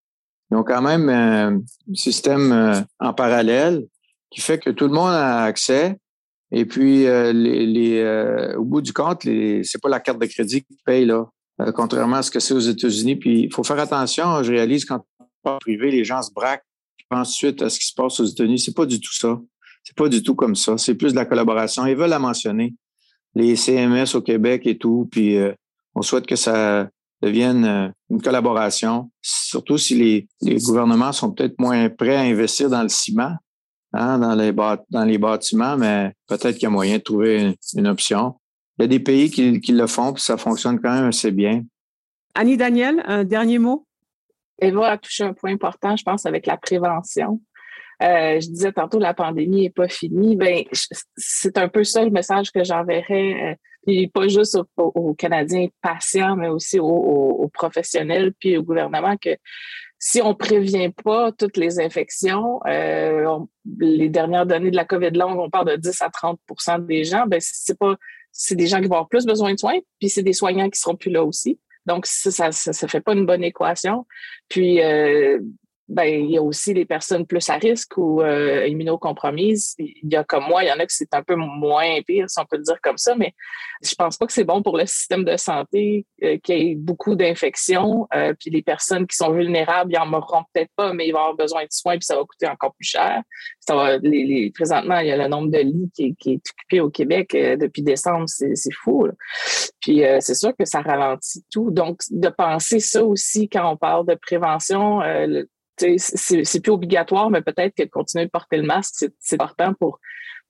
Ils 0.50 0.56
ont 0.56 0.62
quand 0.62 0.80
même 0.80 1.08
euh, 1.08 1.58
un 1.58 1.94
système 1.94 2.86
en 3.00 3.12
parallèle 3.12 3.84
qui 4.30 4.40
fait 4.40 4.58
que 4.58 4.70
tout 4.70 4.86
le 4.86 4.92
monde 4.92 5.10
a 5.10 5.42
accès, 5.42 5.98
et 6.56 6.66
puis, 6.66 7.06
euh, 7.06 7.32
euh, 7.34 8.56
au 8.56 8.64
bout 8.64 8.80
du 8.80 8.92
compte, 8.92 9.22
c'est 9.24 9.82
pas 9.82 9.88
la 9.88 9.98
carte 9.98 10.20
de 10.20 10.26
crédit 10.26 10.62
qui 10.62 10.76
paye, 10.86 11.04
là, 11.04 11.26
euh, 11.60 11.72
contrairement 11.72 12.16
à 12.16 12.22
ce 12.22 12.30
que 12.30 12.38
c'est 12.38 12.54
aux 12.54 12.60
États-Unis. 12.60 13.16
Puis, 13.16 13.42
il 13.42 13.52
faut 13.52 13.64
faire 13.64 13.80
attention. 13.80 14.40
Je 14.44 14.52
réalise 14.52 14.84
quand 14.84 15.04
on 15.44 15.58
privé, 15.58 15.90
les 15.90 16.04
gens 16.04 16.22
se 16.22 16.32
braquent, 16.32 16.64
ensuite 17.10 17.60
à 17.60 17.68
ce 17.68 17.80
qui 17.80 17.86
se 17.86 17.94
passe 17.94 18.20
aux 18.20 18.24
États-Unis. 18.24 18.60
C'est 18.60 18.74
pas 18.74 18.86
du 18.86 19.00
tout 19.00 19.12
ça. 19.12 19.40
C'est 19.82 19.96
pas 19.96 20.08
du 20.08 20.22
tout 20.22 20.36
comme 20.36 20.54
ça. 20.54 20.78
C'est 20.78 20.94
plus 20.94 21.10
de 21.10 21.16
la 21.16 21.24
collaboration. 21.24 21.86
Ils 21.86 21.96
veulent 21.96 22.08
la 22.08 22.20
mentionner. 22.20 22.72
Les 23.34 23.56
CMS 23.56 24.14
au 24.14 24.22
Québec 24.22 24.62
et 24.66 24.78
tout. 24.78 25.08
Puis, 25.10 25.36
on 25.96 26.02
souhaite 26.02 26.24
que 26.24 26.36
ça 26.36 26.88
devienne 27.20 27.92
une 28.10 28.22
collaboration, 28.22 29.10
surtout 29.20 29.76
si 29.76 30.28
les 30.40 30.56
gouvernements 30.60 31.10
sont 31.10 31.32
peut-être 31.32 31.58
moins 31.58 31.88
prêts 31.90 32.14
à 32.14 32.20
investir 32.20 32.70
dans 32.70 32.82
le 32.82 32.88
ciment. 32.88 33.34
Hein, 33.96 34.18
dans, 34.18 34.34
les 34.34 34.52
dans 34.52 35.04
les 35.04 35.18
bâtiments, 35.18 35.76
mais 35.76 36.12
peut-être 36.26 36.54
qu'il 36.54 36.64
y 36.64 36.66
a 36.66 36.70
moyen 36.70 36.98
de 36.98 37.02
trouver 37.02 37.54
une, 37.76 37.86
option. 37.86 38.34
Il 38.76 38.82
y 38.82 38.84
a 38.86 38.88
des 38.88 38.98
pays 38.98 39.30
qui, 39.30 39.60
qui, 39.60 39.70
le 39.70 39.86
font, 39.86 40.12
puis 40.12 40.20
ça 40.20 40.36
fonctionne 40.36 40.80
quand 40.80 40.92
même 40.92 41.06
assez 41.06 41.30
bien. 41.30 41.62
Annie 42.34 42.56
Daniel, 42.56 43.04
un 43.06 43.22
dernier 43.22 43.60
mot? 43.60 43.86
Eva 44.58 44.90
a 44.90 44.98
touché 44.98 45.22
un 45.22 45.32
point 45.32 45.52
important, 45.52 45.96
je 45.96 46.02
pense, 46.02 46.26
avec 46.26 46.46
la 46.46 46.56
prévention. 46.56 47.40
Euh, 48.02 48.40
je 48.40 48.48
disais 48.48 48.72
tantôt, 48.72 48.98
la 48.98 49.14
pandémie 49.14 49.62
n'est 49.62 49.70
pas 49.70 49.86
finie. 49.86 50.34
Ben, 50.34 50.64
c'est 51.16 51.56
un 51.56 51.68
peu 51.68 51.84
ça 51.84 52.04
le 52.04 52.10
message 52.10 52.50
que 52.50 52.64
j'enverrais, 52.64 53.52
euh, 53.52 53.54
puis 53.86 54.08
pas 54.08 54.26
juste 54.26 54.58
aux, 54.76 55.14
Canadiens 55.14 55.68
patients, 55.80 56.34
mais 56.34 56.48
aussi 56.48 56.80
aux, 56.80 56.86
aux, 56.86 57.48
professionnels, 57.48 58.32
puis 58.40 58.56
au 58.56 58.64
gouvernement, 58.64 59.16
que 59.16 59.36
si 60.06 60.20
on 60.20 60.34
prévient 60.34 60.90
pas 60.90 61.32
toutes 61.32 61.56
les 61.56 61.80
infections, 61.80 62.60
euh, 62.66 63.38
les 63.78 64.10
dernières 64.10 64.44
données 64.44 64.70
de 64.70 64.76
la 64.76 64.84
COVID 64.84 65.12
longue, 65.12 65.38
on 65.38 65.48
parle 65.48 65.70
de 65.70 65.76
10 65.76 66.02
à 66.02 66.10
30% 66.10 66.84
des 66.84 67.04
gens, 67.04 67.24
ben 67.26 67.40
c'est 67.40 67.74
c'est 68.30 68.54
des 68.54 68.66
gens 68.66 68.82
qui 68.82 68.86
vont 68.86 68.96
avoir 68.96 69.08
plus 69.08 69.24
besoin 69.24 69.54
de 69.54 69.58
soins, 69.58 69.78
puis 69.98 70.10
c'est 70.10 70.22
des 70.22 70.34
soignants 70.34 70.68
qui 70.68 70.78
seront 70.78 70.94
plus 70.94 71.10
là 71.10 71.24
aussi. 71.24 71.58
Donc 71.86 72.04
ça 72.04 72.30
ça, 72.30 72.52
ça, 72.52 72.86
fait 72.88 73.00
pas 73.00 73.14
une 73.14 73.24
bonne 73.24 73.42
équation. 73.42 74.06
Puis 74.50 74.82
euh, 74.82 75.40
ben, 75.86 76.04
il 76.04 76.30
y 76.30 76.38
a 76.38 76.42
aussi 76.42 76.72
les 76.72 76.86
personnes 76.86 77.26
plus 77.26 77.48
à 77.50 77.56
risque 77.56 77.98
ou 77.98 78.22
euh, 78.22 78.66
immunocompromises. 78.66 79.74
Il 79.78 80.10
y 80.10 80.16
a 80.16 80.24
comme 80.24 80.44
moi, 80.48 80.64
il 80.64 80.68
y 80.68 80.72
en 80.72 80.78
a 80.78 80.86
qui 80.86 80.96
c'est 80.96 81.12
un 81.12 81.22
peu 81.22 81.34
moins 81.34 82.00
pire, 82.06 82.28
si 82.30 82.40
on 82.40 82.46
peut 82.46 82.56
le 82.56 82.62
dire 82.62 82.80
comme 82.82 82.96
ça, 82.96 83.14
mais 83.14 83.34
je 83.82 83.94
pense 83.94 84.16
pas 84.16 84.26
que 84.26 84.32
c'est 84.32 84.44
bon 84.44 84.62
pour 84.62 84.78
le 84.78 84.86
système 84.86 85.24
de 85.24 85.36
santé 85.36 86.06
euh, 86.22 86.38
qu'il 86.38 86.58
y 86.58 86.70
ait 86.70 86.74
beaucoup 86.74 87.14
d'infections. 87.16 88.08
Euh, 88.14 88.32
puis 88.38 88.48
les 88.48 88.62
personnes 88.62 89.06
qui 89.06 89.16
sont 89.16 89.30
vulnérables, 89.32 89.92
ils 89.92 89.98
en 89.98 90.06
mourront 90.06 90.44
peut-être 90.54 90.70
pas, 90.74 90.94
mais 90.94 91.06
ils 91.06 91.12
vont 91.12 91.18
avoir 91.18 91.36
besoin 91.36 91.64
de 91.64 91.68
soins, 91.70 91.98
puis 91.98 92.06
ça 92.06 92.16
va 92.16 92.22
coûter 92.22 92.48
encore 92.48 92.74
plus 92.74 92.88
cher. 92.88 93.22
Ça 93.60 93.74
va, 93.74 93.98
les, 93.98 94.50
présentement, 94.54 95.00
il 95.00 95.08
y 95.08 95.12
a 95.12 95.18
le 95.18 95.28
nombre 95.28 95.50
de 95.50 95.58
lits 95.58 95.90
qui, 95.94 96.16
qui 96.16 96.32
est 96.32 96.50
occupé 96.50 96.80
au 96.80 96.88
Québec 96.88 97.34
euh, 97.34 97.56
depuis 97.56 97.82
décembre, 97.82 98.24
c'est 98.26 98.54
fou. 98.72 99.06
Puis 99.80 100.02
c'est 100.20 100.34
sûr 100.34 100.52
que 100.58 100.64
ça 100.64 100.80
ralentit 100.80 101.44
tout. 101.52 101.70
Donc, 101.70 102.00
de 102.10 102.28
penser 102.30 102.80
ça 102.80 103.04
aussi 103.04 103.50
quand 103.50 103.70
on 103.70 103.76
parle 103.76 104.06
de 104.06 104.14
prévention, 104.14 105.00
c'est 105.76 106.60
plus 106.60 106.72
obligatoire, 106.72 107.30
mais 107.30 107.42
peut-être 107.42 107.74
que 107.74 107.84
continuer 107.84 108.26
de 108.26 108.30
porter 108.30 108.56
le 108.56 108.64
masque, 108.64 109.06
c'est 109.18 109.40
important 109.40 109.74
pour, 109.74 109.98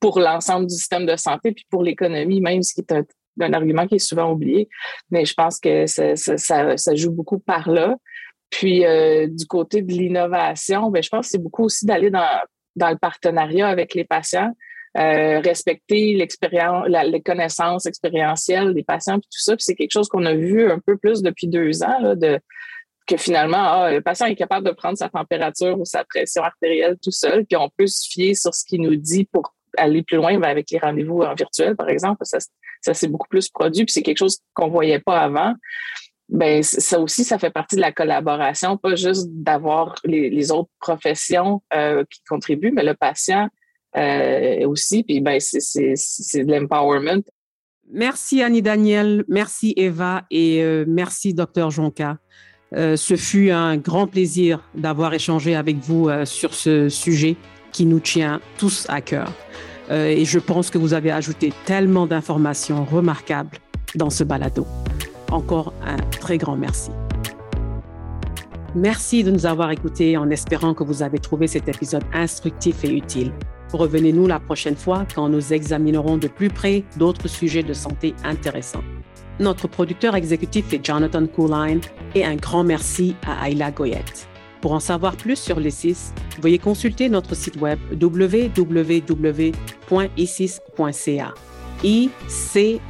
pour 0.00 0.20
l'ensemble 0.20 0.66
du 0.66 0.74
système 0.74 1.06
de 1.06 1.16
santé, 1.16 1.52
puis 1.52 1.66
pour 1.70 1.82
l'économie 1.82 2.40
même, 2.40 2.62
ce 2.62 2.74
qui 2.74 2.80
est 2.80 2.92
un, 2.92 3.52
argument 3.52 3.86
qui 3.86 3.96
est 3.96 3.98
souvent 3.98 4.30
oublié. 4.30 4.68
Mais 5.10 5.24
je 5.24 5.34
pense 5.34 5.58
que 5.58 5.86
ça, 5.86 6.14
ça, 6.16 6.76
ça, 6.76 6.94
joue 6.94 7.10
beaucoup 7.10 7.38
par 7.38 7.68
là. 7.68 7.96
Puis 8.50 8.84
euh, 8.84 9.26
du 9.26 9.46
côté 9.46 9.82
de 9.82 9.92
l'innovation, 9.92 10.90
ben, 10.90 11.02
je 11.02 11.08
pense 11.08 11.26
que 11.26 11.30
c'est 11.32 11.42
beaucoup 11.42 11.64
aussi 11.64 11.86
d'aller 11.86 12.10
dans, 12.10 12.40
dans 12.76 12.90
le 12.90 12.98
partenariat 12.98 13.66
avec 13.66 13.94
les 13.94 14.04
patients. 14.04 14.52
Euh, 14.96 15.40
respecter 15.40 16.14
l'expérience, 16.14 16.86
les 16.86 17.20
connaissances 17.20 17.84
expérientielles 17.84 18.74
des 18.74 18.84
patients, 18.84 19.18
puis 19.18 19.28
tout 19.28 19.42
ça. 19.42 19.56
Puis 19.56 19.64
c'est 19.64 19.74
quelque 19.74 19.90
chose 19.90 20.08
qu'on 20.08 20.24
a 20.24 20.34
vu 20.34 20.70
un 20.70 20.78
peu 20.78 20.96
plus 20.96 21.20
depuis 21.20 21.48
deux 21.48 21.82
ans, 21.82 21.98
là, 22.00 22.14
de, 22.14 22.38
que 23.06 23.16
finalement, 23.16 23.58
ah, 23.58 23.92
le 23.92 24.00
patient 24.00 24.26
est 24.26 24.34
capable 24.34 24.66
de 24.66 24.72
prendre 24.72 24.96
sa 24.96 25.08
température 25.08 25.78
ou 25.78 25.84
sa 25.84 26.04
pression 26.04 26.42
artérielle 26.42 26.96
tout 27.02 27.10
seul, 27.10 27.44
puis 27.44 27.56
on 27.56 27.70
peut 27.76 27.86
se 27.86 28.08
fier 28.08 28.34
sur 28.34 28.54
ce 28.54 28.64
qu'il 28.64 28.80
nous 28.80 28.96
dit 28.96 29.24
pour 29.24 29.54
aller 29.76 30.02
plus 30.02 30.16
loin 30.16 30.38
ben, 30.38 30.48
avec 30.48 30.70
les 30.70 30.78
rendez-vous 30.78 31.22
en 31.22 31.34
virtuel, 31.34 31.76
par 31.76 31.88
exemple. 31.88 32.24
Ça, 32.24 32.38
ça 32.80 32.94
c'est 32.94 33.08
beaucoup 33.08 33.28
plus 33.28 33.48
produit, 33.48 33.84
puis 33.84 33.92
c'est 33.92 34.02
quelque 34.02 34.18
chose 34.18 34.38
qu'on 34.54 34.68
voyait 34.68 35.00
pas 35.00 35.20
avant. 35.20 35.54
Ben, 36.30 36.62
ça 36.62 36.98
aussi, 36.98 37.22
ça 37.22 37.38
fait 37.38 37.50
partie 37.50 37.76
de 37.76 37.82
la 37.82 37.92
collaboration, 37.92 38.78
pas 38.78 38.94
juste 38.94 39.28
d'avoir 39.30 39.96
les, 40.04 40.50
autres 40.50 40.70
professions 40.80 41.62
euh, 41.74 42.04
qui 42.08 42.22
contribuent, 42.28 42.72
mais 42.72 42.82
le 42.82 42.94
patient 42.94 43.48
euh, 43.96 44.66
aussi. 44.66 45.04
Puis 45.04 45.20
ben, 45.20 45.38
c'est 45.38 46.44
de 46.44 46.52
l'empowerment. 46.52 47.22
Merci 47.90 48.42
Annie 48.42 48.62
Daniel, 48.62 49.24
merci 49.28 49.74
Eva 49.76 50.24
et 50.30 50.62
euh, 50.62 50.86
merci 50.88 51.34
Docteur 51.34 51.70
Jonca. 51.70 52.16
Euh, 52.76 52.96
ce 52.96 53.14
fut 53.14 53.50
un 53.50 53.76
grand 53.76 54.06
plaisir 54.06 54.60
d'avoir 54.74 55.14
échangé 55.14 55.54
avec 55.54 55.76
vous 55.78 56.08
euh, 56.08 56.24
sur 56.24 56.54
ce 56.54 56.88
sujet 56.88 57.36
qui 57.72 57.86
nous 57.86 58.00
tient 58.00 58.40
tous 58.58 58.86
à 58.88 59.00
cœur. 59.00 59.32
euh, 59.90 60.08
et 60.08 60.24
je 60.24 60.38
pense 60.38 60.70
que 60.70 60.78
vous 60.78 60.94
avez 60.94 61.10
ajouté 61.10 61.52
tellement 61.66 62.06
d'informations 62.06 62.84
remarquables 62.84 63.58
dans 63.94 64.10
ce 64.10 64.24
balado. 64.24 64.66
Encore 65.30 65.72
un 65.84 65.96
très 66.20 66.38
grand 66.38 66.56
merci. 66.56 66.90
Merci 68.74 69.22
de 69.22 69.30
nous 69.30 69.46
avoir 69.46 69.70
écoutés 69.70 70.16
en 70.16 70.28
espérant 70.30 70.74
que 70.74 70.82
vous 70.82 71.02
avez 71.02 71.18
trouvé 71.18 71.46
cet 71.46 71.68
épisode 71.68 72.02
instructif 72.12 72.82
et 72.82 72.90
utile. 72.90 73.32
Revenez-nous 73.72 74.26
la 74.26 74.40
prochaine 74.40 74.76
fois 74.76 75.06
quand 75.14 75.28
nous 75.28 75.52
examinerons 75.52 76.16
de 76.16 76.28
plus 76.28 76.48
près 76.48 76.82
d'autres 76.96 77.28
sujets 77.28 77.62
de 77.62 77.72
santé 77.72 78.14
intéressants. 78.24 78.82
Notre 79.40 79.66
producteur 79.66 80.14
exécutif 80.14 80.72
est 80.72 80.84
Jonathan 80.84 81.26
Cooline 81.26 81.80
et 82.14 82.24
un 82.24 82.36
grand 82.36 82.62
merci 82.62 83.16
à 83.26 83.48
Ayla 83.48 83.72
Goyette. 83.72 84.28
Pour 84.60 84.72
en 84.72 84.80
savoir 84.80 85.16
plus 85.16 85.36
sur 85.36 85.58
l'ICIS, 85.60 86.14
veuillez 86.40 86.58
consulter 86.58 87.08
notre 87.08 87.34
site 87.34 87.60
web 87.60 87.78
www.icis.ca. 88.00 89.54
ICIS 91.82 92.80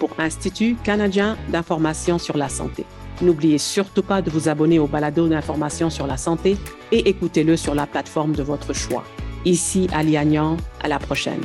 pour 0.00 0.10
Institut 0.18 0.76
canadien 0.82 1.36
d'information 1.50 2.18
sur 2.18 2.36
la 2.36 2.48
santé. 2.48 2.84
N'oubliez 3.20 3.58
surtout 3.58 4.02
pas 4.02 4.22
de 4.22 4.30
vous 4.30 4.48
abonner 4.48 4.78
au 4.78 4.86
balado 4.86 5.28
d'information 5.28 5.90
sur 5.90 6.06
la 6.06 6.16
santé 6.16 6.56
et 6.90 7.08
écoutez-le 7.08 7.56
sur 7.56 7.74
la 7.74 7.86
plateforme 7.86 8.32
de 8.32 8.42
votre 8.42 8.72
choix. 8.72 9.04
Ici 9.44 9.88
Ali 9.92 10.16
Agnan, 10.16 10.56
à 10.82 10.88
la 10.88 10.98
prochaine. 10.98 11.42